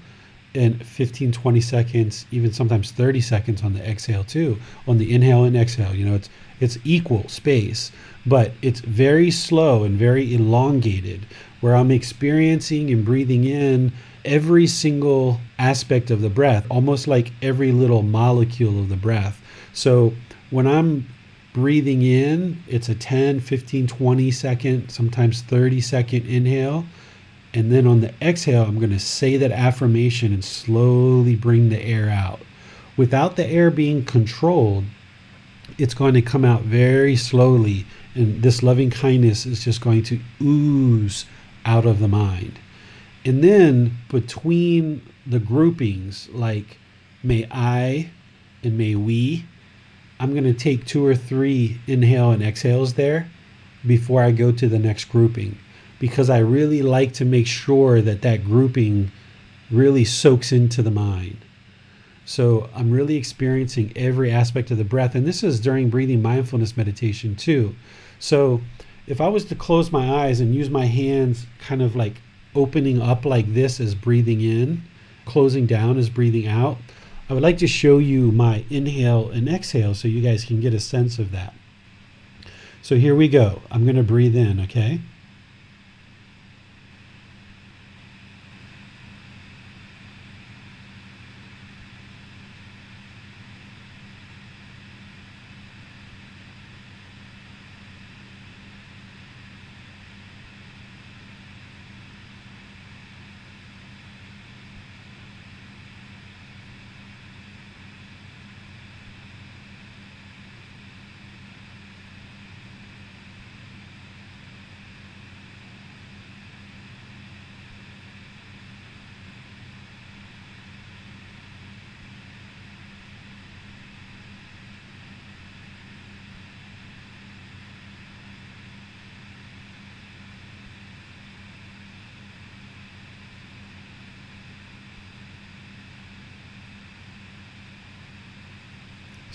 [0.55, 4.57] and 15 20 seconds even sometimes 30 seconds on the exhale too.
[4.87, 6.29] On the inhale and exhale you know it's
[6.61, 7.91] it's equal space
[8.25, 11.25] but it's very slow and very elongated
[11.59, 13.91] where i'm experiencing and breathing in
[14.25, 19.41] every single aspect of the breath, almost like every little molecule of the breath.
[19.73, 20.13] So
[20.49, 21.07] when I'm
[21.53, 26.85] breathing in, it's a 10, 15, 20 second, sometimes 30 second inhale.
[27.53, 31.81] And then on the exhale, I'm going to say that affirmation and slowly bring the
[31.83, 32.39] air out.
[32.95, 34.85] Without the air being controlled,
[35.77, 37.85] it's going to come out very slowly.
[38.15, 41.25] And this loving kindness is just going to ooze
[41.65, 42.59] out of the mind.
[43.23, 46.77] And then between the groupings, like
[47.23, 48.09] may I
[48.63, 49.45] and may we,
[50.19, 53.29] I'm going to take two or three inhale and exhales there
[53.85, 55.57] before I go to the next grouping
[55.99, 59.11] because I really like to make sure that that grouping
[59.69, 61.37] really soaks into the mind.
[62.25, 65.15] So I'm really experiencing every aspect of the breath.
[65.15, 67.75] And this is during breathing mindfulness meditation too.
[68.19, 68.61] So
[69.07, 72.21] if I was to close my eyes and use my hands kind of like
[72.55, 74.83] opening up like this is breathing in,
[75.25, 76.77] closing down is breathing out,
[77.29, 80.73] I would like to show you my inhale and exhale so you guys can get
[80.73, 81.53] a sense of that.
[82.81, 83.61] So here we go.
[83.71, 84.99] I'm going to breathe in, okay?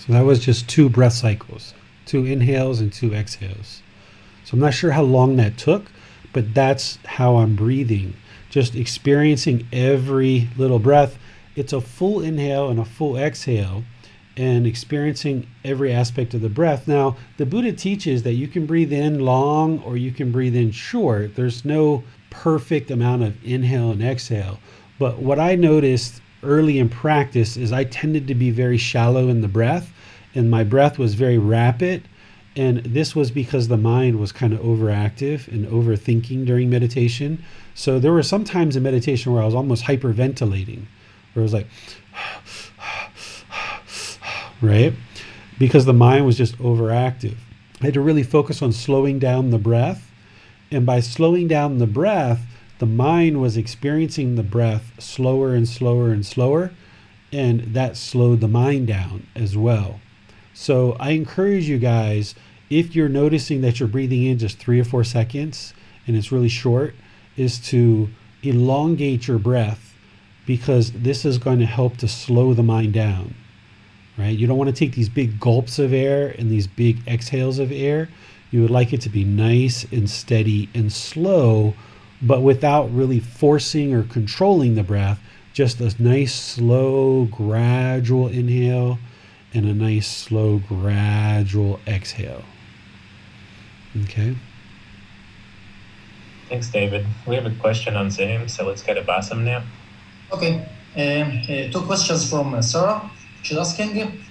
[0.07, 1.73] So that was just two breath cycles,
[2.05, 3.81] two inhales and two exhales.
[4.45, 5.91] So I'm not sure how long that took,
[6.31, 8.13] but that's how I'm breathing.
[8.49, 11.19] Just experiencing every little breath.
[11.57, 13.83] It's a full inhale and a full exhale,
[14.37, 16.87] and experiencing every aspect of the breath.
[16.87, 20.71] Now, the Buddha teaches that you can breathe in long or you can breathe in
[20.71, 21.35] short.
[21.35, 24.59] There's no perfect amount of inhale and exhale.
[24.99, 29.41] But what I noticed early in practice is I tended to be very shallow in
[29.41, 29.91] the breath,
[30.37, 32.07] and my breath was very rapid.
[32.55, 37.43] And this was because the mind was kind of overactive and overthinking during meditation.
[37.75, 40.85] So there were some times in meditation where I was almost hyperventilating,
[41.33, 41.67] where it was like,
[44.61, 44.93] right?
[45.59, 47.35] Because the mind was just overactive.
[47.81, 50.11] I had to really focus on slowing down the breath.
[50.71, 52.41] And by slowing down the breath,
[52.79, 56.71] the mind was experiencing the breath slower and slower and slower,
[57.31, 59.99] and that slowed the mind down as well.
[60.59, 62.33] So I encourage you guys,
[62.71, 65.71] if you're noticing that you're breathing in just three or four seconds
[66.07, 66.95] and it's really short,
[67.37, 68.09] is to
[68.41, 69.93] elongate your breath
[70.47, 73.35] because this is going to help to slow the mind down.
[74.17, 74.35] Right?
[74.35, 77.71] You don't want to take these big gulps of air and these big exhales of
[77.71, 78.09] air.
[78.49, 81.75] You would like it to be nice and steady and slow
[82.19, 85.19] but without really forcing or controlling the breath.
[85.53, 88.97] Just a nice, slow, gradual inhale
[89.57, 92.43] and a nice, slow, gradual exhale.
[94.03, 94.35] Okay.
[96.47, 97.07] Thanks, David.
[97.25, 99.63] We have a question on Zoom, so let's go to Bassam now.
[100.31, 100.63] Okay.
[100.95, 103.09] Um, uh, two questions from uh, Sarah.
[103.41, 104.21] She's asking,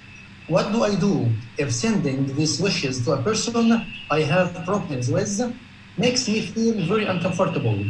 [0.47, 5.53] what do I do if sending these wishes to a person I have problems with
[5.97, 7.83] makes me feel very uncomfortable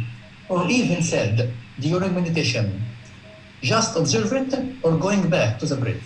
[0.48, 2.82] or even sad during meditation.
[3.62, 4.52] Just observe it
[4.82, 6.02] or going back to the breath.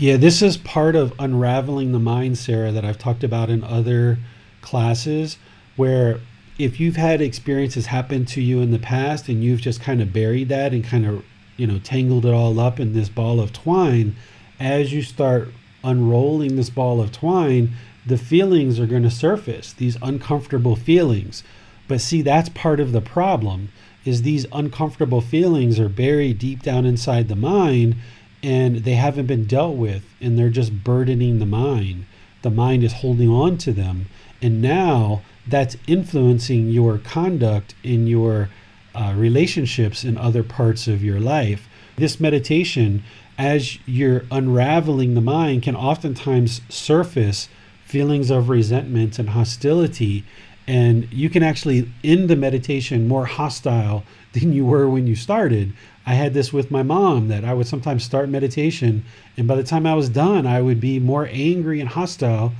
[0.00, 4.18] Yeah, this is part of unraveling the mind, Sarah, that I've talked about in other
[4.60, 5.38] classes,
[5.74, 6.20] where
[6.56, 10.12] if you've had experiences happen to you in the past and you've just kind of
[10.12, 11.24] buried that and kind of,
[11.56, 14.14] you know, tangled it all up in this ball of twine,
[14.60, 15.48] as you start
[15.82, 17.72] unrolling this ball of twine,
[18.06, 21.42] the feelings are going to surface, these uncomfortable feelings.
[21.88, 23.70] But see, that's part of the problem
[24.04, 27.96] is these uncomfortable feelings are buried deep down inside the mind
[28.42, 32.06] and they haven't been dealt with and they're just burdening the mind.
[32.42, 34.06] The mind is holding on to them.
[34.40, 38.50] And now that's influencing your conduct in your
[38.94, 41.68] uh, relationships in other parts of your life.
[41.96, 43.02] This meditation,
[43.36, 47.48] as you're unraveling the mind, can oftentimes surface
[47.84, 50.24] feelings of resentment and hostility.
[50.66, 55.72] And you can actually end the meditation more hostile than you were when you started.
[56.08, 59.04] I had this with my mom that I would sometimes start meditation,
[59.36, 62.52] and by the time I was done, I would be more angry and hostile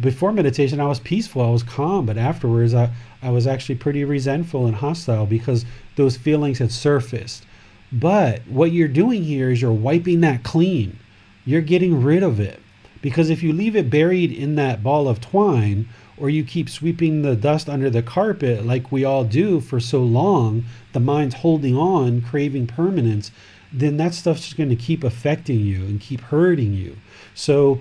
[0.00, 2.90] before meditation, I was peaceful, I was calm, but afterwards, I,
[3.22, 5.64] I was actually pretty resentful and hostile because
[5.96, 7.46] those feelings had surfaced.
[7.90, 10.98] But what you're doing here is you're wiping that clean.
[11.46, 12.60] You're getting rid of it.
[13.00, 15.88] Because if you leave it buried in that ball of twine,
[16.20, 20.02] or you keep sweeping the dust under the carpet like we all do for so
[20.02, 23.30] long, the mind's holding on, craving permanence,
[23.72, 26.96] then that stuff's just going to keep affecting you and keep hurting you.
[27.34, 27.80] So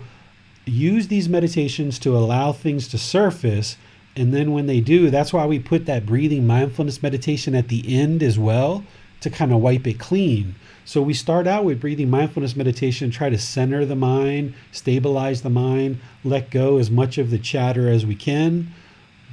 [0.66, 3.78] use these meditations to allow things to surface.
[4.16, 7.98] And then when they do, that's why we put that breathing mindfulness meditation at the
[7.98, 8.84] end as well
[9.22, 10.56] to kind of wipe it clean.
[10.88, 15.50] So we start out with breathing mindfulness meditation, try to center the mind, stabilize the
[15.50, 18.72] mind, let go as much of the chatter as we can,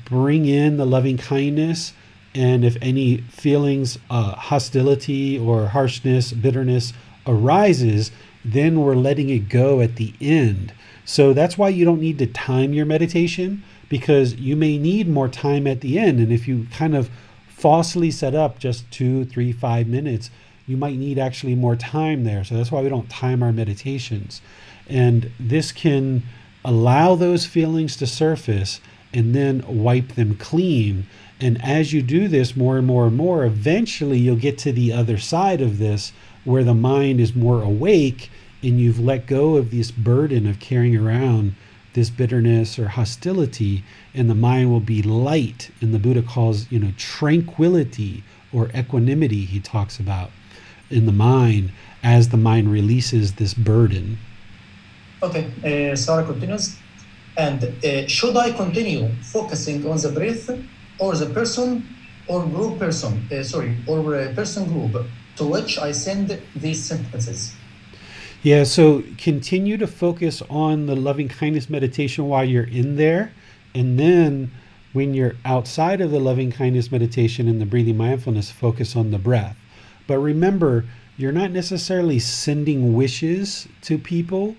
[0.04, 1.92] bring in the loving kindness,
[2.34, 6.92] and if any feelings, uh, hostility or harshness, bitterness
[7.24, 8.10] arises,
[8.44, 10.74] then we're letting it go at the end.
[11.04, 15.28] So that's why you don't need to time your meditation because you may need more
[15.28, 16.18] time at the end.
[16.18, 17.10] And if you kind of
[17.46, 20.30] falsely set up just two, three, five minutes,
[20.66, 22.44] you might need actually more time there.
[22.44, 24.40] So that's why we don't time our meditations.
[24.88, 26.22] And this can
[26.64, 28.80] allow those feelings to surface
[29.12, 31.06] and then wipe them clean.
[31.40, 34.92] And as you do this more and more and more, eventually you'll get to the
[34.92, 36.12] other side of this
[36.44, 38.30] where the mind is more awake
[38.62, 41.54] and you've let go of this burden of carrying around
[41.92, 43.84] this bitterness or hostility
[44.14, 49.44] and the mind will be light and the buddha calls you know tranquility or equanimity
[49.44, 50.30] he talks about
[50.94, 51.72] in the mind
[52.02, 54.18] as the mind releases this burden
[55.22, 56.76] okay uh, sarah continues
[57.36, 60.48] and uh, should i continue focusing on the breath
[60.98, 61.68] or the person
[62.28, 64.94] or group person uh, sorry or a person group
[65.36, 66.26] to which i send
[66.56, 67.54] these sentences
[68.44, 73.32] yeah, so continue to focus on the loving kindness meditation while you're in there.
[73.74, 74.52] And then
[74.92, 79.18] when you're outside of the loving kindness meditation and the breathing mindfulness, focus on the
[79.18, 79.56] breath.
[80.06, 80.84] But remember,
[81.16, 84.56] you're not necessarily sending wishes to people,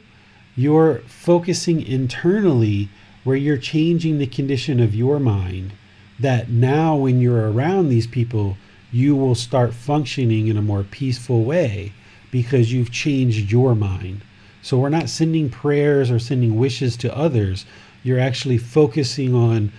[0.55, 2.89] you're focusing internally
[3.23, 5.73] where you're changing the condition of your mind.
[6.19, 8.55] That now, when you're around these people,
[8.91, 11.91] you will start functioning in a more peaceful way
[12.31, 14.21] because you've changed your mind.
[14.61, 17.65] So we're not sending prayers or sending wishes to others.
[18.03, 19.71] You're actually focusing on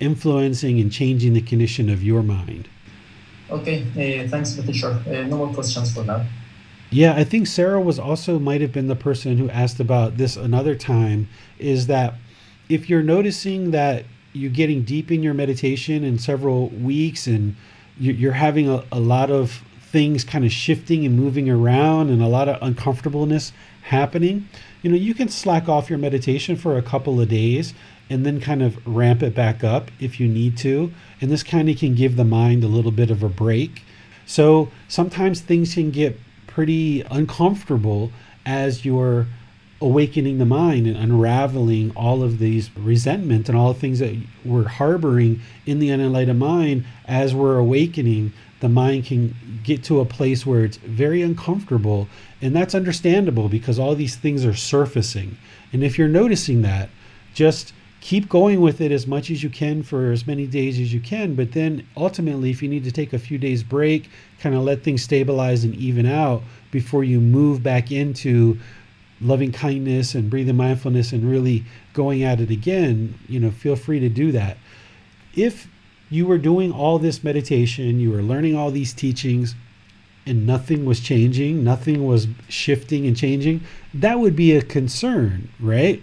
[0.00, 2.68] influencing and changing the condition of your mind.
[3.52, 3.82] Okay,
[4.24, 4.98] uh, thanks, teacher.
[5.06, 6.24] Uh, no more questions for now.
[6.90, 10.36] Yeah, I think Sarah was also might have been the person who asked about this
[10.36, 11.28] another time.
[11.58, 12.14] Is that
[12.70, 17.54] if you're noticing that you're getting deep in your meditation in several weeks and
[17.98, 22.26] you're having a, a lot of things kind of shifting and moving around and a
[22.26, 23.52] lot of uncomfortableness
[23.82, 24.48] happening,
[24.80, 27.74] you know, you can slack off your meditation for a couple of days
[28.12, 30.92] and then kind of ramp it back up if you need to.
[31.22, 33.84] And this kind of can give the mind a little bit of a break.
[34.26, 38.12] So sometimes things can get pretty uncomfortable
[38.44, 39.28] as you're
[39.80, 44.14] awakening the mind and unraveling all of these resentment and all the things that
[44.44, 48.30] we're harboring in the unenlightened mind as we're awakening
[48.60, 49.34] the mind can
[49.64, 52.08] get to a place where it's very uncomfortable.
[52.42, 55.38] And that's understandable because all these things are surfacing.
[55.72, 56.90] And if you're noticing that,
[57.34, 57.72] just
[58.02, 61.00] keep going with it as much as you can for as many days as you
[61.00, 61.36] can.
[61.36, 64.10] But then ultimately, if you need to take a few days break,
[64.40, 66.42] kind of let things stabilize and even out
[66.72, 68.58] before you move back into
[69.20, 74.00] loving kindness and breathing mindfulness and really going at it again, you know, feel free
[74.00, 74.58] to do that.
[75.36, 75.68] If
[76.10, 79.54] you were doing all this meditation, you were learning all these teachings,
[80.26, 83.60] and nothing was changing, nothing was shifting and changing,
[83.94, 86.02] that would be a concern, right?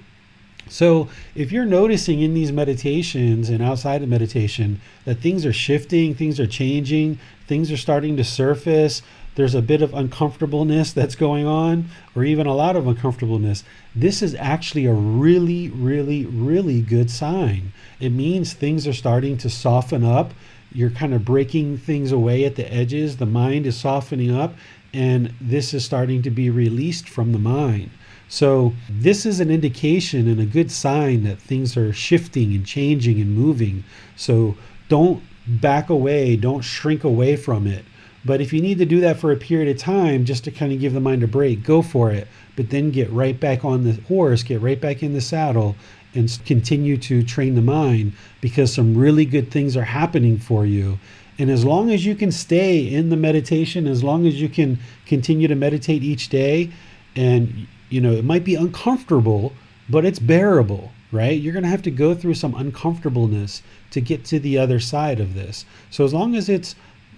[0.69, 6.13] So, if you're noticing in these meditations and outside of meditation that things are shifting,
[6.13, 7.17] things are changing,
[7.47, 9.01] things are starting to surface,
[9.35, 11.85] there's a bit of uncomfortableness that's going on,
[12.15, 13.63] or even a lot of uncomfortableness,
[13.95, 17.71] this is actually a really, really, really good sign.
[17.99, 20.33] It means things are starting to soften up.
[20.71, 23.17] You're kind of breaking things away at the edges.
[23.17, 24.55] The mind is softening up,
[24.93, 27.91] and this is starting to be released from the mind.
[28.29, 33.19] So, this is an indication and a good sign that things are shifting and changing
[33.19, 33.83] and moving.
[34.15, 34.55] So,
[34.87, 37.83] don't back away, don't shrink away from it.
[38.23, 40.71] But if you need to do that for a period of time just to kind
[40.71, 42.27] of give the mind a break, go for it.
[42.55, 45.75] But then get right back on the horse, get right back in the saddle,
[46.13, 50.99] and continue to train the mind because some really good things are happening for you.
[51.39, 54.77] And as long as you can stay in the meditation, as long as you can
[55.05, 56.71] continue to meditate each day,
[57.15, 59.53] and you know, it might be uncomfortable,
[59.89, 60.91] but it's bearable.
[61.11, 61.39] right?
[61.39, 65.19] You're going to have to go through some uncomfortableness to get to the other side
[65.19, 65.65] of this.
[65.89, 66.75] So as long as it's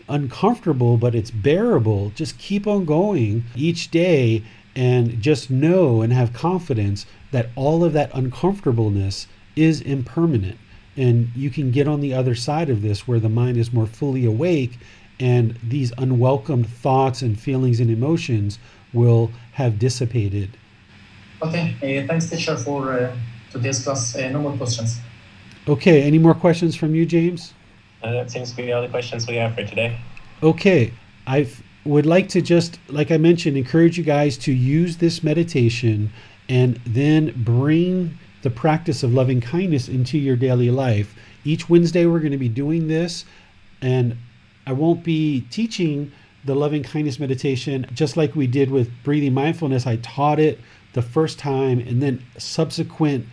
[0.08, 4.44] uncomfortable, but it's bearable, just keep on going each day
[4.76, 10.58] and just know and have confidence that all of that uncomfortableness is impermanent.
[10.96, 13.88] And you can get on the other side of this where the mind is more
[13.88, 14.78] fully awake
[15.20, 18.60] and these unwelcomed thoughts and feelings and emotions
[18.94, 20.58] will have dissipated.
[21.44, 21.74] Okay,
[22.04, 23.16] uh, thanks, teacher, for uh,
[23.52, 24.16] today's class.
[24.16, 25.00] Uh, no more questions.
[25.68, 27.54] Okay, any more questions from you, James?
[28.04, 29.98] Uh, that seems to be all the questions we have for today.
[30.44, 30.94] Okay,
[31.26, 31.48] I
[31.84, 36.12] would like to just, like I mentioned, encourage you guys to use this meditation
[36.48, 41.16] and then bring the practice of loving kindness into your daily life.
[41.44, 43.26] Each Wednesday, we're going to be doing this,
[43.82, 44.16] and
[44.68, 46.12] I won't be teaching
[46.46, 49.86] the loving kindness meditation just like we did with breathing mindfulness.
[49.88, 50.60] I taught it
[50.94, 53.26] the first time, and then subsequent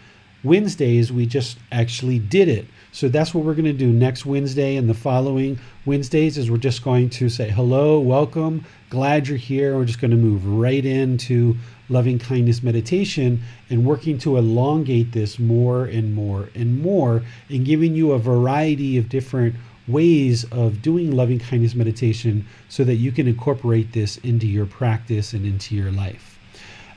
[0.45, 2.67] Wednesdays, we just actually did it.
[2.93, 6.57] So that's what we're going to do next Wednesday and the following Wednesdays is we're
[6.57, 9.77] just going to say hello, welcome, glad you're here.
[9.77, 11.57] We're just going to move right into
[11.89, 17.95] loving kindness meditation and working to elongate this more and more and more and giving
[17.95, 19.55] you a variety of different
[19.87, 25.33] ways of doing loving kindness meditation so that you can incorporate this into your practice
[25.33, 26.28] and into your life.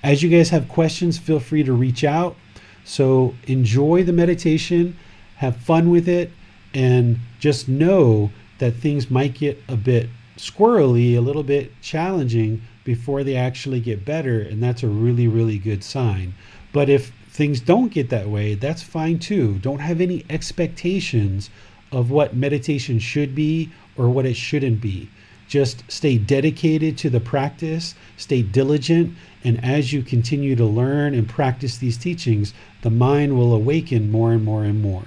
[0.04, 2.36] As you guys have questions, feel free to reach out.
[2.84, 4.98] So enjoy the meditation,
[5.36, 6.32] have fun with it,
[6.74, 13.24] and just know that things might get a bit squirrely, a little bit challenging before
[13.24, 14.42] they actually get better.
[14.42, 16.34] And that's a really, really good sign.
[16.74, 19.60] But if things don't get that way, that's fine too.
[19.60, 21.50] Don't have any expectations
[21.92, 25.10] of what meditation should be or what it shouldn't be.
[25.48, 31.28] Just stay dedicated to the practice, stay diligent, and as you continue to learn and
[31.28, 35.06] practice these teachings, the mind will awaken more and more and more.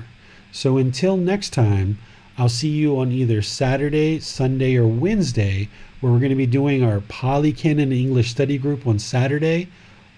[0.50, 1.98] So until next time,
[2.36, 5.68] I'll see you on either Saturday, Sunday, or Wednesday,
[6.00, 9.68] where we're going to be doing our Pali Canon English study group on Saturday.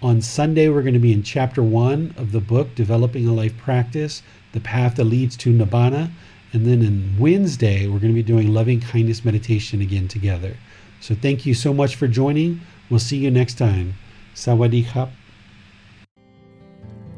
[0.00, 3.56] On Sunday, we're going to be in chapter one of the book, Developing a Life
[3.58, 4.22] Practice
[4.52, 6.10] The Path That Leads to Nibbana.
[6.54, 10.56] And then on Wednesday, we're going to be doing loving kindness meditation again together.
[11.00, 12.62] So thank you so much for joining.
[12.88, 13.94] We'll see you next time.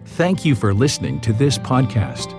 [0.05, 2.35] Thank you for listening to this podcast.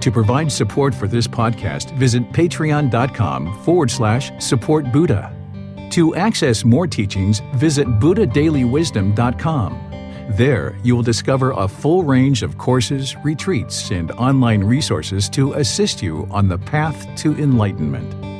[0.00, 5.36] To provide support for this podcast, visit patreon.com forward slash support Buddha.
[5.90, 9.90] To access more teachings, visit buddhadailywisdom.com.
[10.30, 16.02] There, you will discover a full range of courses, retreats, and online resources to assist
[16.02, 18.39] you on the path to enlightenment.